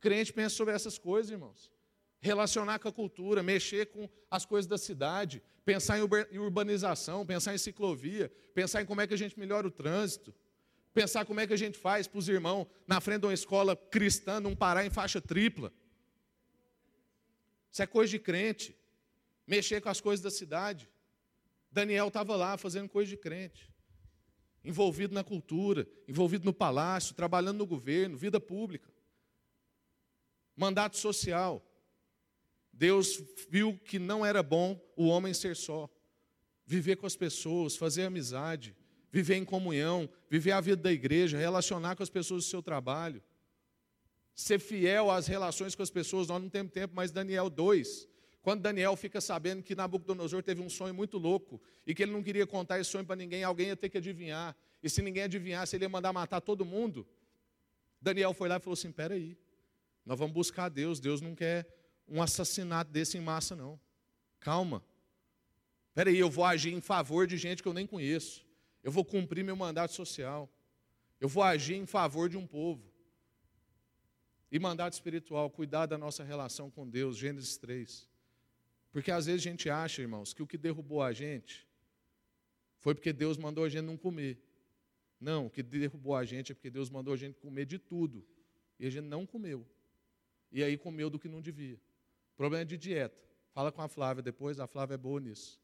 Crente 0.00 0.32
pensa 0.32 0.54
sobre 0.54 0.74
essas 0.74 0.98
coisas, 0.98 1.30
irmãos. 1.30 1.72
Relacionar 2.20 2.78
com 2.78 2.88
a 2.88 2.92
cultura, 2.92 3.42
mexer 3.42 3.86
com 3.86 4.08
as 4.30 4.44
coisas 4.44 4.66
da 4.66 4.78
cidade, 4.78 5.42
pensar 5.64 5.98
em 5.98 6.38
urbanização, 6.38 7.26
pensar 7.26 7.54
em 7.54 7.58
ciclovia, 7.58 8.30
pensar 8.54 8.82
em 8.82 8.86
como 8.86 9.00
é 9.00 9.06
que 9.06 9.14
a 9.14 9.18
gente 9.18 9.38
melhora 9.38 9.66
o 9.66 9.70
trânsito, 9.70 10.34
pensar 10.92 11.24
como 11.24 11.40
é 11.40 11.46
que 11.46 11.52
a 11.52 11.56
gente 11.58 11.76
faz 11.76 12.06
para 12.06 12.18
os 12.18 12.28
irmãos, 12.28 12.66
na 12.86 13.00
frente 13.00 13.22
de 13.22 13.26
uma 13.26 13.34
escola 13.34 13.74
cristã, 13.74 14.40
não 14.40 14.54
parar 14.54 14.86
em 14.86 14.90
faixa 14.90 15.20
tripla. 15.20 15.72
Isso 17.74 17.82
é 17.82 17.88
coisa 17.88 18.08
de 18.08 18.20
crente. 18.20 18.78
Mexer 19.44 19.80
com 19.80 19.88
as 19.88 20.00
coisas 20.00 20.22
da 20.22 20.30
cidade. 20.30 20.88
Daniel 21.72 22.06
estava 22.06 22.36
lá 22.36 22.56
fazendo 22.56 22.88
coisa 22.88 23.10
de 23.10 23.16
crente. 23.16 23.68
Envolvido 24.64 25.12
na 25.12 25.24
cultura, 25.24 25.84
envolvido 26.06 26.44
no 26.44 26.52
palácio, 26.52 27.16
trabalhando 27.16 27.58
no 27.58 27.66
governo, 27.66 28.16
vida 28.16 28.38
pública. 28.38 28.88
Mandato 30.56 30.96
social. 30.96 31.68
Deus 32.72 33.20
viu 33.50 33.76
que 33.84 33.98
não 33.98 34.24
era 34.24 34.40
bom 34.40 34.80
o 34.94 35.08
homem 35.08 35.34
ser 35.34 35.56
só. 35.56 35.90
Viver 36.64 36.94
com 36.94 37.06
as 37.06 37.16
pessoas, 37.16 37.76
fazer 37.76 38.04
amizade, 38.04 38.76
viver 39.10 39.34
em 39.34 39.44
comunhão, 39.44 40.08
viver 40.30 40.52
a 40.52 40.60
vida 40.60 40.80
da 40.80 40.92
igreja, 40.92 41.36
relacionar 41.36 41.96
com 41.96 42.04
as 42.04 42.08
pessoas 42.08 42.44
do 42.44 42.48
seu 42.48 42.62
trabalho. 42.62 43.20
Ser 44.34 44.58
fiel 44.58 45.10
às 45.10 45.26
relações 45.26 45.74
com 45.74 45.82
as 45.82 45.90
pessoas. 45.90 46.28
Nós 46.28 46.42
não 46.42 46.48
temos 46.48 46.72
tempo, 46.72 46.94
mas 46.94 47.10
Daniel 47.10 47.48
2. 47.48 48.08
Quando 48.42 48.60
Daniel 48.60 48.94
fica 48.94 49.20
sabendo 49.20 49.62
que 49.62 49.74
Nabucodonosor 49.74 50.42
teve 50.42 50.60
um 50.60 50.68
sonho 50.68 50.92
muito 50.92 51.16
louco 51.16 51.60
e 51.86 51.94
que 51.94 52.02
ele 52.02 52.12
não 52.12 52.22
queria 52.22 52.46
contar 52.46 52.78
esse 52.78 52.90
sonho 52.90 53.04
para 53.04 53.16
ninguém, 53.16 53.42
alguém 53.42 53.68
ia 53.68 53.76
ter 53.76 53.88
que 53.88 53.96
adivinhar. 53.96 54.54
E 54.82 54.90
se 54.90 55.00
ninguém 55.00 55.22
adivinhasse, 55.22 55.76
ele 55.76 55.86
ia 55.86 55.88
mandar 55.88 56.12
matar 56.12 56.42
todo 56.42 56.62
mundo. 56.62 57.06
Daniel 58.00 58.34
foi 58.34 58.50
lá 58.50 58.56
e 58.56 58.60
falou 58.60 58.74
assim: 58.74 58.92
peraí, 58.92 59.34
nós 60.04 60.18
vamos 60.18 60.34
buscar 60.34 60.68
Deus. 60.68 61.00
Deus 61.00 61.22
não 61.22 61.34
quer 61.34 61.66
um 62.06 62.22
assassinato 62.22 62.90
desse 62.90 63.16
em 63.16 63.20
massa, 63.20 63.56
não. 63.56 63.80
Calma. 64.38 64.84
Aí, 65.96 66.18
eu 66.18 66.28
vou 66.28 66.44
agir 66.44 66.74
em 66.74 66.80
favor 66.80 67.26
de 67.26 67.36
gente 67.36 67.62
que 67.62 67.68
eu 67.68 67.72
nem 67.72 67.86
conheço. 67.86 68.44
Eu 68.82 68.92
vou 68.92 69.04
cumprir 69.04 69.42
meu 69.42 69.56
mandato 69.56 69.94
social. 69.94 70.50
Eu 71.18 71.28
vou 71.28 71.42
agir 71.42 71.76
em 71.76 71.86
favor 71.86 72.28
de 72.28 72.36
um 72.36 72.46
povo. 72.46 72.92
E 74.54 74.58
mandato 74.60 74.92
espiritual, 74.92 75.50
cuidar 75.50 75.86
da 75.86 75.98
nossa 75.98 76.22
relação 76.22 76.70
com 76.70 76.88
Deus, 76.88 77.16
Gênesis 77.16 77.56
3. 77.56 78.08
Porque 78.92 79.10
às 79.10 79.26
vezes 79.26 79.40
a 79.40 79.50
gente 79.50 79.68
acha, 79.68 80.00
irmãos, 80.00 80.32
que 80.32 80.44
o 80.44 80.46
que 80.46 80.56
derrubou 80.56 81.02
a 81.02 81.12
gente 81.12 81.66
foi 82.78 82.94
porque 82.94 83.12
Deus 83.12 83.36
mandou 83.36 83.64
a 83.64 83.68
gente 83.68 83.82
não 83.82 83.96
comer. 83.96 84.38
Não, 85.20 85.46
o 85.46 85.50
que 85.50 85.60
derrubou 85.60 86.14
a 86.14 86.24
gente 86.24 86.52
é 86.52 86.54
porque 86.54 86.70
Deus 86.70 86.88
mandou 86.88 87.12
a 87.12 87.16
gente 87.16 87.36
comer 87.40 87.66
de 87.66 87.80
tudo. 87.80 88.24
E 88.78 88.86
a 88.86 88.90
gente 88.90 89.06
não 89.06 89.26
comeu. 89.26 89.66
E 90.52 90.62
aí 90.62 90.78
comeu 90.78 91.10
do 91.10 91.18
que 91.18 91.26
não 91.26 91.40
devia. 91.40 91.80
Problema 92.36 92.64
de 92.64 92.78
dieta. 92.78 93.20
Fala 93.50 93.72
com 93.72 93.82
a 93.82 93.88
Flávia 93.88 94.22
depois, 94.22 94.60
a 94.60 94.68
Flávia 94.68 94.94
é 94.94 94.98
boa 94.98 95.18
nisso. 95.18 95.60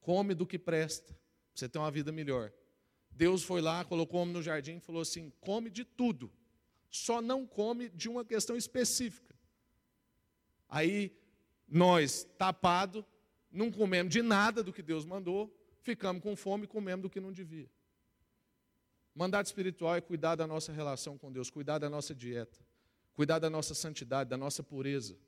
Come 0.00 0.34
do 0.34 0.44
que 0.44 0.58
presta, 0.58 1.12
para 1.12 1.20
você 1.54 1.68
ter 1.68 1.78
uma 1.78 1.92
vida 1.92 2.10
melhor. 2.10 2.52
Deus 3.12 3.44
foi 3.44 3.60
lá, 3.60 3.84
colocou 3.84 4.18
o 4.18 4.22
homem 4.24 4.34
no 4.34 4.42
jardim 4.42 4.78
e 4.78 4.80
falou 4.80 5.02
assim: 5.02 5.32
come 5.40 5.70
de 5.70 5.84
tudo, 5.84 6.32
só 6.92 7.22
não 7.22 7.46
come 7.46 7.88
de 7.88 8.06
uma 8.06 8.22
questão 8.22 8.54
específica. 8.54 9.34
Aí 10.68 11.10
nós, 11.66 12.28
tapado, 12.36 13.04
não 13.50 13.72
comemos 13.72 14.12
de 14.12 14.20
nada 14.20 14.62
do 14.62 14.72
que 14.72 14.82
Deus 14.82 15.06
mandou, 15.06 15.50
ficamos 15.80 16.22
com 16.22 16.36
fome 16.36 16.64
e 16.64 16.68
comemos 16.68 17.02
do 17.02 17.10
que 17.10 17.18
não 17.18 17.32
devia. 17.32 17.68
Mandado 19.14 19.46
espiritual 19.46 19.96
é 19.96 20.02
cuidar 20.02 20.36
da 20.36 20.46
nossa 20.46 20.70
relação 20.70 21.16
com 21.16 21.32
Deus, 21.32 21.48
cuidar 21.50 21.78
da 21.78 21.88
nossa 21.88 22.14
dieta, 22.14 22.60
cuidar 23.14 23.38
da 23.38 23.48
nossa 23.48 23.74
santidade, 23.74 24.28
da 24.28 24.36
nossa 24.36 24.62
pureza. 24.62 25.18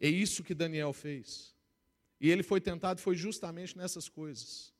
É 0.00 0.08
isso 0.08 0.44
que 0.44 0.54
Daniel 0.54 0.92
fez. 0.92 1.52
E 2.20 2.30
ele 2.30 2.44
foi 2.44 2.60
tentado 2.60 3.00
foi 3.00 3.16
justamente 3.16 3.76
nessas 3.76 4.08
coisas. 4.08 4.72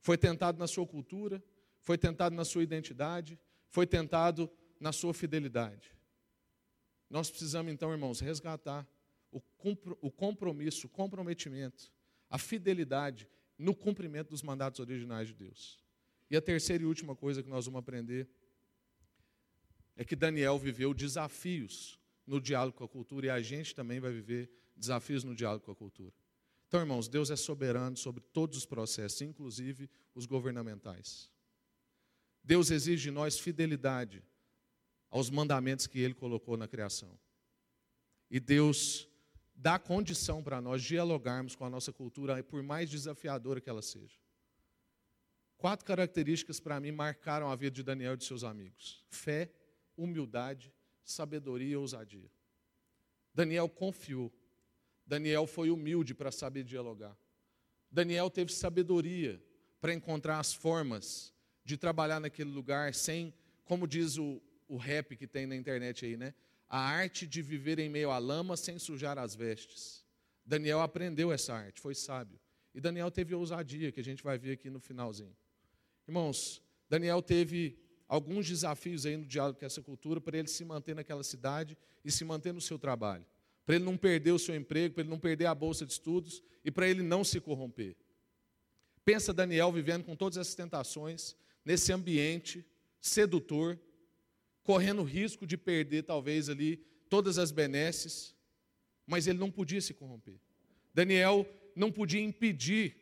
Foi 0.00 0.18
tentado 0.18 0.58
na 0.58 0.66
sua 0.66 0.86
cultura, 0.86 1.42
foi 1.82 1.96
tentado 1.96 2.34
na 2.34 2.44
sua 2.44 2.64
identidade, 2.64 3.38
foi 3.68 3.86
tentado 3.86 4.50
na 4.80 4.92
sua 4.92 5.14
fidelidade. 5.14 5.94
Nós 7.08 7.30
precisamos 7.30 7.70
então, 7.72 7.92
irmãos, 7.92 8.20
resgatar 8.20 8.88
o 9.30 10.10
compromisso, 10.10 10.86
o 10.86 10.90
comprometimento, 10.90 11.92
a 12.28 12.38
fidelidade 12.38 13.28
no 13.58 13.74
cumprimento 13.74 14.30
dos 14.30 14.42
mandatos 14.42 14.80
originais 14.80 15.28
de 15.28 15.34
Deus. 15.34 15.84
E 16.30 16.36
a 16.36 16.40
terceira 16.40 16.82
e 16.82 16.86
última 16.86 17.14
coisa 17.14 17.42
que 17.42 17.48
nós 17.48 17.66
vamos 17.66 17.80
aprender 17.80 18.28
é 19.96 20.04
que 20.04 20.16
Daniel 20.16 20.58
viveu 20.58 20.94
desafios 20.94 22.00
no 22.26 22.40
diálogo 22.40 22.78
com 22.78 22.84
a 22.84 22.88
cultura 22.88 23.26
e 23.26 23.30
a 23.30 23.40
gente 23.42 23.74
também 23.74 24.00
vai 24.00 24.12
viver 24.12 24.50
desafios 24.76 25.24
no 25.24 25.34
diálogo 25.34 25.64
com 25.64 25.72
a 25.72 25.76
cultura. 25.76 26.14
Então, 26.68 26.80
irmãos, 26.80 27.08
Deus 27.08 27.30
é 27.30 27.36
soberano 27.36 27.96
sobre 27.96 28.22
todos 28.32 28.56
os 28.56 28.64
processos, 28.64 29.20
inclusive 29.20 29.90
os 30.14 30.24
governamentais. 30.24 31.30
Deus 32.42 32.70
exige 32.70 33.02
de 33.04 33.10
nós 33.10 33.38
fidelidade 33.38 34.22
aos 35.10 35.28
mandamentos 35.28 35.86
que 35.86 35.98
Ele 35.98 36.14
colocou 36.14 36.56
na 36.56 36.68
criação. 36.68 37.18
E 38.30 38.38
Deus 38.38 39.08
dá 39.54 39.78
condição 39.78 40.42
para 40.42 40.60
nós 40.60 40.82
dialogarmos 40.82 41.54
com 41.54 41.64
a 41.64 41.70
nossa 41.70 41.92
cultura, 41.92 42.42
por 42.42 42.62
mais 42.62 42.88
desafiadora 42.88 43.60
que 43.60 43.68
ela 43.68 43.82
seja. 43.82 44.16
Quatro 45.58 45.84
características 45.84 46.58
para 46.58 46.80
mim 46.80 46.92
marcaram 46.92 47.50
a 47.50 47.56
vida 47.56 47.72
de 47.72 47.82
Daniel 47.82 48.14
e 48.14 48.16
de 48.16 48.24
seus 48.24 48.44
amigos: 48.44 49.04
fé, 49.10 49.52
humildade, 49.96 50.72
sabedoria 51.04 51.72
e 51.72 51.76
ousadia. 51.76 52.30
Daniel 53.34 53.68
confiou. 53.68 54.32
Daniel 55.04 55.46
foi 55.46 55.70
humilde 55.70 56.14
para 56.14 56.30
saber 56.30 56.62
dialogar. 56.62 57.16
Daniel 57.90 58.30
teve 58.30 58.52
sabedoria 58.52 59.42
para 59.80 59.92
encontrar 59.92 60.38
as 60.38 60.54
formas 60.54 61.34
de 61.64 61.76
trabalhar 61.76 62.20
naquele 62.20 62.50
lugar 62.50 62.94
sem, 62.94 63.34
como 63.64 63.86
diz 63.86 64.16
o, 64.16 64.40
o 64.70 64.76
rap 64.76 65.16
que 65.16 65.26
tem 65.26 65.46
na 65.46 65.56
internet 65.56 66.06
aí, 66.06 66.16
né? 66.16 66.32
A 66.68 66.78
arte 66.78 67.26
de 67.26 67.42
viver 67.42 67.80
em 67.80 67.90
meio 67.90 68.12
à 68.12 68.18
lama 68.18 68.56
sem 68.56 68.78
sujar 68.78 69.18
as 69.18 69.34
vestes. 69.34 70.04
Daniel 70.46 70.80
aprendeu 70.80 71.32
essa 71.32 71.52
arte, 71.52 71.80
foi 71.80 71.92
sábio. 71.92 72.38
E 72.72 72.80
Daniel 72.80 73.10
teve 73.10 73.34
ousadia, 73.34 73.90
que 73.90 73.98
a 73.98 74.04
gente 74.04 74.22
vai 74.22 74.38
ver 74.38 74.52
aqui 74.52 74.70
no 74.70 74.78
finalzinho. 74.78 75.36
Irmãos, 76.06 76.62
Daniel 76.88 77.20
teve 77.20 77.76
alguns 78.06 78.46
desafios 78.46 79.04
aí 79.04 79.16
no 79.16 79.26
diálogo 79.26 79.58
com 79.58 79.66
essa 79.66 79.82
cultura 79.82 80.20
para 80.20 80.38
ele 80.38 80.46
se 80.46 80.64
manter 80.64 80.94
naquela 80.94 81.24
cidade 81.24 81.76
e 82.04 82.12
se 82.12 82.24
manter 82.24 82.52
no 82.52 82.60
seu 82.60 82.78
trabalho. 82.78 83.26
Para 83.66 83.74
ele 83.74 83.84
não 83.84 83.96
perder 83.96 84.30
o 84.30 84.38
seu 84.38 84.54
emprego, 84.54 84.94
para 84.94 85.02
ele 85.02 85.10
não 85.10 85.18
perder 85.18 85.46
a 85.46 85.54
bolsa 85.54 85.84
de 85.84 85.92
estudos 85.92 86.42
e 86.64 86.70
para 86.70 86.88
ele 86.88 87.02
não 87.02 87.24
se 87.24 87.40
corromper. 87.40 87.96
Pensa 89.04 89.32
Daniel 89.32 89.72
vivendo 89.72 90.04
com 90.04 90.14
todas 90.14 90.36
essas 90.36 90.54
tentações, 90.54 91.34
nesse 91.64 91.92
ambiente 91.92 92.64
sedutor, 93.00 93.76
correndo 94.70 95.02
risco 95.02 95.44
de 95.44 95.56
perder 95.56 96.04
talvez 96.04 96.48
ali 96.48 96.76
todas 97.08 97.38
as 97.38 97.50
benesses, 97.50 98.36
mas 99.04 99.26
ele 99.26 99.36
não 99.36 99.50
podia 99.50 99.80
se 99.80 99.92
corromper. 99.92 100.38
Daniel 100.94 101.44
não 101.74 101.90
podia 101.90 102.20
impedir 102.20 102.94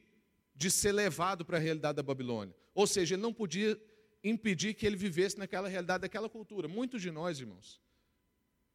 de 0.57 0.71
ser 0.71 0.93
levado 0.93 1.45
para 1.45 1.59
a 1.59 1.61
realidade 1.61 1.97
da 1.97 2.03
Babilônia. 2.03 2.57
Ou 2.75 2.87
seja, 2.87 3.15
ele 3.15 3.21
não 3.21 3.35
podia 3.35 3.79
impedir 4.25 4.73
que 4.73 4.87
ele 4.87 4.97
vivesse 4.97 5.37
naquela 5.37 5.69
realidade, 5.69 6.01
daquela 6.01 6.27
cultura. 6.27 6.67
Muitos 6.67 7.03
de 7.03 7.11
nós, 7.11 7.39
irmãos, 7.39 7.83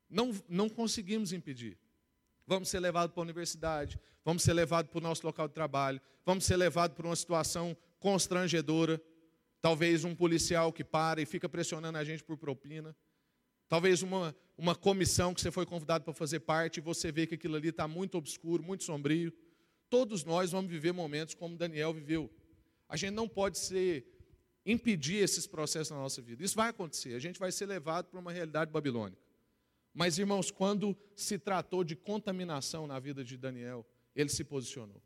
não, 0.08 0.32
não 0.48 0.70
conseguimos 0.70 1.34
impedir. 1.34 1.80
Vamos 2.46 2.70
ser 2.70 2.80
levados 2.80 3.12
para 3.12 3.22
a 3.22 3.26
universidade, 3.26 4.00
vamos 4.24 4.44
ser 4.44 4.54
levados 4.54 4.92
para 4.92 5.00
o 5.00 5.02
nosso 5.02 5.26
local 5.26 5.48
de 5.48 5.56
trabalho, 5.56 6.00
vamos 6.24 6.46
ser 6.46 6.58
levados 6.58 6.96
para 6.96 7.08
uma 7.08 7.16
situação 7.16 7.76
constrangedora. 8.00 9.02
Talvez 9.64 10.04
um 10.04 10.14
policial 10.14 10.74
que 10.74 10.84
para 10.84 11.22
e 11.22 11.26
fica 11.26 11.48
pressionando 11.48 11.98
a 11.98 12.04
gente 12.04 12.22
por 12.22 12.38
propina. 12.38 12.94
Talvez 13.70 14.04
uma, 14.04 14.36
uma 14.58 14.76
comissão 14.76 15.34
que 15.34 15.40
você 15.40 15.52
foi 15.52 15.66
convidado 15.66 16.04
para 16.04 16.14
fazer 16.14 16.42
parte 16.42 16.78
e 16.78 16.82
você 16.82 17.14
vê 17.14 17.26
que 17.26 17.36
aquilo 17.36 17.56
ali 17.56 17.70
está 17.70 17.88
muito 17.88 18.18
obscuro, 18.18 18.62
muito 18.62 18.84
sombrio. 18.84 19.32
Todos 19.90 20.26
nós 20.26 20.52
vamos 20.52 20.70
viver 20.70 20.92
momentos 20.92 21.34
como 21.34 21.56
Daniel 21.56 21.94
viveu. 21.94 22.30
A 22.90 22.98
gente 22.98 23.14
não 23.14 23.26
pode 23.26 23.58
ser 23.58 24.06
impedir 24.66 25.24
esses 25.24 25.48
processos 25.48 25.92
na 25.92 25.98
nossa 25.98 26.22
vida. 26.22 26.44
Isso 26.44 26.58
vai 26.58 26.68
acontecer. 26.68 27.16
A 27.16 27.20
gente 27.20 27.40
vai 27.40 27.50
ser 27.50 27.66
levado 27.66 28.08
para 28.08 28.20
uma 28.20 28.34
realidade 28.34 28.70
babilônica. 28.70 29.24
Mas, 29.94 30.18
irmãos, 30.18 30.52
quando 30.52 30.94
se 31.16 31.40
tratou 31.40 31.86
de 31.86 31.96
contaminação 31.96 32.86
na 32.86 33.00
vida 33.00 33.24
de 33.24 33.38
Daniel, 33.38 33.86
ele 34.14 34.28
se 34.28 34.44
posicionou. 34.44 35.02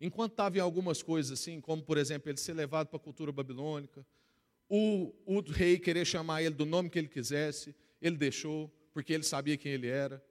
Enquanto 0.00 0.32
estava 0.32 0.58
em 0.58 0.60
algumas 0.60 1.02
coisas 1.02 1.38
assim, 1.40 1.60
como 1.60 1.82
por 1.82 1.96
exemplo, 1.96 2.30
ele 2.30 2.38
ser 2.38 2.54
levado 2.54 2.88
para 2.88 2.96
a 2.96 3.00
cultura 3.00 3.32
babilônica, 3.32 4.04
o, 4.68 5.14
o 5.24 5.40
rei 5.40 5.78
querer 5.78 6.04
chamar 6.04 6.42
ele 6.42 6.54
do 6.54 6.64
nome 6.64 6.90
que 6.90 6.98
ele 6.98 7.08
quisesse, 7.08 7.74
ele 8.00 8.16
deixou, 8.16 8.70
porque 8.92 9.12
ele 9.12 9.22
sabia 9.22 9.56
quem 9.56 9.72
ele 9.72 9.88
era. 9.88 10.22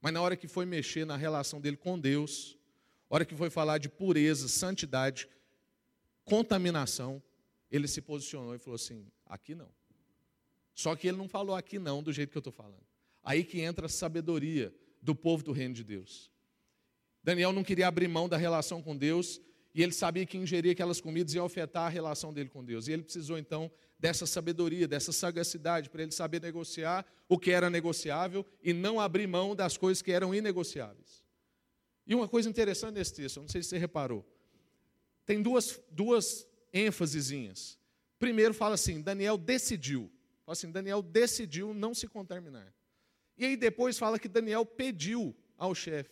Mas 0.00 0.12
na 0.12 0.20
hora 0.20 0.36
que 0.36 0.48
foi 0.48 0.66
mexer 0.66 1.04
na 1.04 1.16
relação 1.16 1.60
dele 1.60 1.76
com 1.76 1.98
Deus, 1.98 2.58
hora 3.08 3.24
que 3.24 3.34
foi 3.34 3.50
falar 3.50 3.78
de 3.78 3.88
pureza, 3.88 4.48
santidade, 4.48 5.28
contaminação, 6.24 7.22
ele 7.70 7.88
se 7.88 8.00
posicionou 8.00 8.54
e 8.54 8.58
falou 8.58 8.76
assim: 8.76 9.06
aqui 9.26 9.54
não. 9.54 9.68
Só 10.74 10.96
que 10.96 11.06
ele 11.06 11.16
não 11.16 11.28
falou 11.28 11.54
aqui 11.54 11.78
não 11.78 12.02
do 12.02 12.12
jeito 12.12 12.30
que 12.30 12.36
eu 12.36 12.40
estou 12.40 12.52
falando. 12.52 12.84
Aí 13.22 13.44
que 13.44 13.60
entra 13.60 13.86
a 13.86 13.88
sabedoria 13.88 14.74
do 15.00 15.14
povo 15.14 15.44
do 15.44 15.52
reino 15.52 15.74
de 15.74 15.84
Deus. 15.84 16.30
Daniel 17.24 17.52
não 17.52 17.64
queria 17.64 17.88
abrir 17.88 18.06
mão 18.06 18.28
da 18.28 18.36
relação 18.36 18.82
com 18.82 18.94
Deus 18.94 19.40
e 19.74 19.82
ele 19.82 19.92
sabia 19.92 20.24
que 20.26 20.36
ingerir 20.36 20.70
aquelas 20.70 21.00
comidas 21.00 21.34
ia 21.34 21.42
afetar 21.42 21.86
a 21.86 21.88
relação 21.88 22.32
dele 22.32 22.50
com 22.50 22.62
Deus. 22.62 22.86
E 22.86 22.92
ele 22.92 23.02
precisou 23.02 23.38
então 23.38 23.70
dessa 23.98 24.26
sabedoria, 24.26 24.86
dessa 24.86 25.10
sagacidade, 25.10 25.88
para 25.88 26.02
ele 26.02 26.12
saber 26.12 26.40
negociar 26.40 27.04
o 27.28 27.38
que 27.38 27.50
era 27.50 27.70
negociável 27.70 28.46
e 28.62 28.72
não 28.72 29.00
abrir 29.00 29.26
mão 29.26 29.56
das 29.56 29.76
coisas 29.76 30.02
que 30.02 30.12
eram 30.12 30.34
inegociáveis. 30.34 31.24
E 32.06 32.14
uma 32.14 32.28
coisa 32.28 32.48
interessante 32.48 32.94
nesse 32.94 33.14
texto, 33.14 33.40
não 33.40 33.48
sei 33.48 33.62
se 33.62 33.70
você 33.70 33.78
reparou, 33.78 34.24
tem 35.24 35.40
duas, 35.42 35.80
duas 35.90 36.46
ênfasezinhas. 36.72 37.78
Primeiro 38.18 38.52
fala 38.52 38.74
assim, 38.74 39.00
Daniel 39.00 39.38
decidiu. 39.38 40.12
Fala 40.44 40.52
assim, 40.52 40.70
Daniel 40.70 41.00
decidiu 41.00 41.72
não 41.72 41.94
se 41.94 42.06
contaminar. 42.06 42.72
E 43.36 43.46
aí 43.46 43.56
depois 43.56 43.98
fala 43.98 44.18
que 44.18 44.28
Daniel 44.28 44.64
pediu 44.66 45.34
ao 45.56 45.74
chefe. 45.74 46.10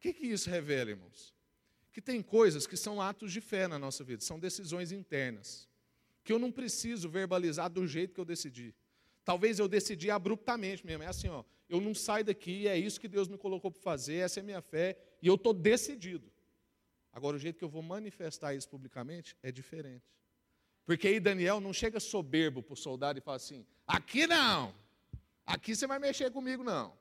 O 0.00 0.02
que, 0.02 0.14
que 0.14 0.26
isso 0.28 0.48
revela, 0.48 0.88
irmãos? 0.88 1.34
Que 1.92 2.00
tem 2.00 2.22
coisas 2.22 2.66
que 2.66 2.74
são 2.74 3.02
atos 3.02 3.30
de 3.30 3.40
fé 3.42 3.68
na 3.68 3.78
nossa 3.78 4.02
vida, 4.02 4.24
são 4.24 4.38
decisões 4.40 4.92
internas 4.92 5.68
que 6.24 6.32
eu 6.32 6.38
não 6.38 6.50
preciso 6.50 7.06
verbalizar 7.06 7.68
do 7.68 7.86
jeito 7.86 8.14
que 8.14 8.20
eu 8.20 8.24
decidi. 8.24 8.74
Talvez 9.26 9.58
eu 9.58 9.68
decidi 9.68 10.10
abruptamente 10.10 10.86
mesmo. 10.86 11.02
É 11.02 11.06
assim, 11.06 11.28
ó, 11.28 11.44
eu 11.68 11.82
não 11.82 11.94
saio 11.94 12.24
daqui, 12.24 12.66
é 12.66 12.78
isso 12.78 12.98
que 12.98 13.08
Deus 13.08 13.28
me 13.28 13.36
colocou 13.36 13.70
para 13.70 13.82
fazer, 13.82 14.14
essa 14.14 14.40
é 14.40 14.42
a 14.42 14.44
minha 14.44 14.62
fé, 14.62 14.98
e 15.20 15.26
eu 15.26 15.34
estou 15.34 15.52
decidido. 15.52 16.32
Agora, 17.12 17.36
o 17.36 17.38
jeito 17.38 17.58
que 17.58 17.64
eu 17.64 17.68
vou 17.68 17.82
manifestar 17.82 18.54
isso 18.54 18.70
publicamente 18.70 19.36
é 19.42 19.52
diferente. 19.52 20.10
Porque 20.86 21.08
aí 21.08 21.20
Daniel 21.20 21.60
não 21.60 21.74
chega 21.74 22.00
soberbo 22.00 22.62
para 22.62 22.72
o 22.72 22.76
soldado 22.76 23.18
e 23.18 23.22
fala 23.22 23.36
assim: 23.36 23.66
aqui 23.86 24.26
não, 24.26 24.74
aqui 25.44 25.76
você 25.76 25.86
vai 25.86 25.98
mexer 25.98 26.30
comigo 26.30 26.64
não, 26.64 26.96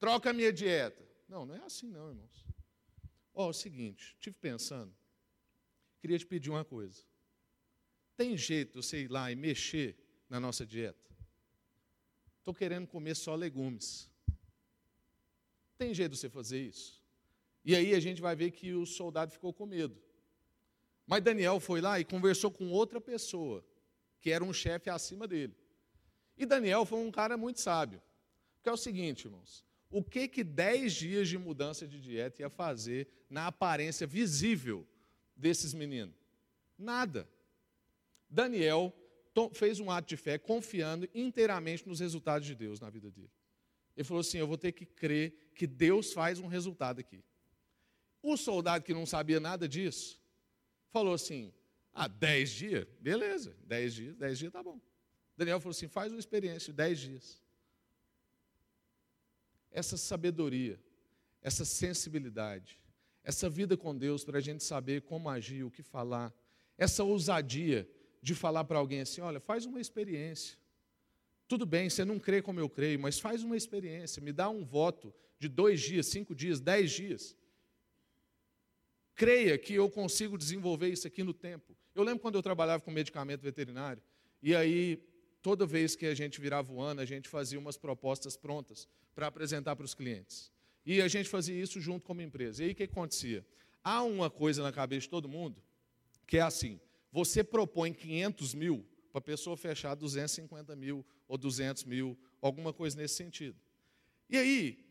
troca 0.00 0.30
a 0.30 0.32
minha 0.32 0.52
dieta. 0.52 1.05
Não, 1.28 1.44
não 1.44 1.54
é 1.54 1.62
assim 1.64 1.88
não, 1.88 2.08
irmãos. 2.08 2.46
Ó, 3.34 3.44
oh, 3.44 3.46
é 3.48 3.50
o 3.50 3.52
seguinte, 3.52 4.14
estive 4.14 4.36
pensando, 4.40 4.94
queria 6.00 6.18
te 6.18 6.26
pedir 6.26 6.50
uma 6.50 6.64
coisa. 6.64 7.02
Tem 8.16 8.36
jeito 8.36 8.80
de 8.80 8.86
você 8.86 9.02
ir 9.02 9.10
lá 9.10 9.30
e 9.30 9.36
mexer 9.36 9.96
na 10.28 10.40
nossa 10.40 10.64
dieta? 10.64 11.10
Estou 12.38 12.54
querendo 12.54 12.86
comer 12.86 13.14
só 13.14 13.34
legumes. 13.34 14.10
Tem 15.76 15.92
jeito 15.92 16.12
de 16.12 16.18
você 16.18 16.30
fazer 16.30 16.62
isso? 16.62 17.04
E 17.64 17.74
aí 17.74 17.94
a 17.94 18.00
gente 18.00 18.22
vai 18.22 18.34
ver 18.34 18.52
que 18.52 18.72
o 18.72 18.86
soldado 18.86 19.32
ficou 19.32 19.52
com 19.52 19.66
medo. 19.66 20.00
Mas 21.06 21.22
Daniel 21.22 21.58
foi 21.58 21.80
lá 21.80 21.98
e 21.98 22.04
conversou 22.04 22.50
com 22.50 22.70
outra 22.70 23.00
pessoa, 23.00 23.66
que 24.20 24.30
era 24.30 24.42
um 24.42 24.52
chefe 24.52 24.88
acima 24.88 25.26
dele. 25.26 25.54
E 26.38 26.46
Daniel 26.46 26.86
foi 26.86 27.00
um 27.00 27.10
cara 27.10 27.36
muito 27.36 27.60
sábio. 27.60 28.00
Porque 28.54 28.68
é 28.68 28.72
o 28.72 28.76
seguinte, 28.76 29.26
irmãos: 29.26 29.65
o 29.90 30.02
que 30.02 30.26
que 30.26 30.42
dez 30.42 30.94
dias 30.94 31.28
de 31.28 31.38
mudança 31.38 31.86
de 31.86 32.00
dieta 32.00 32.42
ia 32.42 32.50
fazer 32.50 33.08
na 33.30 33.46
aparência 33.46 34.06
visível 34.06 34.86
desses 35.36 35.72
meninos? 35.72 36.16
Nada. 36.76 37.28
Daniel 38.28 38.92
fez 39.52 39.78
um 39.78 39.90
ato 39.90 40.08
de 40.08 40.16
fé 40.16 40.38
confiando 40.38 41.08
inteiramente 41.14 41.86
nos 41.86 42.00
resultados 42.00 42.46
de 42.46 42.54
Deus 42.54 42.80
na 42.80 42.90
vida 42.90 43.10
dele. 43.10 43.30
Ele 43.96 44.04
falou 44.04 44.20
assim: 44.20 44.38
Eu 44.38 44.46
vou 44.46 44.58
ter 44.58 44.72
que 44.72 44.84
crer 44.84 45.50
que 45.54 45.66
Deus 45.66 46.12
faz 46.12 46.38
um 46.38 46.46
resultado 46.46 47.00
aqui. 47.00 47.22
O 48.22 48.36
soldado 48.36 48.84
que 48.84 48.92
não 48.92 49.06
sabia 49.06 49.38
nada 49.38 49.68
disso 49.68 50.20
falou 50.90 51.14
assim: 51.14 51.52
Ah, 51.92 52.08
dez 52.08 52.50
dias? 52.50 52.86
Beleza, 53.00 53.56
dez 53.64 53.94
dias, 53.94 54.16
dez 54.16 54.38
dias 54.38 54.52
tá 54.52 54.62
bom. 54.62 54.80
Daniel 55.36 55.60
falou 55.60 55.70
assim: 55.70 55.88
Faz 55.88 56.12
uma 56.12 56.18
experiência 56.18 56.72
de 56.72 56.76
dez 56.76 56.98
dias 56.98 57.45
essa 59.76 59.98
sabedoria, 59.98 60.80
essa 61.42 61.62
sensibilidade, 61.62 62.80
essa 63.22 63.48
vida 63.50 63.76
com 63.76 63.94
Deus 63.94 64.24
para 64.24 64.38
a 64.38 64.40
gente 64.40 64.64
saber 64.64 65.02
como 65.02 65.28
agir, 65.28 65.64
o 65.64 65.70
que 65.70 65.82
falar, 65.82 66.34
essa 66.78 67.04
ousadia 67.04 67.86
de 68.22 68.34
falar 68.34 68.64
para 68.64 68.78
alguém 68.78 69.02
assim: 69.02 69.20
olha, 69.20 69.38
faz 69.38 69.66
uma 69.66 69.78
experiência. 69.78 70.56
Tudo 71.46 71.66
bem, 71.66 71.90
você 71.90 72.06
não 72.06 72.18
crê 72.18 72.40
como 72.40 72.58
eu 72.58 72.70
creio, 72.70 72.98
mas 72.98 73.20
faz 73.20 73.44
uma 73.44 73.54
experiência, 73.54 74.22
me 74.22 74.32
dá 74.32 74.48
um 74.48 74.64
voto 74.64 75.14
de 75.38 75.46
dois 75.46 75.82
dias, 75.82 76.06
cinco 76.06 76.34
dias, 76.34 76.58
dez 76.58 76.90
dias. 76.90 77.36
Creia 79.14 79.58
que 79.58 79.74
eu 79.74 79.90
consigo 79.90 80.38
desenvolver 80.38 80.88
isso 80.88 81.06
aqui 81.06 81.22
no 81.22 81.34
tempo. 81.34 81.76
Eu 81.94 82.02
lembro 82.02 82.20
quando 82.20 82.36
eu 82.36 82.42
trabalhava 82.42 82.82
com 82.82 82.90
medicamento 82.90 83.42
veterinário, 83.42 84.02
e 84.42 84.56
aí, 84.56 85.02
toda 85.42 85.66
vez 85.66 85.94
que 85.94 86.06
a 86.06 86.14
gente 86.14 86.40
virava 86.40 86.72
o 86.72 86.80
ano, 86.80 87.00
a 87.00 87.04
gente 87.04 87.28
fazia 87.28 87.58
umas 87.58 87.76
propostas 87.76 88.36
prontas 88.36 88.88
para 89.14 89.26
apresentar 89.26 89.76
para 89.76 89.84
os 89.84 89.94
clientes. 89.94 90.52
E 90.84 91.00
a 91.00 91.08
gente 91.08 91.28
fazia 91.28 91.60
isso 91.60 91.80
junto 91.80 92.04
como 92.04 92.22
empresa. 92.22 92.62
E 92.62 92.66
aí 92.66 92.72
o 92.72 92.74
que 92.74 92.84
acontecia? 92.84 93.44
Há 93.82 94.02
uma 94.02 94.30
coisa 94.30 94.62
na 94.62 94.72
cabeça 94.72 95.02
de 95.02 95.10
todo 95.10 95.28
mundo 95.28 95.62
que 96.26 96.38
é 96.38 96.42
assim: 96.42 96.80
você 97.12 97.44
propõe 97.44 97.92
500 97.92 98.54
mil 98.54 98.84
para 99.12 99.18
a 99.18 99.22
pessoa 99.22 99.56
fechar 99.56 99.94
250 99.94 100.76
mil 100.76 101.04
ou 101.26 101.38
200 101.38 101.84
mil, 101.84 102.18
alguma 102.40 102.72
coisa 102.72 102.96
nesse 102.96 103.14
sentido. 103.14 103.56
E 104.28 104.36
aí, 104.36 104.84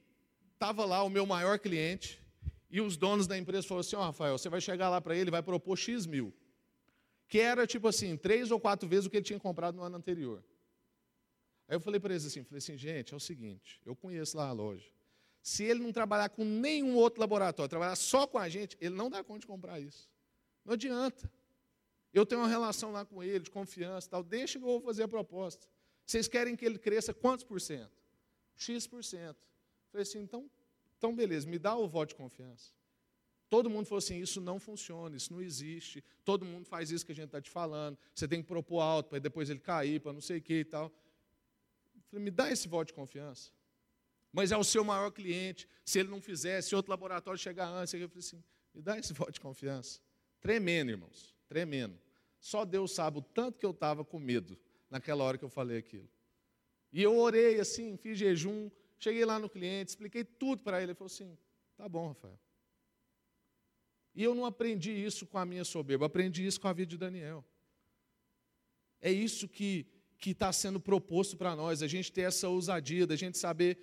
estava 0.54 0.86
lá 0.86 1.04
o 1.04 1.10
meu 1.10 1.26
maior 1.26 1.60
cliente 1.60 2.22
e 2.70 2.82
os 2.82 2.98
donos 2.98 3.28
da 3.28 3.38
empresa 3.38 3.68
falaram 3.68 3.82
assim: 3.82 3.96
oh, 3.96 4.02
Rafael, 4.02 4.38
você 4.38 4.50
vai 4.50 4.62
chegar 4.62 4.90
lá 4.90 5.00
para 5.00 5.16
ele 5.16 5.30
vai 5.30 5.44
propor 5.44 5.78
X 5.78 6.06
mil. 6.06 6.34
Que 7.28 7.40
era 7.40 7.66
tipo 7.66 7.88
assim, 7.88 8.16
três 8.16 8.52
ou 8.52 8.60
quatro 8.60 8.88
vezes 8.88 9.06
o 9.06 9.10
que 9.10 9.18
ele 9.18 9.26
tinha 9.26 9.40
comprado 9.40 9.76
no 9.76 9.84
ano 9.84 9.98
anterior. 9.98 10.44
Aí 11.68 11.76
eu 11.76 11.80
falei 11.80 12.00
para 12.00 12.14
eles 12.14 12.26
assim, 12.26 12.44
falei 12.44 12.60
assim, 12.60 12.78
gente, 12.78 13.14
é 13.14 13.18
o 13.18 13.20
seguinte, 13.20 13.82
eu 13.86 13.96
conheço 13.96 14.38
lá 14.38 14.48
a 14.48 14.52
loja. 14.52 14.90
Se 15.42 15.64
ele 15.64 15.80
não 15.80 15.92
trabalhar 15.92 16.30
com 16.30 16.44
nenhum 16.44 16.96
outro 16.96 17.20
laboratório, 17.20 17.70
trabalhar 17.70 17.96
só 17.96 18.26
com 18.26 18.38
a 18.38 18.50
gente, 18.50 18.78
ele 18.80 18.96
não 18.96 19.10
dá 19.10 19.24
conta 19.24 19.42
de 19.42 19.48
comprar 19.48 19.80
isso. 19.80 20.10
Não 20.64 20.74
adianta. 20.74 21.32
Eu 22.14 22.26
tenho 22.26 22.42
uma 22.42 22.48
relação 22.48 22.92
lá 22.92 23.06
com 23.06 23.22
ele, 23.22 23.40
de 23.42 23.52
confiança 23.52 24.10
tal. 24.10 24.24
Deixa 24.24 24.58
que 24.58 24.64
eu 24.64 24.70
vou 24.70 24.82
fazer 24.82 25.04
a 25.04 25.08
proposta. 25.08 25.68
Vocês 26.06 26.28
querem 26.28 26.56
que 26.56 26.66
ele 26.66 26.80
cresça 26.80 27.14
quantos 27.14 27.44
por 27.44 27.60
cento? 27.60 27.92
X 28.56 28.88
por 28.88 29.04
cento. 29.04 29.38
Falei 29.92 30.04
assim, 30.04 30.20
então, 30.20 30.50
então 30.98 31.16
beleza, 31.16 31.48
me 31.48 31.60
dá 31.60 31.76
o 31.76 31.88
voto 31.88 32.10
de 32.10 32.16
confiança. 32.16 32.72
Todo 33.50 33.70
mundo 33.70 33.86
falou 33.86 34.00
assim: 34.00 34.20
isso 34.20 34.42
não 34.42 34.60
funciona, 34.60 35.16
isso 35.16 35.32
não 35.32 35.42
existe. 35.42 36.04
Todo 36.24 36.46
mundo 36.46 36.66
faz 36.66 36.92
isso 36.92 37.06
que 37.06 37.12
a 37.12 37.16
gente 37.16 37.28
está 37.28 37.42
te 37.42 37.50
falando. 37.50 37.98
Você 38.14 38.28
tem 38.28 38.42
que 38.42 38.48
propor 38.48 38.82
alto 38.82 39.10
para 39.10 39.20
depois 39.20 39.50
ele 39.50 39.60
cair, 39.60 40.00
para 40.00 40.14
não 40.14 40.22
sei 40.22 40.38
o 40.38 40.42
que 40.42 40.60
e 40.60 40.66
tal. 40.66 40.92
Falei, 42.08 42.24
me 42.24 42.32
dá 42.32 42.52
esse 42.52 42.68
voto 42.68 42.88
de 42.88 42.94
confiança. 42.94 43.52
Mas 44.32 44.52
é 44.52 44.58
o 44.58 44.64
seu 44.64 44.84
maior 44.84 45.12
cliente. 45.12 45.68
Se 45.84 46.00
ele 46.00 46.10
não 46.10 46.20
fizer, 46.22 46.62
se 46.62 46.76
outro 46.76 46.90
laboratório 46.90 47.40
chegar 47.40 47.68
antes, 47.68 47.94
eu 47.94 48.10
falei 48.10 48.20
assim, 48.20 48.44
me 48.74 48.82
dá 48.82 48.98
esse 48.98 49.14
voto 49.14 49.32
de 49.32 49.40
confiança. 49.40 50.02
Tremendo, 50.42 50.92
irmãos. 50.92 51.34
Tremendo. 51.48 51.98
Só 52.40 52.66
Deus 52.66 52.92
sabe 52.92 53.20
o 53.20 53.22
tanto 53.22 53.58
que 53.58 53.66
eu 53.66 53.72
estava 53.72 54.04
com 54.04 54.20
medo 54.20 54.58
naquela 54.90 55.24
hora 55.24 55.38
que 55.38 55.46
eu 55.46 55.50
falei 55.50 55.78
aquilo. 55.78 56.10
E 56.92 57.02
eu 57.02 57.18
orei 57.18 57.60
assim, 57.60 57.98
fiz 57.98 58.18
jejum, 58.18 58.70
cheguei 59.00 59.26
lá 59.26 59.40
no 59.40 59.50
cliente, 59.50 59.90
expliquei 59.90 60.24
tudo 60.24 60.62
para 60.62 60.78
ele. 60.78 60.92
Ele 60.92 60.96
falou 60.96 61.08
assim: 61.08 61.38
tá 61.76 61.90
bom, 61.90 62.10
Rafael. 62.10 62.40
E 64.16 64.24
eu 64.24 64.34
não 64.34 64.46
aprendi 64.46 64.92
isso 64.92 65.26
com 65.26 65.38
a 65.38 65.46
minha 65.46 65.66
soberba, 65.66 66.06
aprendi 66.06 66.46
isso 66.46 66.60
com 66.60 66.68
a 66.68 66.74
vida 66.74 66.90
de 66.90 66.98
Daniel. 66.98 67.44
É 69.02 69.12
isso 69.12 69.48
que 69.48 69.86
que 70.18 70.32
está 70.32 70.52
sendo 70.52 70.80
proposto 70.80 71.38
para 71.38 71.56
nós, 71.56 71.84
a 71.84 71.88
gente 71.88 72.12
ter 72.12 72.22
essa 72.22 72.48
ousadia, 72.48 73.06
da 73.06 73.16
gente 73.16 73.38
saber 73.38 73.78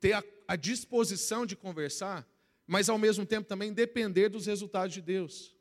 ter 0.00 0.12
a, 0.12 0.24
a 0.48 0.56
disposição 0.56 1.46
de 1.46 1.56
conversar, 1.56 2.28
mas 2.66 2.88
ao 2.88 2.98
mesmo 2.98 3.24
tempo 3.24 3.46
também 3.46 3.72
depender 3.72 4.28
dos 4.28 4.46
resultados 4.46 4.94
de 4.94 5.00
Deus. 5.00 5.54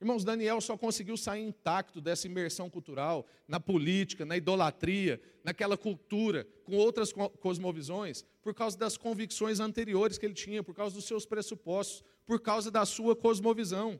Irmãos, 0.00 0.24
Daniel 0.24 0.60
só 0.60 0.76
conseguiu 0.76 1.16
sair 1.16 1.42
intacto 1.42 2.00
dessa 2.00 2.26
imersão 2.26 2.68
cultural, 2.68 3.26
na 3.48 3.58
política, 3.58 4.24
na 4.24 4.36
idolatria, 4.36 5.20
naquela 5.42 5.76
cultura, 5.76 6.46
com 6.64 6.76
outras 6.76 7.12
cosmovisões, 7.12 8.24
por 8.42 8.54
causa 8.54 8.76
das 8.76 8.96
convicções 8.96 9.58
anteriores 9.58 10.18
que 10.18 10.26
ele 10.26 10.34
tinha, 10.34 10.62
por 10.62 10.74
causa 10.74 10.94
dos 10.94 11.06
seus 11.06 11.24
pressupostos, 11.24 12.04
por 12.26 12.40
causa 12.40 12.70
da 12.70 12.84
sua 12.84 13.14
cosmovisão. 13.14 13.98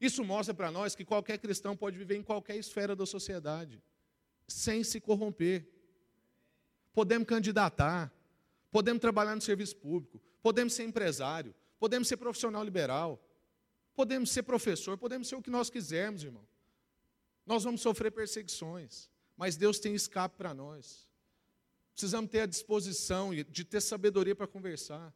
Isso 0.00 0.24
mostra 0.24 0.54
para 0.54 0.70
nós 0.70 0.94
que 0.94 1.04
qualquer 1.04 1.38
cristão 1.38 1.76
pode 1.76 1.96
viver 1.96 2.16
em 2.16 2.22
qualquer 2.22 2.56
esfera 2.56 2.96
da 2.96 3.06
sociedade 3.06 3.80
sem 4.48 4.82
se 4.82 5.00
corromper. 5.00 5.66
Podemos 6.92 7.26
candidatar, 7.28 8.12
podemos 8.70 9.00
trabalhar 9.00 9.34
no 9.34 9.40
serviço 9.40 9.76
público, 9.76 10.20
podemos 10.42 10.72
ser 10.72 10.84
empresário, 10.84 11.54
podemos 11.78 12.08
ser 12.08 12.16
profissional 12.16 12.62
liberal, 12.64 13.22
podemos 13.94 14.30
ser 14.30 14.42
professor, 14.42 14.96
podemos 14.98 15.28
ser 15.28 15.36
o 15.36 15.42
que 15.42 15.50
nós 15.50 15.70
quisermos, 15.70 16.24
irmão. 16.24 16.46
Nós 17.46 17.64
vamos 17.64 17.80
sofrer 17.80 18.10
perseguições, 18.10 19.10
mas 19.36 19.56
Deus 19.56 19.78
tem 19.78 19.94
escape 19.94 20.36
para 20.36 20.54
nós. 20.54 21.08
Precisamos 21.92 22.30
ter 22.30 22.40
a 22.40 22.46
disposição 22.46 23.32
de 23.34 23.64
ter 23.64 23.80
sabedoria 23.80 24.34
para 24.34 24.46
conversar 24.46 25.14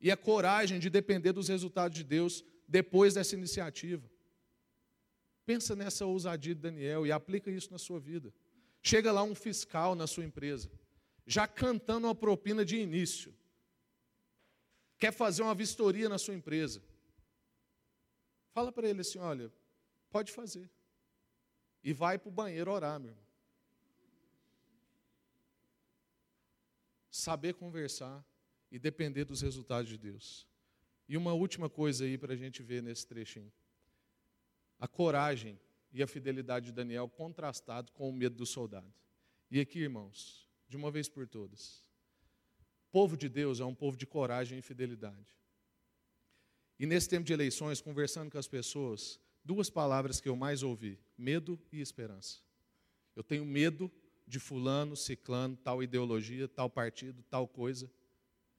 e 0.00 0.10
a 0.10 0.16
coragem 0.16 0.78
de 0.78 0.90
depender 0.90 1.32
dos 1.32 1.48
resultados 1.48 1.96
de 1.96 2.04
Deus 2.04 2.44
depois 2.68 3.14
dessa 3.14 3.34
iniciativa. 3.34 4.08
Pensa 5.44 5.76
nessa 5.76 6.04
ousadia 6.04 6.54
de 6.54 6.60
Daniel 6.60 7.06
e 7.06 7.12
aplica 7.12 7.50
isso 7.50 7.70
na 7.70 7.78
sua 7.78 8.00
vida. 8.00 8.32
Chega 8.82 9.12
lá 9.12 9.22
um 9.22 9.34
fiscal 9.34 9.94
na 9.94 10.06
sua 10.06 10.24
empresa, 10.24 10.70
já 11.26 11.46
cantando 11.46 12.06
uma 12.06 12.14
propina 12.14 12.64
de 12.64 12.76
início. 12.76 13.34
Quer 14.98 15.12
fazer 15.12 15.42
uma 15.42 15.54
vistoria 15.54 16.08
na 16.08 16.18
sua 16.18 16.34
empresa. 16.34 16.82
Fala 18.52 18.72
para 18.72 18.88
ele 18.88 19.00
assim: 19.00 19.18
olha, 19.18 19.52
pode 20.10 20.32
fazer. 20.32 20.70
E 21.82 21.92
vai 21.92 22.18
para 22.18 22.28
o 22.28 22.32
banheiro 22.32 22.70
orar, 22.70 22.98
meu 22.98 23.10
irmão. 23.10 23.26
Saber 27.10 27.54
conversar 27.54 28.24
e 28.70 28.78
depender 28.78 29.24
dos 29.24 29.42
resultados 29.42 29.88
de 29.88 29.98
Deus. 29.98 30.46
E 31.08 31.16
uma 31.16 31.32
última 31.32 31.68
coisa 31.70 32.04
aí 32.04 32.18
para 32.18 32.34
a 32.34 32.36
gente 32.36 32.62
ver 32.62 32.82
nesse 32.82 33.06
trechinho. 33.06 33.52
A 34.78 34.88
coragem 34.88 35.58
e 35.92 36.02
a 36.02 36.06
fidelidade 36.06 36.66
de 36.66 36.72
Daniel 36.72 37.08
contrastado 37.08 37.92
com 37.92 38.08
o 38.08 38.12
medo 38.12 38.36
do 38.36 38.46
soldado. 38.46 38.92
E 39.50 39.60
aqui, 39.60 39.78
irmãos, 39.78 40.48
de 40.68 40.76
uma 40.76 40.90
vez 40.90 41.08
por 41.08 41.26
todas, 41.26 41.84
o 42.88 42.92
povo 42.92 43.16
de 43.16 43.28
Deus 43.28 43.60
é 43.60 43.64
um 43.64 43.74
povo 43.74 43.96
de 43.96 44.06
coragem 44.06 44.58
e 44.58 44.62
fidelidade. 44.62 45.36
E 46.78 46.84
nesse 46.84 47.08
tempo 47.08 47.24
de 47.24 47.32
eleições, 47.32 47.80
conversando 47.80 48.30
com 48.30 48.38
as 48.38 48.48
pessoas, 48.48 49.20
duas 49.44 49.70
palavras 49.70 50.20
que 50.20 50.28
eu 50.28 50.36
mais 50.36 50.62
ouvi: 50.62 50.98
medo 51.16 51.58
e 51.72 51.80
esperança. 51.80 52.40
Eu 53.14 53.22
tenho 53.22 53.46
medo 53.46 53.90
de 54.26 54.38
fulano, 54.38 54.96
ciclano, 54.96 55.56
tal 55.56 55.82
ideologia, 55.82 56.48
tal 56.48 56.68
partido, 56.68 57.22
tal 57.30 57.46
coisa. 57.46 57.90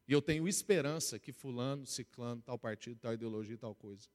E 0.08 0.14
eu 0.14 0.22
tenho 0.22 0.48
esperança 0.48 1.20
que 1.20 1.34
fulano, 1.34 1.86
ciclano, 1.86 2.42
tal 2.42 2.58
partido, 2.58 3.00
tal 3.00 3.14
ideologia, 3.14 3.58
tal 3.58 3.76
coisa. 3.76 4.08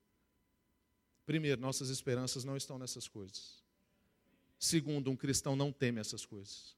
Primeiro, 1.27 1.61
nossas 1.61 1.91
esperanças 1.91 2.45
não 2.45 2.57
estão 2.57 2.79
nessas 2.79 3.07
coisas. 3.07 3.63
Segundo, 4.59 5.11
um 5.11 5.17
cristão 5.17 5.55
não 5.55 5.73
teme 5.73 6.01
essas 6.01 6.25
coisas. 6.25 6.77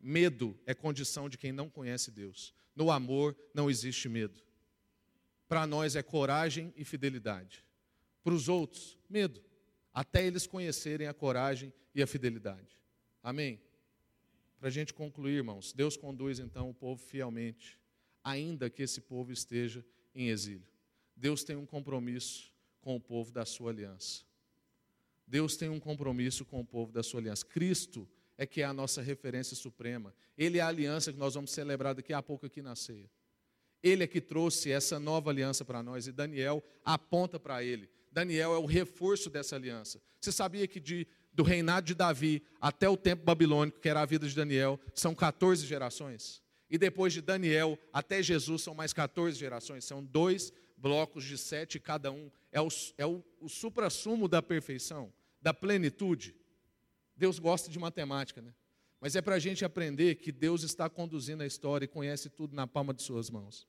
Medo 0.00 0.58
é 0.66 0.74
condição 0.74 1.28
de 1.28 1.38
quem 1.38 1.52
não 1.52 1.70
conhece 1.70 2.10
Deus. 2.10 2.52
No 2.74 2.90
amor 2.90 3.36
não 3.54 3.70
existe 3.70 4.08
medo. 4.08 4.42
Para 5.48 5.66
nós 5.66 5.94
é 5.96 6.02
coragem 6.02 6.72
e 6.76 6.84
fidelidade. 6.84 7.64
Para 8.24 8.34
os 8.34 8.48
outros, 8.48 8.98
medo. 9.08 9.40
até 9.94 10.26
eles 10.26 10.46
conhecerem 10.46 11.06
a 11.06 11.14
coragem 11.14 11.72
e 11.94 12.02
a 12.02 12.06
fidelidade. 12.06 12.78
Amém? 13.22 13.60
Para 14.58 14.68
a 14.68 14.72
gente 14.72 14.92
concluir, 14.92 15.36
irmãos, 15.36 15.72
Deus 15.72 15.96
conduz 15.96 16.38
então 16.38 16.68
o 16.68 16.74
povo 16.74 17.02
fielmente, 17.02 17.78
ainda 18.26 18.68
que 18.68 18.82
esse 18.82 19.00
povo 19.00 19.30
esteja 19.30 19.84
em 20.12 20.30
exílio. 20.30 20.66
Deus 21.14 21.44
tem 21.44 21.54
um 21.54 21.64
compromisso 21.64 22.52
com 22.80 22.96
o 22.96 23.00
povo 23.00 23.30
da 23.30 23.46
sua 23.46 23.70
aliança. 23.70 24.24
Deus 25.24 25.56
tem 25.56 25.68
um 25.68 25.78
compromisso 25.78 26.44
com 26.44 26.60
o 26.60 26.64
povo 26.64 26.90
da 26.90 27.04
sua 27.04 27.20
aliança. 27.20 27.46
Cristo 27.46 28.08
é 28.36 28.44
que 28.44 28.62
é 28.62 28.64
a 28.64 28.72
nossa 28.72 29.00
referência 29.00 29.54
suprema. 29.54 30.12
Ele 30.36 30.58
é 30.58 30.60
a 30.60 30.66
aliança 30.66 31.12
que 31.12 31.18
nós 31.18 31.34
vamos 31.34 31.52
celebrar 31.52 31.94
daqui 31.94 32.12
a 32.12 32.20
pouco 32.20 32.46
aqui 32.46 32.60
na 32.60 32.74
ceia. 32.74 33.08
Ele 33.80 34.02
é 34.02 34.06
que 34.08 34.20
trouxe 34.20 34.72
essa 34.72 34.98
nova 34.98 35.30
aliança 35.30 35.64
para 35.64 35.80
nós 35.80 36.08
e 36.08 36.12
Daniel 36.12 36.64
aponta 36.84 37.38
para 37.38 37.62
ele. 37.62 37.88
Daniel 38.10 38.52
é 38.54 38.58
o 38.58 38.66
reforço 38.66 39.30
dessa 39.30 39.54
aliança. 39.54 40.02
Você 40.20 40.32
sabia 40.32 40.66
que 40.66 40.80
de, 40.80 41.06
do 41.32 41.44
reinado 41.44 41.86
de 41.86 41.94
Davi 41.94 42.42
até 42.60 42.88
o 42.88 42.96
tempo 42.96 43.24
babilônico, 43.24 43.78
que 43.78 43.88
era 43.88 44.00
a 44.00 44.06
vida 44.06 44.26
de 44.26 44.34
Daniel, 44.34 44.80
são 44.94 45.14
14 45.14 45.64
gerações? 45.64 46.44
E 46.68 46.76
depois 46.76 47.12
de 47.12 47.20
Daniel 47.20 47.78
até 47.92 48.22
Jesus 48.22 48.62
são 48.62 48.74
mais 48.74 48.92
14 48.92 49.38
gerações, 49.38 49.84
são 49.84 50.04
dois 50.04 50.52
blocos 50.76 51.24
de 51.24 51.38
sete 51.38 51.78
cada 51.78 52.10
um. 52.10 52.30
É 52.52 52.60
o, 52.60 52.68
é 52.98 53.06
o, 53.06 53.22
o 53.40 53.48
supra-sumo 53.48 54.28
da 54.28 54.42
perfeição, 54.42 55.12
da 55.40 55.54
plenitude. 55.54 56.34
Deus 57.16 57.38
gosta 57.38 57.70
de 57.70 57.78
matemática, 57.78 58.42
né? 58.42 58.52
Mas 59.00 59.14
é 59.14 59.22
para 59.22 59.36
a 59.36 59.38
gente 59.38 59.64
aprender 59.64 60.16
que 60.16 60.32
Deus 60.32 60.62
está 60.62 60.88
conduzindo 60.88 61.42
a 61.42 61.46
história 61.46 61.84
e 61.84 61.88
conhece 61.88 62.28
tudo 62.28 62.54
na 62.54 62.66
palma 62.66 62.92
de 62.92 63.02
suas 63.02 63.30
mãos. 63.30 63.66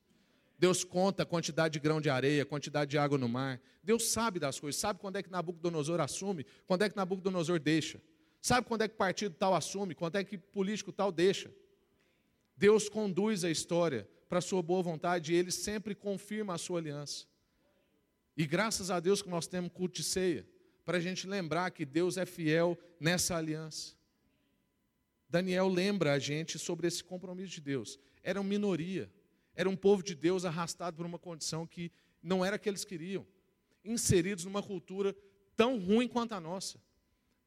Deus 0.58 0.82
conta 0.82 1.22
a 1.22 1.26
quantidade 1.26 1.74
de 1.74 1.78
grão 1.78 2.00
de 2.00 2.10
areia, 2.10 2.42
a 2.42 2.46
quantidade 2.46 2.90
de 2.90 2.98
água 2.98 3.16
no 3.16 3.28
mar. 3.28 3.60
Deus 3.82 4.08
sabe 4.08 4.40
das 4.40 4.58
coisas, 4.58 4.80
sabe 4.80 4.98
quando 4.98 5.16
é 5.16 5.22
que 5.22 5.30
Nabucodonosor 5.30 6.00
assume, 6.00 6.44
quando 6.66 6.82
é 6.82 6.88
que 6.88 6.96
Nabucodonosor 6.96 7.60
deixa. 7.60 8.02
Sabe 8.40 8.66
quando 8.66 8.82
é 8.82 8.88
que 8.88 8.96
partido 8.96 9.34
tal 9.38 9.54
assume, 9.54 9.94
quando 9.94 10.16
é 10.16 10.24
que 10.24 10.36
político 10.36 10.90
tal 10.90 11.12
deixa. 11.12 11.52
Deus 12.58 12.88
conduz 12.88 13.44
a 13.44 13.50
história 13.50 14.08
para 14.28 14.40
a 14.40 14.42
sua 14.42 14.60
boa 14.60 14.82
vontade 14.82 15.32
e 15.32 15.36
ele 15.36 15.52
sempre 15.52 15.94
confirma 15.94 16.54
a 16.54 16.58
sua 16.58 16.80
aliança. 16.80 17.24
E 18.36 18.44
graças 18.44 18.90
a 18.90 18.98
Deus 18.98 19.22
que 19.22 19.28
nós 19.28 19.46
temos 19.46 19.72
culto 19.72 19.94
de 19.94 20.02
ceia, 20.02 20.46
para 20.84 20.98
a 20.98 21.00
gente 21.00 21.26
lembrar 21.26 21.70
que 21.70 21.86
Deus 21.86 22.16
é 22.16 22.26
fiel 22.26 22.76
nessa 22.98 23.36
aliança. 23.36 23.94
Daniel 25.28 25.68
lembra 25.68 26.14
a 26.14 26.18
gente 26.18 26.58
sobre 26.58 26.88
esse 26.88 27.04
compromisso 27.04 27.52
de 27.52 27.60
Deus. 27.60 27.98
Era 28.24 28.40
uma 28.40 28.48
minoria, 28.48 29.08
era 29.54 29.68
um 29.68 29.76
povo 29.76 30.02
de 30.02 30.14
Deus 30.16 30.44
arrastado 30.44 30.96
por 30.96 31.06
uma 31.06 31.18
condição 31.18 31.66
que 31.66 31.92
não 32.20 32.44
era 32.44 32.58
que 32.58 32.68
eles 32.68 32.84
queriam, 32.84 33.24
inseridos 33.84 34.44
numa 34.44 34.62
cultura 34.62 35.14
tão 35.56 35.78
ruim 35.78 36.08
quanto 36.08 36.32
a 36.32 36.40
nossa. 36.40 36.80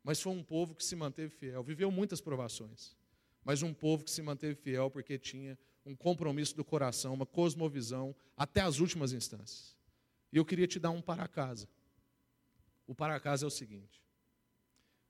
Mas 0.04 0.22
foi 0.22 0.32
um 0.32 0.44
povo 0.44 0.74
que 0.74 0.86
se 0.86 0.96
manteve 0.96 1.30
fiel, 1.30 1.64
viveu 1.64 1.92
muitas 1.92 2.22
provações, 2.22 2.96
mas 3.44 3.62
um 3.62 3.74
povo 3.74 4.04
que 4.04 4.12
se 4.12 4.22
manteve 4.22 4.56
fiel 4.56 4.90
porque 4.90 5.18
tinha 5.18 5.58
um 5.86 5.96
compromisso 5.96 6.56
do 6.56 6.64
coração, 6.64 7.14
uma 7.14 7.26
cosmovisão 7.26 8.16
até 8.38 8.62
as 8.62 8.80
últimas 8.80 9.14
instâncias. 9.14 9.76
E 10.32 10.38
eu 10.38 10.46
queria 10.46 10.68
te 10.68 10.80
dar 10.80 10.92
um 10.92 11.02
para 11.02 11.28
casa. 11.28 11.68
O 12.88 12.94
para 12.94 13.20
casa 13.20 13.46
é 13.46 13.48
o 13.48 13.52
seguinte: 13.52 14.04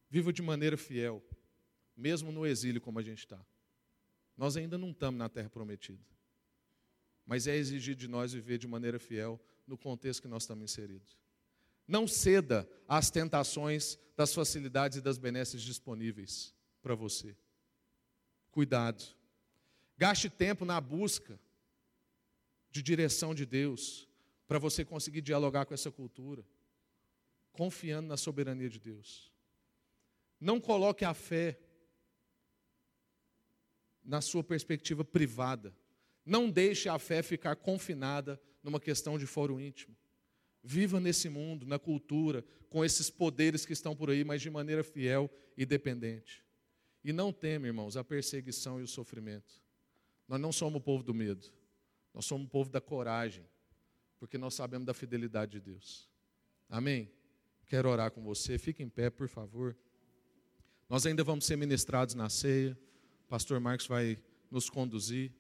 viva 0.10 0.32
de 0.32 0.42
maneira 0.42 0.78
fiel, 0.78 1.24
mesmo 1.96 2.32
no 2.32 2.46
exílio 2.46 2.82
como 2.82 3.00
a 3.00 3.04
gente 3.04 3.20
está. 3.20 3.40
Nós 4.38 4.56
ainda 4.56 4.78
não 4.78 4.92
estamos 4.92 5.20
na 5.20 5.30
terra 5.30 5.50
prometida 5.50 6.12
mas 7.32 7.48
é 7.48 7.56
exigido 7.56 8.00
de 8.00 8.08
nós 8.10 8.34
viver 8.34 8.58
de 8.58 8.68
maneira 8.68 9.00
fiel 9.00 9.40
no 9.66 9.78
contexto 9.78 10.22
que 10.22 10.28
nós 10.28 10.44
estamos 10.44 10.64
inseridos. 10.70 11.18
Não 11.88 12.08
ceda 12.08 12.70
às 12.88 13.10
tentações 13.10 13.98
das 14.16 14.34
facilidades 14.34 14.98
e 14.98 15.02
das 15.02 15.18
benesses 15.18 15.62
disponíveis 15.62 16.54
para 16.82 16.96
você. 16.96 17.36
Cuidado. 18.52 19.04
Gaste 19.98 20.30
tempo 20.30 20.66
na 20.66 20.80
busca 20.80 21.40
de 22.70 22.82
direção 22.82 23.34
de 23.34 23.46
Deus 23.46 24.08
para 24.48 24.60
você 24.60 24.84
conseguir 24.84 25.22
dialogar 25.22 25.66
com 25.66 25.74
essa 25.74 25.90
cultura, 25.90 26.46
confiando 27.54 28.10
na 28.10 28.18
soberania 28.18 28.70
de 28.70 28.80
Deus. 28.80 29.32
Não 30.40 30.60
coloque 30.60 31.06
a 31.06 31.14
fé 31.14 31.60
na 34.04 34.22
sua 34.22 34.44
perspectiva 34.44 35.06
privada. 35.06 35.74
Não 36.26 36.50
deixe 36.50 36.90
a 36.90 37.00
fé 37.00 37.24
ficar 37.24 37.56
confinada 37.56 38.42
numa 38.64 38.80
questão 38.80 39.18
de 39.18 39.26
fórum 39.26 39.60
íntimo. 39.60 39.96
Viva 40.64 41.00
nesse 41.00 41.30
mundo, 41.30 41.66
na 41.66 41.80
cultura, 41.80 42.44
com 42.70 42.84
esses 42.84 43.10
poderes 43.10 43.66
que 43.66 43.74
estão 43.74 43.96
por 43.96 44.10
aí, 44.10 44.24
mas 44.24 44.42
de 44.42 44.50
maneira 44.50 44.84
fiel 44.84 45.30
e 45.58 45.66
dependente. 45.66 46.44
E 47.04 47.12
não 47.12 47.34
teme, 47.34 47.68
irmãos, 47.68 47.98
a 47.98 48.04
perseguição 48.04 48.80
e 48.80 48.84
o 48.84 48.88
sofrimento. 48.88 49.62
Nós 50.28 50.40
não 50.40 50.52
somos 50.52 50.80
o 50.80 50.84
povo 50.84 51.04
do 51.04 51.14
medo, 51.14 51.52
nós 52.14 52.26
somos 52.26 52.48
o 52.48 52.50
povo 52.50 52.70
da 52.70 52.80
coragem, 52.80 53.46
porque 54.20 54.38
nós 54.38 54.54
sabemos 54.54 54.86
da 54.86 54.94
fidelidade 54.94 55.54
de 55.54 55.60
Deus. 55.60 56.10
Amém? 56.70 57.12
Quero 57.68 57.90
orar 57.90 58.12
com 58.12 58.22
você, 58.22 58.58
fique 58.58 58.84
em 58.84 58.90
pé, 58.90 59.10
por 59.10 59.28
favor. 59.28 59.76
Nós 60.88 61.06
ainda 61.06 61.24
vamos 61.24 61.46
ser 61.46 61.56
ministrados 61.56 62.16
na 62.16 62.30
ceia, 62.30 62.78
o 63.26 63.28
pastor 63.28 63.60
Marcos 63.60 63.88
vai 63.88 64.20
nos 64.50 64.70
conduzir. 64.70 65.32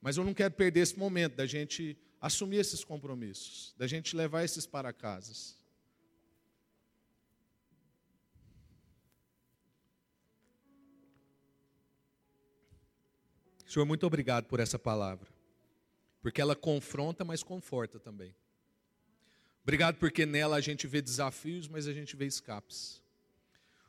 Mas 0.00 0.16
eu 0.16 0.24
não 0.24 0.34
quero 0.34 0.54
perder 0.54 0.80
esse 0.80 0.98
momento 0.98 1.34
da 1.34 1.46
gente 1.46 1.96
assumir 2.20 2.56
esses 2.56 2.84
compromissos, 2.84 3.74
da 3.76 3.86
gente 3.86 4.16
levar 4.16 4.44
esses 4.44 4.66
para 4.66 4.92
casas. 4.92 5.58
Senhor, 13.74 13.86
muito 13.86 14.06
obrigado 14.06 14.44
por 14.44 14.60
essa 14.60 14.78
palavra, 14.78 15.26
porque 16.22 16.40
ela 16.40 16.54
confronta, 16.54 17.24
mas 17.24 17.42
conforta 17.42 17.98
também. 17.98 18.32
Obrigado 19.64 19.96
porque 19.96 20.24
nela 20.24 20.54
a 20.54 20.60
gente 20.60 20.86
vê 20.86 21.02
desafios, 21.02 21.66
mas 21.66 21.88
a 21.88 21.92
gente 21.92 22.14
vê 22.14 22.24
escapes. 22.24 23.02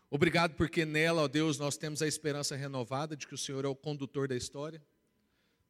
Obrigado 0.09 0.55
porque 0.55 0.85
nela, 0.85 1.21
ó 1.21 1.27
Deus, 1.27 1.59
nós 1.59 1.77
temos 1.77 2.01
a 2.01 2.07
esperança 2.07 2.55
renovada 2.55 3.15
de 3.15 3.27
que 3.27 3.35
o 3.35 3.37
Senhor 3.37 3.63
é 3.63 3.67
o 3.67 3.75
condutor 3.75 4.27
da 4.27 4.35
história. 4.35 4.81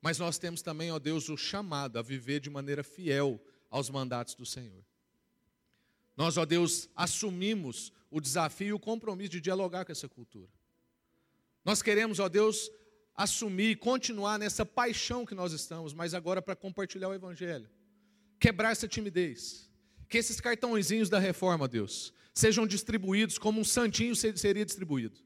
Mas 0.02 0.18
nós 0.18 0.38
temos 0.38 0.62
também, 0.62 0.94
ó 0.94 0.98
Deus, 0.98 1.28
o 1.28 1.36
chamado 1.36 2.00
a 2.00 2.02
viver 2.02 2.40
de 2.40 2.50
maneira 2.50 2.86
fiel 2.86 3.38
aos 3.70 3.90
mandatos 3.90 4.34
do 4.34 4.46
Senhor. 4.46 4.86
Nós, 6.16 6.38
ó 6.38 6.46
Deus, 6.46 6.88
assumimos 6.96 7.92
o 8.10 8.22
desafio 8.22 8.68
e 8.70 8.74
o 8.74 8.80
compromisso 8.80 9.32
de 9.32 9.42
dialogar 9.42 9.84
com 9.84 9.92
essa 9.92 10.08
cultura. 10.08 10.54
Nós 11.66 11.82
queremos, 11.82 12.18
ó 12.22 12.30
Deus, 12.30 12.72
assumir 13.16 13.78
continuar 13.78 14.38
nessa 14.38 14.66
paixão 14.66 15.26
que 15.26 15.34
nós 15.34 15.54
estamos, 15.54 15.94
mas 15.94 16.14
agora 16.14 16.42
para 16.42 16.56
compartilhar 16.56 17.10
o 17.10 17.14
Evangelho. 17.14 17.70
Quebrar 18.40 18.72
essa 18.72 18.88
timidez. 18.88 19.70
Que 20.10 20.18
esses 20.18 20.40
cartãozinhos 20.40 21.10
da 21.10 21.18
reforma, 21.18 21.68
Deus, 21.68 22.14
sejam 22.34 22.68
distribuídos 22.68 23.38
como 23.38 23.62
um 23.62 23.64
santinho 23.64 24.16
seria 24.16 24.66
distribuído. 24.66 25.18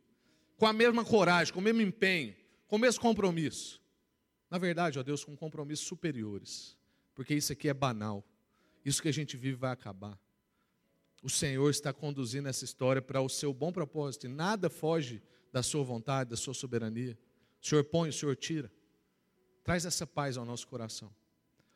Com 0.55 0.67
a 0.67 0.73
mesma 0.73 1.03
coragem, 1.03 1.53
com 1.53 1.59
o 1.59 1.63
mesmo 1.63 1.81
empenho, 1.81 2.35
com 2.67 2.75
o 2.75 2.79
mesmo 2.79 3.01
compromisso. 3.01 3.81
Na 4.49 4.57
verdade, 4.57 4.99
ó 4.99 5.03
Deus, 5.03 5.23
com 5.23 5.35
compromissos 5.35 5.87
superiores, 5.87 6.77
porque 7.15 7.33
isso 7.33 7.51
aqui 7.51 7.69
é 7.69 7.73
banal. 7.73 8.23
Isso 8.85 9.01
que 9.01 9.09
a 9.09 9.13
gente 9.13 9.35
vive 9.35 9.55
vai 9.55 9.71
acabar. 9.71 10.17
O 11.21 11.29
Senhor 11.29 11.69
está 11.69 11.91
conduzindo 11.91 12.47
essa 12.47 12.63
história 12.63 13.01
para 13.01 13.21
o 13.21 13.27
seu 13.27 13.53
bom 13.53 13.71
propósito 13.71 14.25
e 14.25 14.29
nada 14.29 14.69
foge 14.69 15.21
da 15.51 15.61
sua 15.61 15.83
vontade, 15.83 16.29
da 16.29 16.37
sua 16.37 16.53
soberania. 16.53 17.17
O 17.61 17.67
Senhor 17.67 17.83
põe, 17.83 18.09
o 18.09 18.13
Senhor 18.13 18.35
tira. 18.35 18.71
Traz 19.63 19.85
essa 19.85 20.07
paz 20.07 20.37
ao 20.37 20.45
nosso 20.45 20.67
coração. 20.67 21.13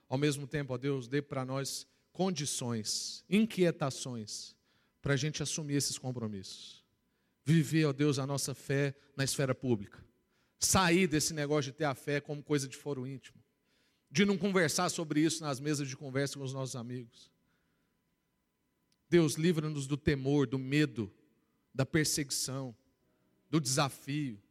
Ao 0.07 0.17
mesmo 0.17 0.47
tempo, 0.47 0.73
ó 0.73 0.77
Deus, 0.77 1.07
dê 1.07 1.21
para 1.21 1.45
nós 1.45 1.87
condições, 2.11 3.23
inquietações, 3.29 4.55
para 5.01 5.13
a 5.13 5.17
gente 5.17 5.43
assumir 5.43 5.75
esses 5.75 5.97
compromissos. 5.97 6.83
Viver, 7.43 7.85
ó 7.85 7.93
Deus, 7.93 8.19
a 8.19 8.27
nossa 8.27 8.53
fé 8.53 8.95
na 9.17 9.23
esfera 9.23 9.53
pública 9.53 10.03
sair 10.65 11.07
desse 11.07 11.33
negócio 11.33 11.71
de 11.71 11.77
ter 11.77 11.85
a 11.85 11.95
fé 11.95 12.21
como 12.21 12.41
coisa 12.41 12.67
de 12.67 12.77
foro 12.77 13.05
íntimo, 13.05 13.37
de 14.09 14.25
não 14.25 14.37
conversar 14.37 14.89
sobre 14.89 15.19
isso 15.19 15.43
nas 15.43 15.59
mesas 15.59 15.87
de 15.87 15.97
conversa 15.97 16.37
com 16.37 16.43
os 16.43 16.53
nossos 16.53 16.75
amigos. 16.75 17.31
Deus, 19.09 19.35
livra-nos 19.35 19.85
do 19.85 19.97
temor, 19.97 20.47
do 20.47 20.57
medo, 20.57 21.11
da 21.73 21.85
perseguição, 21.85 22.75
do 23.49 23.59
desafio. 23.59 24.41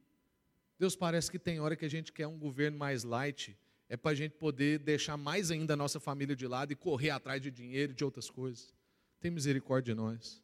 Deus, 0.83 0.97
parece 0.97 1.30
que 1.30 1.39
tem 1.39 1.61
hora 1.61 1.76
que 1.76 1.85
a 1.85 1.89
gente 1.89 2.12
quer 2.12 2.26
um 2.26 2.37
governo 2.37 2.76
mais 2.76 3.05
light, 3.05 3.57
é 3.89 3.97
para 3.97 4.11
a 4.11 4.14
gente 4.16 4.33
poder 4.33 4.80
deixar 4.80 5.16
mais 5.16 5.49
ainda 5.53 5.74
a 5.74 5.76
nossa 5.76 6.01
família 6.01 6.35
de 6.35 6.45
lado 6.45 6.72
e 6.72 6.74
correr 6.74 7.11
atrás 7.11 7.41
de 7.41 7.53
dinheiro 7.53 7.93
e 7.93 7.95
de 7.95 8.05
outras 8.05 8.28
coisas. 8.28 8.74
Tem 9.20 9.30
misericórdia 9.30 9.95
de 9.95 10.01
nós. 10.01 10.43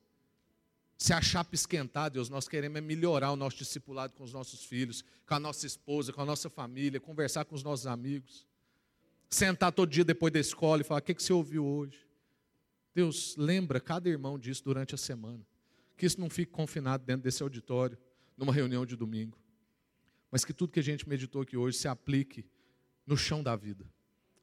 Se 0.96 1.12
a 1.12 1.20
chapa 1.20 1.56
esquentar, 1.56 2.08
Deus, 2.08 2.28
nós 2.28 2.46
queremos 2.46 2.78
é 2.78 2.80
melhorar 2.80 3.32
o 3.32 3.36
nosso 3.36 3.56
discipulado 3.56 4.12
com 4.12 4.22
os 4.22 4.32
nossos 4.32 4.64
filhos, 4.64 5.04
com 5.26 5.34
a 5.34 5.40
nossa 5.40 5.66
esposa, 5.66 6.12
com 6.12 6.22
a 6.22 6.24
nossa 6.24 6.48
família, 6.48 7.00
conversar 7.00 7.44
com 7.44 7.56
os 7.56 7.64
nossos 7.64 7.88
amigos. 7.88 8.46
Sentar 9.28 9.72
todo 9.72 9.90
dia 9.90 10.04
depois 10.04 10.32
da 10.32 10.38
escola 10.38 10.82
e 10.82 10.84
falar: 10.84 11.00
o 11.00 11.02
que, 11.02 11.14
que 11.14 11.22
você 11.24 11.32
ouviu 11.32 11.66
hoje? 11.66 12.06
Deus, 12.94 13.34
lembra 13.36 13.80
cada 13.80 14.08
irmão 14.08 14.38
disso 14.38 14.62
durante 14.62 14.94
a 14.94 14.98
semana. 14.98 15.44
Que 15.96 16.06
isso 16.06 16.20
não 16.20 16.30
fique 16.30 16.52
confinado 16.52 17.04
dentro 17.04 17.24
desse 17.24 17.42
auditório, 17.42 17.98
numa 18.36 18.52
reunião 18.52 18.86
de 18.86 18.94
domingo. 18.94 19.36
Mas 20.30 20.44
que 20.44 20.52
tudo 20.52 20.72
que 20.72 20.80
a 20.80 20.82
gente 20.82 21.08
meditou 21.08 21.42
aqui 21.42 21.56
hoje 21.56 21.78
se 21.78 21.88
aplique 21.88 22.44
no 23.06 23.16
chão 23.16 23.42
da 23.42 23.56
vida. 23.56 23.84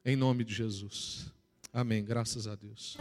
Em 0.04 0.16
nome 0.16 0.44
de 0.44 0.54
Jesus. 0.54 1.32
Amém. 1.72 2.04
Graças 2.04 2.46
a 2.46 2.54
Deus. 2.54 2.96